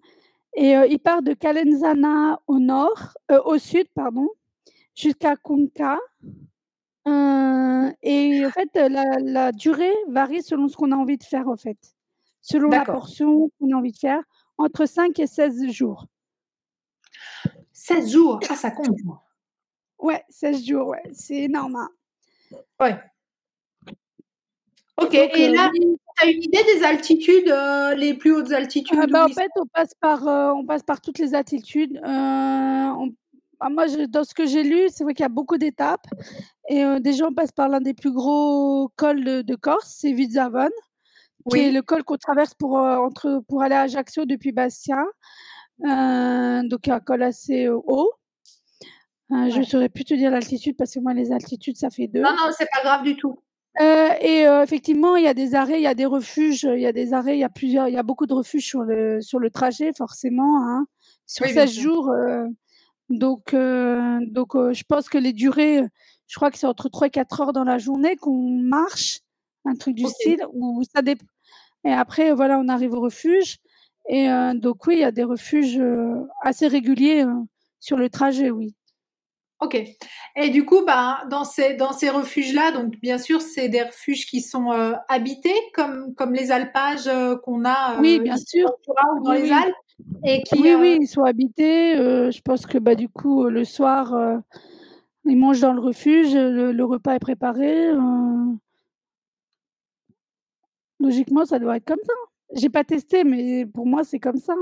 Et 0.55 0.75
euh, 0.75 0.87
il 0.87 0.99
part 0.99 1.21
de 1.21 1.33
Calenzana 1.33 2.39
au 2.47 2.59
nord, 2.59 3.17
euh, 3.31 3.41
au 3.43 3.57
sud, 3.57 3.87
pardon, 3.93 4.29
jusqu'à 4.95 5.35
Conca. 5.35 5.99
Euh, 7.07 7.91
et 8.01 8.45
en 8.45 8.49
fait, 8.49 8.69
la, 8.75 9.51
durée 9.51 9.93
varie 10.07 10.41
selon 10.41 10.67
ce 10.67 10.77
qu'on 10.77 10.91
a 10.91 10.95
envie 10.95 11.17
de 11.17 11.23
faire, 11.23 11.47
en 11.47 11.57
fait. 11.57 11.77
Selon 12.41 12.69
la 12.69 12.85
portion 12.85 13.49
qu'on 13.59 13.71
a 13.71 13.75
envie 13.75 13.91
de 13.91 13.97
faire, 13.97 14.21
entre 14.57 14.85
5 14.85 15.19
et 15.19 15.27
16 15.27 15.71
jours. 15.71 16.05
16 17.73 18.11
jours? 18.11 18.39
Ah, 18.49 18.55
ça 18.55 18.71
compte. 18.71 18.97
Ouais, 19.99 20.23
16 20.29 20.65
jours, 20.65 20.87
ouais. 20.87 21.03
C'est 21.11 21.43
énorme. 21.43 21.75
Hein. 21.75 21.89
Ouais. 22.79 22.99
Ok, 24.97 25.13
et 25.13 25.49
là, 25.49 25.69
tu 25.73 26.25
as 26.25 26.29
une 26.29 26.43
idée 26.43 26.63
des 26.73 26.83
altitudes, 26.83 27.49
euh, 27.49 27.95
les 27.95 28.13
plus 28.13 28.31
hautes 28.33 28.51
altitudes 28.51 28.97
ah 29.01 29.07
bah, 29.07 29.25
En 29.25 29.33
fait, 29.33 29.49
on 29.57 29.65
passe, 29.65 29.93
par, 29.99 30.25
euh, 30.27 30.51
on 30.51 30.65
passe 30.65 30.83
par 30.83 31.01
toutes 31.01 31.19
les 31.19 31.35
altitudes. 31.35 31.97
Euh, 31.97 33.09
ah, 33.59 33.69
moi, 33.69 33.87
dans 34.07 34.23
ce 34.23 34.33
que 34.33 34.45
j'ai 34.45 34.63
lu, 34.63 34.87
c'est 34.89 35.03
vrai 35.03 35.13
qu'il 35.13 35.23
y 35.23 35.25
a 35.25 35.29
beaucoup 35.29 35.57
d'étapes. 35.57 36.05
Et 36.69 36.83
déjà, 37.01 37.27
on 37.27 37.33
passe 37.33 37.51
par 37.51 37.67
l'un 37.67 37.81
des 37.81 37.93
plus 37.93 38.11
gros 38.11 38.89
cols 38.95 39.23
de, 39.23 39.55
Corse, 39.55 39.97
c'est 39.99 40.13
Vizavon, 40.13 40.69
qui 41.49 41.59
est 41.59 41.71
le 41.71 41.81
col 41.81 42.03
qu'on 42.03 42.17
traverse 42.17 42.53
pour, 42.53 42.73
entre, 42.75 43.41
pour 43.47 43.61
aller 43.61 43.75
à 43.75 43.81
Ajaccio 43.81 44.25
depuis 44.25 44.51
Bastia. 44.51 45.05
donc, 45.79 46.87
un 46.87 46.99
col 47.01 47.23
assez 47.23 47.67
haut. 47.67 48.13
Je 49.29 49.59
ne 49.59 49.63
saurais 49.63 49.89
plus 49.89 50.05
te 50.05 50.13
dire 50.13 50.31
l'altitude 50.31 50.77
parce 50.77 50.93
que 50.93 50.99
moi, 50.99 51.13
les 51.13 51.33
altitudes, 51.33 51.77
ça 51.77 51.89
fait 51.89 52.07
deux. 52.07 52.21
Non, 52.21 52.31
non, 52.31 52.51
c'est 52.57 52.69
pas 52.71 52.81
grave 52.81 53.03
du 53.03 53.17
tout. 53.17 53.39
Euh, 53.81 54.09
et 54.21 54.47
euh, 54.47 54.63
effectivement, 54.63 55.17
il 55.17 55.25
y 55.25 55.27
a 55.27 55.33
des 55.33 55.53
arrêts, 55.53 55.79
il 55.79 55.83
y 55.83 55.87
a 55.87 55.95
des 55.95 56.05
refuges, 56.05 56.63
il 56.63 56.79
y 56.79 56.85
a 56.85 56.93
des 56.93 57.13
arrêts, 57.13 57.35
il 57.35 57.41
y 57.41 57.43
a 57.43 57.49
plusieurs, 57.49 57.89
il 57.89 57.93
y 57.93 57.97
a 57.97 58.03
beaucoup 58.03 58.25
de 58.25 58.33
refuges 58.33 58.65
sur 58.65 58.83
le 58.83 59.21
sur 59.21 59.39
le 59.39 59.49
trajet 59.49 59.91
forcément, 59.97 60.61
hein, 60.65 60.87
sur 61.25 61.45
16 61.45 61.71
jours. 61.73 62.09
Euh, 62.09 62.45
donc 63.09 63.53
donc 63.53 64.53
je 64.55 64.83
pense 64.87 65.09
que 65.09 65.17
les 65.17 65.33
durées, 65.33 65.81
je 66.27 66.35
crois 66.35 66.51
que 66.51 66.57
c'est 66.57 66.67
entre 66.67 66.89
3 66.89 67.07
et 67.07 67.09
4 67.11 67.41
heures 67.41 67.53
dans 67.53 67.65
la 67.65 67.77
journée 67.77 68.15
qu'on 68.15 68.49
marche, 68.49 69.19
un 69.65 69.75
truc 69.75 69.95
du 69.95 70.05
style 70.07 70.43
où 70.53 70.81
ça 70.95 71.01
dépend. 71.01 71.25
Et 71.83 71.91
après 71.91 72.33
voilà, 72.33 72.57
on 72.59 72.67
arrive 72.69 72.93
au 72.93 73.01
refuge 73.01 73.57
et 74.09 74.27
donc 74.55 74.87
oui, 74.87 74.95
il 74.95 75.01
y 75.01 75.03
a 75.03 75.11
des 75.11 75.23
refuges 75.23 75.81
assez 76.41 76.67
réguliers 76.67 77.25
sur 77.79 77.97
le 77.97 78.09
trajet, 78.09 78.49
oui. 78.51 78.75
Ok. 79.61 79.81
Et 80.35 80.49
du 80.49 80.65
coup, 80.65 80.83
bah, 80.85 81.21
dans 81.29 81.45
ces, 81.45 81.75
dans 81.75 81.93
ces 81.93 82.09
refuges-là, 82.09 82.71
donc 82.71 82.99
bien 82.99 83.17
sûr, 83.17 83.41
c'est 83.41 83.69
des 83.69 83.83
refuges 83.83 84.25
qui 84.25 84.41
sont 84.41 84.71
euh, 84.71 84.93
habités, 85.07 85.55
comme, 85.73 86.13
comme 86.13 86.33
les 86.33 86.51
alpages 86.51 87.07
euh, 87.07 87.37
qu'on 87.37 87.63
a 87.63 87.95
euh, 87.95 88.01
oui, 88.01 88.19
bien 88.19 88.35
sûr. 88.37 88.69
dans 89.23 89.31
les 89.31 89.51
Alpes. 89.51 89.73
Et 90.25 90.43
qui, 90.43 90.59
oui, 90.61 90.75
oui, 90.77 90.97
ils 90.99 91.07
sont 91.07 91.23
habités. 91.23 91.95
je 91.95 92.41
pense 92.41 92.65
que 92.65 92.77
bah, 92.77 92.95
du 92.95 93.07
coup, 93.07 93.45
le 93.45 93.63
soir, 93.63 94.13
ils 95.23 95.37
mangent 95.37 95.61
dans 95.61 95.71
le 95.71 95.79
refuge, 95.79 96.33
le, 96.33 96.83
repas 96.83 97.15
est 97.15 97.19
préparé. 97.19 97.93
Logiquement, 100.99 101.45
ça 101.45 101.59
doit 101.59 101.77
être 101.77 101.85
comme 101.85 102.03
ça. 102.05 102.13
J'ai 102.55 102.69
pas 102.69 102.83
testé, 102.83 103.23
mais 103.23 103.65
pour 103.65 103.85
moi, 103.85 104.03
c'est 104.03 104.19
comme 104.19 104.37
ça. 104.37 104.53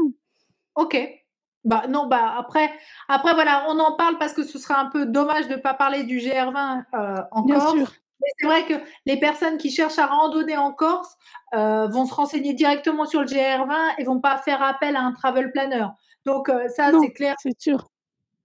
Ok. 0.75 1.22
Bah 1.64 1.84
non, 1.88 2.07
bah 2.07 2.36
après, 2.38 2.72
après 3.07 3.34
voilà, 3.34 3.66
on 3.70 3.80
en 3.80 3.95
parle 3.95 4.18
parce 4.18 4.34
que 4.34 4.43
ce 4.43 4.59
serait 4.59 4.74
un 4.74 4.88
peu 4.88 5.05
dommage 5.05 5.47
de 5.47 5.53
ne 5.55 5.59
pas 5.59 5.74
parler 5.74 6.03
du 6.03 6.18
GR20 6.18 6.84
euh, 6.93 7.16
en 7.32 7.43
Bien 7.43 7.59
Corse. 7.59 7.74
Sûr. 7.74 7.91
Mais 8.22 8.28
c'est 8.38 8.47
vrai 8.47 8.66
que 8.66 8.74
les 9.05 9.18
personnes 9.18 9.57
qui 9.57 9.70
cherchent 9.70 9.99
à 9.99 10.05
randonner 10.05 10.57
en 10.57 10.72
Corse 10.72 11.18
euh, 11.53 11.88
vont 11.88 12.05
se 12.05 12.14
renseigner 12.14 12.53
directement 12.53 13.05
sur 13.05 13.22
le 13.22 13.28
GR20 13.28 13.95
et 13.97 14.03
vont 14.03 14.20
pas 14.20 14.38
faire 14.38 14.61
appel 14.61 14.95
à 14.95 15.01
un 15.01 15.14
travel 15.14 15.51
planner. 15.51 15.88
Donc 16.26 16.49
euh, 16.49 16.68
ça, 16.70 16.91
c'est 17.01 17.11
clair. 17.11 17.36
C'est 17.39 17.61
sûr. 17.61 17.89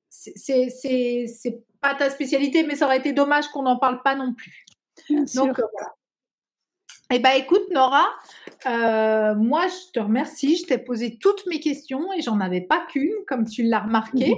C'est 0.08 1.58
pas 1.80 1.94
ta 1.94 2.10
spécialité, 2.10 2.64
mais 2.64 2.76
ça 2.76 2.86
aurait 2.86 2.98
été 2.98 3.12
dommage 3.12 3.48
qu'on 3.48 3.62
n'en 3.62 3.78
parle 3.78 4.02
pas 4.02 4.14
non 4.14 4.34
plus. 4.34 4.64
Bien 5.08 5.20
Donc, 5.20 5.56
sûr. 5.56 5.68
voilà. 5.72 5.94
Eh 7.10 7.20
bien, 7.20 7.32
écoute, 7.32 7.62
Nora, 7.70 8.04
euh, 8.66 9.34
moi, 9.34 9.66
je 9.66 9.92
te 9.92 9.98
remercie. 9.98 10.58
Je 10.58 10.66
t'ai 10.66 10.76
posé 10.76 11.16
toutes 11.18 11.46
mes 11.46 11.58
questions 11.58 12.12
et 12.12 12.20
j'en 12.20 12.38
avais 12.38 12.60
pas 12.60 12.84
qu'une, 12.86 13.14
comme 13.26 13.46
tu 13.46 13.62
l'as 13.62 13.80
remarqué. 13.80 14.34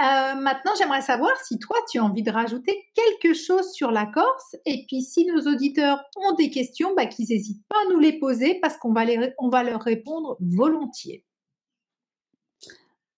Euh, 0.00 0.34
maintenant, 0.34 0.72
j'aimerais 0.78 1.02
savoir 1.02 1.30
si 1.44 1.58
toi, 1.58 1.76
tu 1.90 1.98
as 1.98 2.04
envie 2.04 2.22
de 2.22 2.30
rajouter 2.30 2.76
quelque 2.94 3.34
chose 3.34 3.70
sur 3.72 3.90
la 3.90 4.06
Corse. 4.06 4.56
Et 4.64 4.84
puis, 4.88 5.02
si 5.02 5.26
nos 5.26 5.42
auditeurs 5.42 6.02
ont 6.16 6.34
des 6.34 6.50
questions, 6.50 6.94
bah, 6.96 7.06
qu'ils 7.06 7.26
n'hésitent 7.28 7.62
pas 7.68 7.76
à 7.86 7.92
nous 7.92 8.00
les 8.00 8.18
poser 8.18 8.58
parce 8.60 8.78
qu'on 8.78 8.92
va, 8.92 9.04
les, 9.04 9.32
on 9.38 9.50
va 9.50 9.62
leur 9.62 9.82
répondre 9.82 10.38
volontiers. 10.40 11.24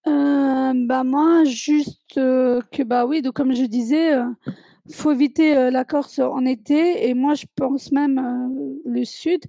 bah, 0.04 1.04
moi, 1.04 1.44
juste, 1.44 2.02
que, 2.12 2.82
bah, 2.82 3.06
oui, 3.06 3.22
donc 3.22 3.34
comme 3.34 3.54
je 3.54 3.64
disais, 3.64 4.14
faut 4.92 5.12
éviter, 5.12 5.70
la 5.70 5.84
Corse 5.84 6.18
en 6.18 6.44
été 6.44 7.08
et 7.08 7.14
moi 7.14 7.34
je 7.34 7.46
pense 7.56 7.90
même, 7.92 8.20
le 8.84 9.04
sud 9.04 9.40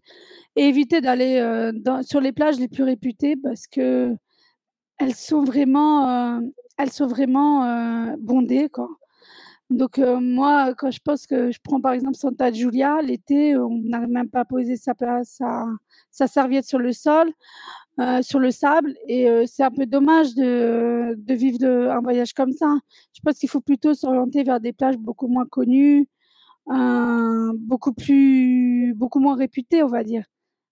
et 0.56 0.64
éviter 0.70 1.02
d'aller, 1.02 1.72
dans 1.76 2.04
sur 2.04 2.22
les 2.22 2.32
plages 2.34 2.60
les 2.60 2.68
plus 2.70 2.84
réputées 2.84 3.36
parce 3.38 3.68
qu'elles 3.68 4.18
sont 5.16 5.44
vraiment, 5.44 6.42
elles 6.78 6.92
sont 6.92 7.08
vraiment, 7.08 8.16
bondées, 8.20 8.70
quoi. 8.70 8.90
Donc 9.70 9.98
moi, 9.98 10.74
quand 10.76 10.92
je 10.92 11.00
pense 11.04 11.26
que 11.26 11.52
je 11.52 11.60
prends 11.64 11.82
par 11.82 11.94
exemple 11.94 12.16
Santa 12.16 12.52
Giulia, 12.52 13.02
l'été, 13.02 13.58
on 13.58 13.82
n'arrive 13.84 14.10
même 14.10 14.30
pas 14.30 14.42
à 14.42 14.46
poser 14.46 14.76
sa 14.78 16.28
serviette 16.28 16.66
sur 16.66 16.80
le 16.80 16.94
sol. 16.94 17.32
Euh, 18.02 18.22
sur 18.22 18.40
le 18.40 18.52
sable 18.52 18.94
et 19.08 19.30
euh, 19.30 19.46
c'est 19.48 19.64
un 19.64 19.72
peu 19.72 19.86
dommage 19.86 20.36
de, 20.36 21.16
vivre 21.34 21.66
un 21.66 22.02
voyage 22.02 22.34
comme 22.34 22.52
ça. 22.52 22.76
Je 23.14 23.22
pense 23.22 23.38
qu'il 23.40 23.48
faut 23.48 23.62
plutôt 23.62 23.94
s'orienter 23.94 24.44
vers 24.44 24.60
des 24.60 24.74
plages 24.74 24.98
beaucoup 24.98 25.28
moins 25.28 25.46
connues, 25.46 26.06
euh, 26.72 27.54
beaucoup 27.58 27.94
plus, 27.94 28.94
beaucoup 28.96 29.20
moins 29.20 29.36
réputées, 29.36 29.82
on 29.82 29.88
va 29.88 30.04
dire. 30.04 30.26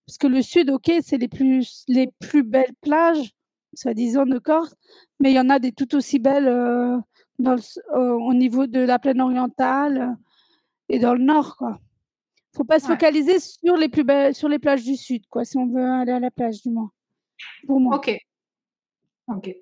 Parce 0.05 0.17
que 0.17 0.27
le 0.27 0.41
sud, 0.41 0.69
ok, 0.69 0.91
c'est 1.01 1.17
les 1.17 1.29
plus, 1.29 1.85
les 1.87 2.09
plus 2.19 2.43
belles 2.43 2.73
plages, 2.81 3.31
soi-disant 3.73 4.25
de 4.25 4.37
Corse, 4.37 4.75
mais 5.21 5.31
il 5.31 5.35
y 5.35 5.39
en 5.39 5.49
a 5.49 5.59
des 5.59 5.71
tout 5.71 5.95
aussi 5.95 6.19
belles 6.19 6.49
euh, 6.49 6.97
dans 7.43 7.55
le, 7.55 8.11
au 8.13 8.33
niveau 8.33 8.67
de 8.67 8.79
la 8.79 8.99
plaine 8.99 9.21
orientale 9.21 10.17
et 10.89 10.99
dans 10.99 11.13
le 11.13 11.23
nord, 11.23 11.57
quoi. 11.57 11.79
Faut 12.55 12.63
pas 12.63 12.79
se 12.79 12.85
focaliser 12.85 13.39
sur 13.39 13.77
les 13.77 13.89
plus 13.89 14.03
belles, 14.03 14.35
sur 14.35 14.47
les 14.47 14.59
plages 14.59 14.83
du 14.83 14.95
sud, 14.95 15.25
quoi, 15.27 15.43
si 15.43 15.57
on 15.57 15.67
veut 15.67 15.83
aller 15.83 16.11
à 16.11 16.19
la 16.19 16.29
plage, 16.29 16.61
du 16.61 16.69
moins. 16.69 16.91
Ok. 17.67 18.15
Ok. 19.27 19.55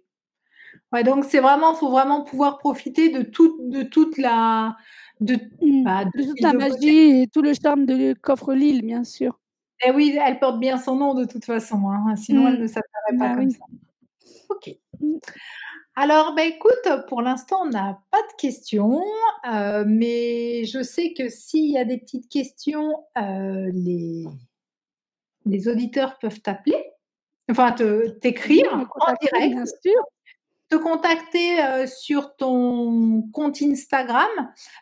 Ouais, 0.91 1.03
donc 1.03 1.23
c'est 1.23 1.39
vraiment, 1.39 1.73
faut 1.73 1.89
vraiment 1.89 2.21
pouvoir 2.21 2.57
profiter 2.57 3.09
de 3.09 3.21
toute, 3.21 3.69
de 3.69 3.83
toute 3.83 4.17
la, 4.17 4.75
de, 5.21 5.35
mmh. 5.61 5.83
bah, 5.83 6.03
toute 6.13 6.41
la 6.41 6.51
magie 6.51 7.21
et 7.21 7.27
tout 7.27 7.41
le 7.41 7.53
charme 7.53 7.85
de 7.85 8.13
coffre 8.13 8.53
Lille, 8.53 8.81
bien 8.81 9.05
sûr. 9.05 9.39
Et 9.83 9.87
eh 9.87 9.91
oui, 9.91 10.17
elle 10.21 10.37
porte 10.39 10.59
bien 10.59 10.77
son 10.77 10.95
nom 10.95 11.13
de 11.13 11.23
toute 11.25 11.45
façon, 11.45 11.89
hein, 11.89 12.15
sinon 12.17 12.47
elle 12.47 12.59
mmh. 12.59 12.61
ne 12.61 12.67
s'appellerait 12.67 13.17
pas 13.17 13.29
bah 13.29 13.35
comme 13.35 13.49
ça. 13.49 13.65
Ok. 14.49 14.75
Alors, 15.95 16.33
bah, 16.35 16.45
écoute, 16.45 16.89
pour 17.09 17.21
l'instant, 17.21 17.63
on 17.63 17.69
n'a 17.69 18.01
pas 18.11 18.21
de 18.21 18.35
questions, 18.37 19.03
euh, 19.51 19.83
mais 19.85 20.63
je 20.63 20.81
sais 20.81 21.13
que 21.13 21.27
s'il 21.27 21.69
y 21.69 21.77
a 21.77 21.83
des 21.83 21.97
petites 21.97 22.29
questions, 22.29 23.03
euh, 23.17 23.69
les, 23.73 24.25
les 25.45 25.67
auditeurs 25.67 26.17
peuvent 26.19 26.39
t'appeler 26.39 26.91
enfin 27.49 27.73
t'écrire 28.21 28.73
en 28.73 29.13
direct, 29.21 29.53
bien 29.53 29.65
sûr. 29.65 30.01
te 30.69 30.77
contacter 30.77 31.61
euh, 31.61 31.85
sur 31.85 32.37
ton 32.37 33.23
compte 33.33 33.61
Instagram, 33.61 34.29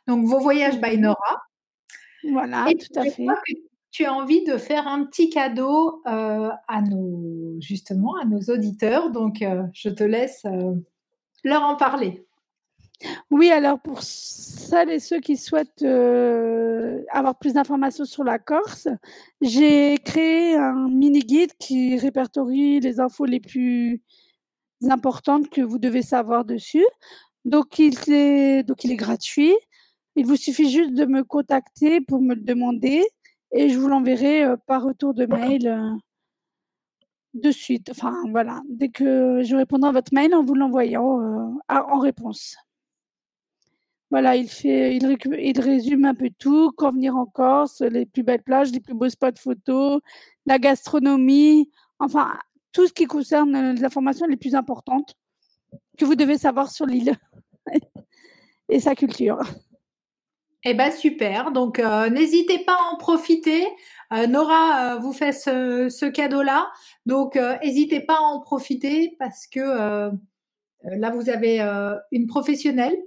donc 0.06 0.28
Vos 0.28 0.40
Voyages 0.40 0.80
by 0.80 1.00
Nora. 1.00 1.42
Voilà, 2.32 2.68
tout 2.68 3.00
à 3.00 3.06
fait. 3.06 3.26
tu 3.90 4.06
as 4.06 4.14
envie 4.14 4.44
de 4.44 4.58
faire 4.58 4.88
un 4.88 5.06
petit 5.06 5.32
cadeau 5.32 6.04
à 6.06 6.82
nos 6.88 7.60
justement 7.60 8.16
à 8.22 8.26
nos 8.26 8.42
auditeurs, 8.42 9.10
donc 9.10 9.44
je 9.74 9.90
te 9.90 10.04
laisse 10.04 10.46
leur 11.44 11.64
en 11.64 11.76
parler. 11.76 12.26
Oui, 13.32 13.50
alors 13.50 13.80
pour 13.80 14.02
celles 14.02 14.90
et 14.90 15.00
ceux 15.00 15.20
qui 15.20 15.38
souhaitent 15.38 15.84
euh, 15.84 17.02
avoir 17.12 17.38
plus 17.38 17.54
d'informations 17.54 18.06
sur 18.06 18.24
la 18.24 18.40
Corse, 18.40 18.90
j'ai 19.42 19.98
créé 20.00 20.56
un 20.56 20.90
mini 20.90 21.20
guide 21.20 21.54
qui 21.60 21.98
répertorie 21.98 22.82
les 22.82 23.00
infos 23.00 23.26
les 23.26 23.40
plus 23.40 24.02
importantes 24.90 25.50
que 25.50 25.62
vous 25.62 25.78
devez 25.78 26.02
savoir 26.02 26.44
dessus. 26.44 26.86
Donc 27.46 27.80
il 27.80 27.96
est, 28.12 28.64
donc 28.64 28.84
il 28.84 28.92
est 28.92 28.98
gratuit. 28.98 29.56
Il 30.16 30.26
vous 30.26 30.36
suffit 30.36 30.70
juste 30.70 30.94
de 30.94 31.06
me 31.06 31.24
contacter 31.24 32.02
pour 32.02 32.22
me 32.22 32.36
le 32.36 32.42
demander 32.42 33.06
et 33.52 33.70
je 33.70 33.80
vous 33.80 33.88
l'enverrai 33.88 34.44
euh, 34.44 34.58
par 34.68 34.84
retour 34.84 35.14
de 35.14 35.26
mail 35.26 35.68
euh, 35.68 35.90
de 37.34 37.52
suite. 37.52 37.90
Enfin 37.92 38.16
voilà, 38.32 38.62
dès 38.70 38.90
que 38.90 39.42
je 39.44 39.56
répondrai 39.56 39.90
à 39.90 39.94
votre 39.94 40.14
mail 40.14 40.34
en 40.34 40.44
vous 40.44 40.56
l'envoyant 40.56 41.60
en 41.70 42.00
réponse. 42.00 42.56
Voilà, 44.12 44.36
il 44.36 44.50
fait, 44.50 44.96
il, 44.96 45.60
résume 45.60 46.06
un 46.06 46.16
peu 46.16 46.32
tout, 46.40 46.72
quand 46.76 46.92
venir 46.92 47.16
en 47.16 47.28
Corse, 47.28 47.82
les 47.82 48.08
plus 48.08 48.24
belles 48.24 48.42
plages, 48.42 48.72
les 48.72 48.80
plus 48.80 48.96
beaux 48.96 49.10
spots 49.10 49.38
photos, 49.38 50.02
la 50.48 50.58
gastronomie, 50.58 51.70
enfin 52.00 52.40
tout 52.72 52.88
ce 52.88 52.94
qui 52.94 53.06
concerne 53.06 53.76
les 53.76 53.84
informations 53.84 54.26
les 54.26 54.38
plus 54.38 54.56
importantes 54.56 55.16
que 55.98 56.06
vous 56.06 56.16
devez 56.16 56.40
savoir 56.40 56.72
sur 56.72 56.88
l'île 56.88 57.16
et 58.70 58.80
sa 58.80 58.96
culture. 58.96 59.40
Eh 60.64 60.74
ben 60.74 60.92
super. 60.92 61.52
Donc 61.52 61.80
euh, 61.80 62.10
n'hésitez 62.10 62.60
pas 62.60 62.76
à 62.76 62.94
en 62.94 62.98
profiter. 62.98 63.66
Euh, 64.14 64.28
Nora 64.28 64.96
euh, 64.96 65.00
vous 65.00 65.14
fait 65.14 65.32
ce, 65.32 65.90
ce 65.90 66.06
cadeau-là. 66.06 66.72
Donc 67.06 67.36
n'hésitez 67.36 68.02
pas 68.02 68.16
à 68.16 68.22
en 68.22 68.40
profiter 68.40 69.16
parce 69.20 69.48
que 69.48 70.12
là 70.84 71.10
vous 71.12 71.30
avez 71.30 71.60
une 72.12 72.28
professionnelle 72.28 72.98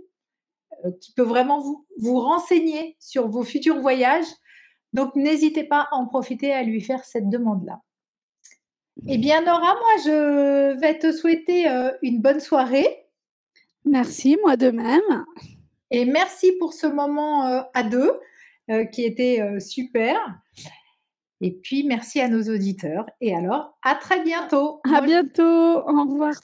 euh, 0.85 0.91
qui 1.01 1.13
peut 1.13 1.23
vraiment 1.23 1.61
vous, 1.61 1.87
vous 1.99 2.19
renseigner 2.21 2.97
sur 2.99 3.29
vos 3.29 3.43
futurs 3.43 3.79
voyages. 3.81 4.27
Donc, 4.93 5.15
n'hésitez 5.17 5.65
pas 5.65 5.89
à 5.91 5.95
en 5.95 6.07
profiter 6.07 6.53
à 6.53 6.63
lui 6.63 6.81
faire 6.81 7.05
cette 7.05 7.29
demande-là. 7.29 7.81
Eh 9.09 9.17
bien, 9.17 9.43
Nora, 9.43 9.75
moi, 9.75 9.97
je 10.05 10.79
vais 10.79 10.99
te 10.99 11.13
souhaiter 11.13 11.69
euh, 11.69 11.91
une 12.03 12.21
bonne 12.21 12.41
soirée. 12.41 13.07
Merci, 13.85 14.37
moi 14.43 14.57
de 14.57 14.71
même. 14.71 15.25
Et 15.91 16.05
merci 16.05 16.53
pour 16.59 16.73
ce 16.73 16.87
moment 16.87 17.47
euh, 17.47 17.63
à 17.75 17.83
deux 17.83 18.13
qui 18.93 19.05
était 19.05 19.59
super. 19.59 20.17
Et 21.43 21.51
puis, 21.51 21.85
merci 21.85 22.21
à 22.21 22.29
nos 22.29 22.43
auditeurs. 22.43 23.05
Et 23.21 23.35
alors, 23.35 23.77
à 23.83 23.97
très 23.97 24.23
bientôt. 24.23 24.81
À 24.85 25.01
bientôt. 25.01 25.43
Au 25.43 26.05
revoir. 26.05 26.35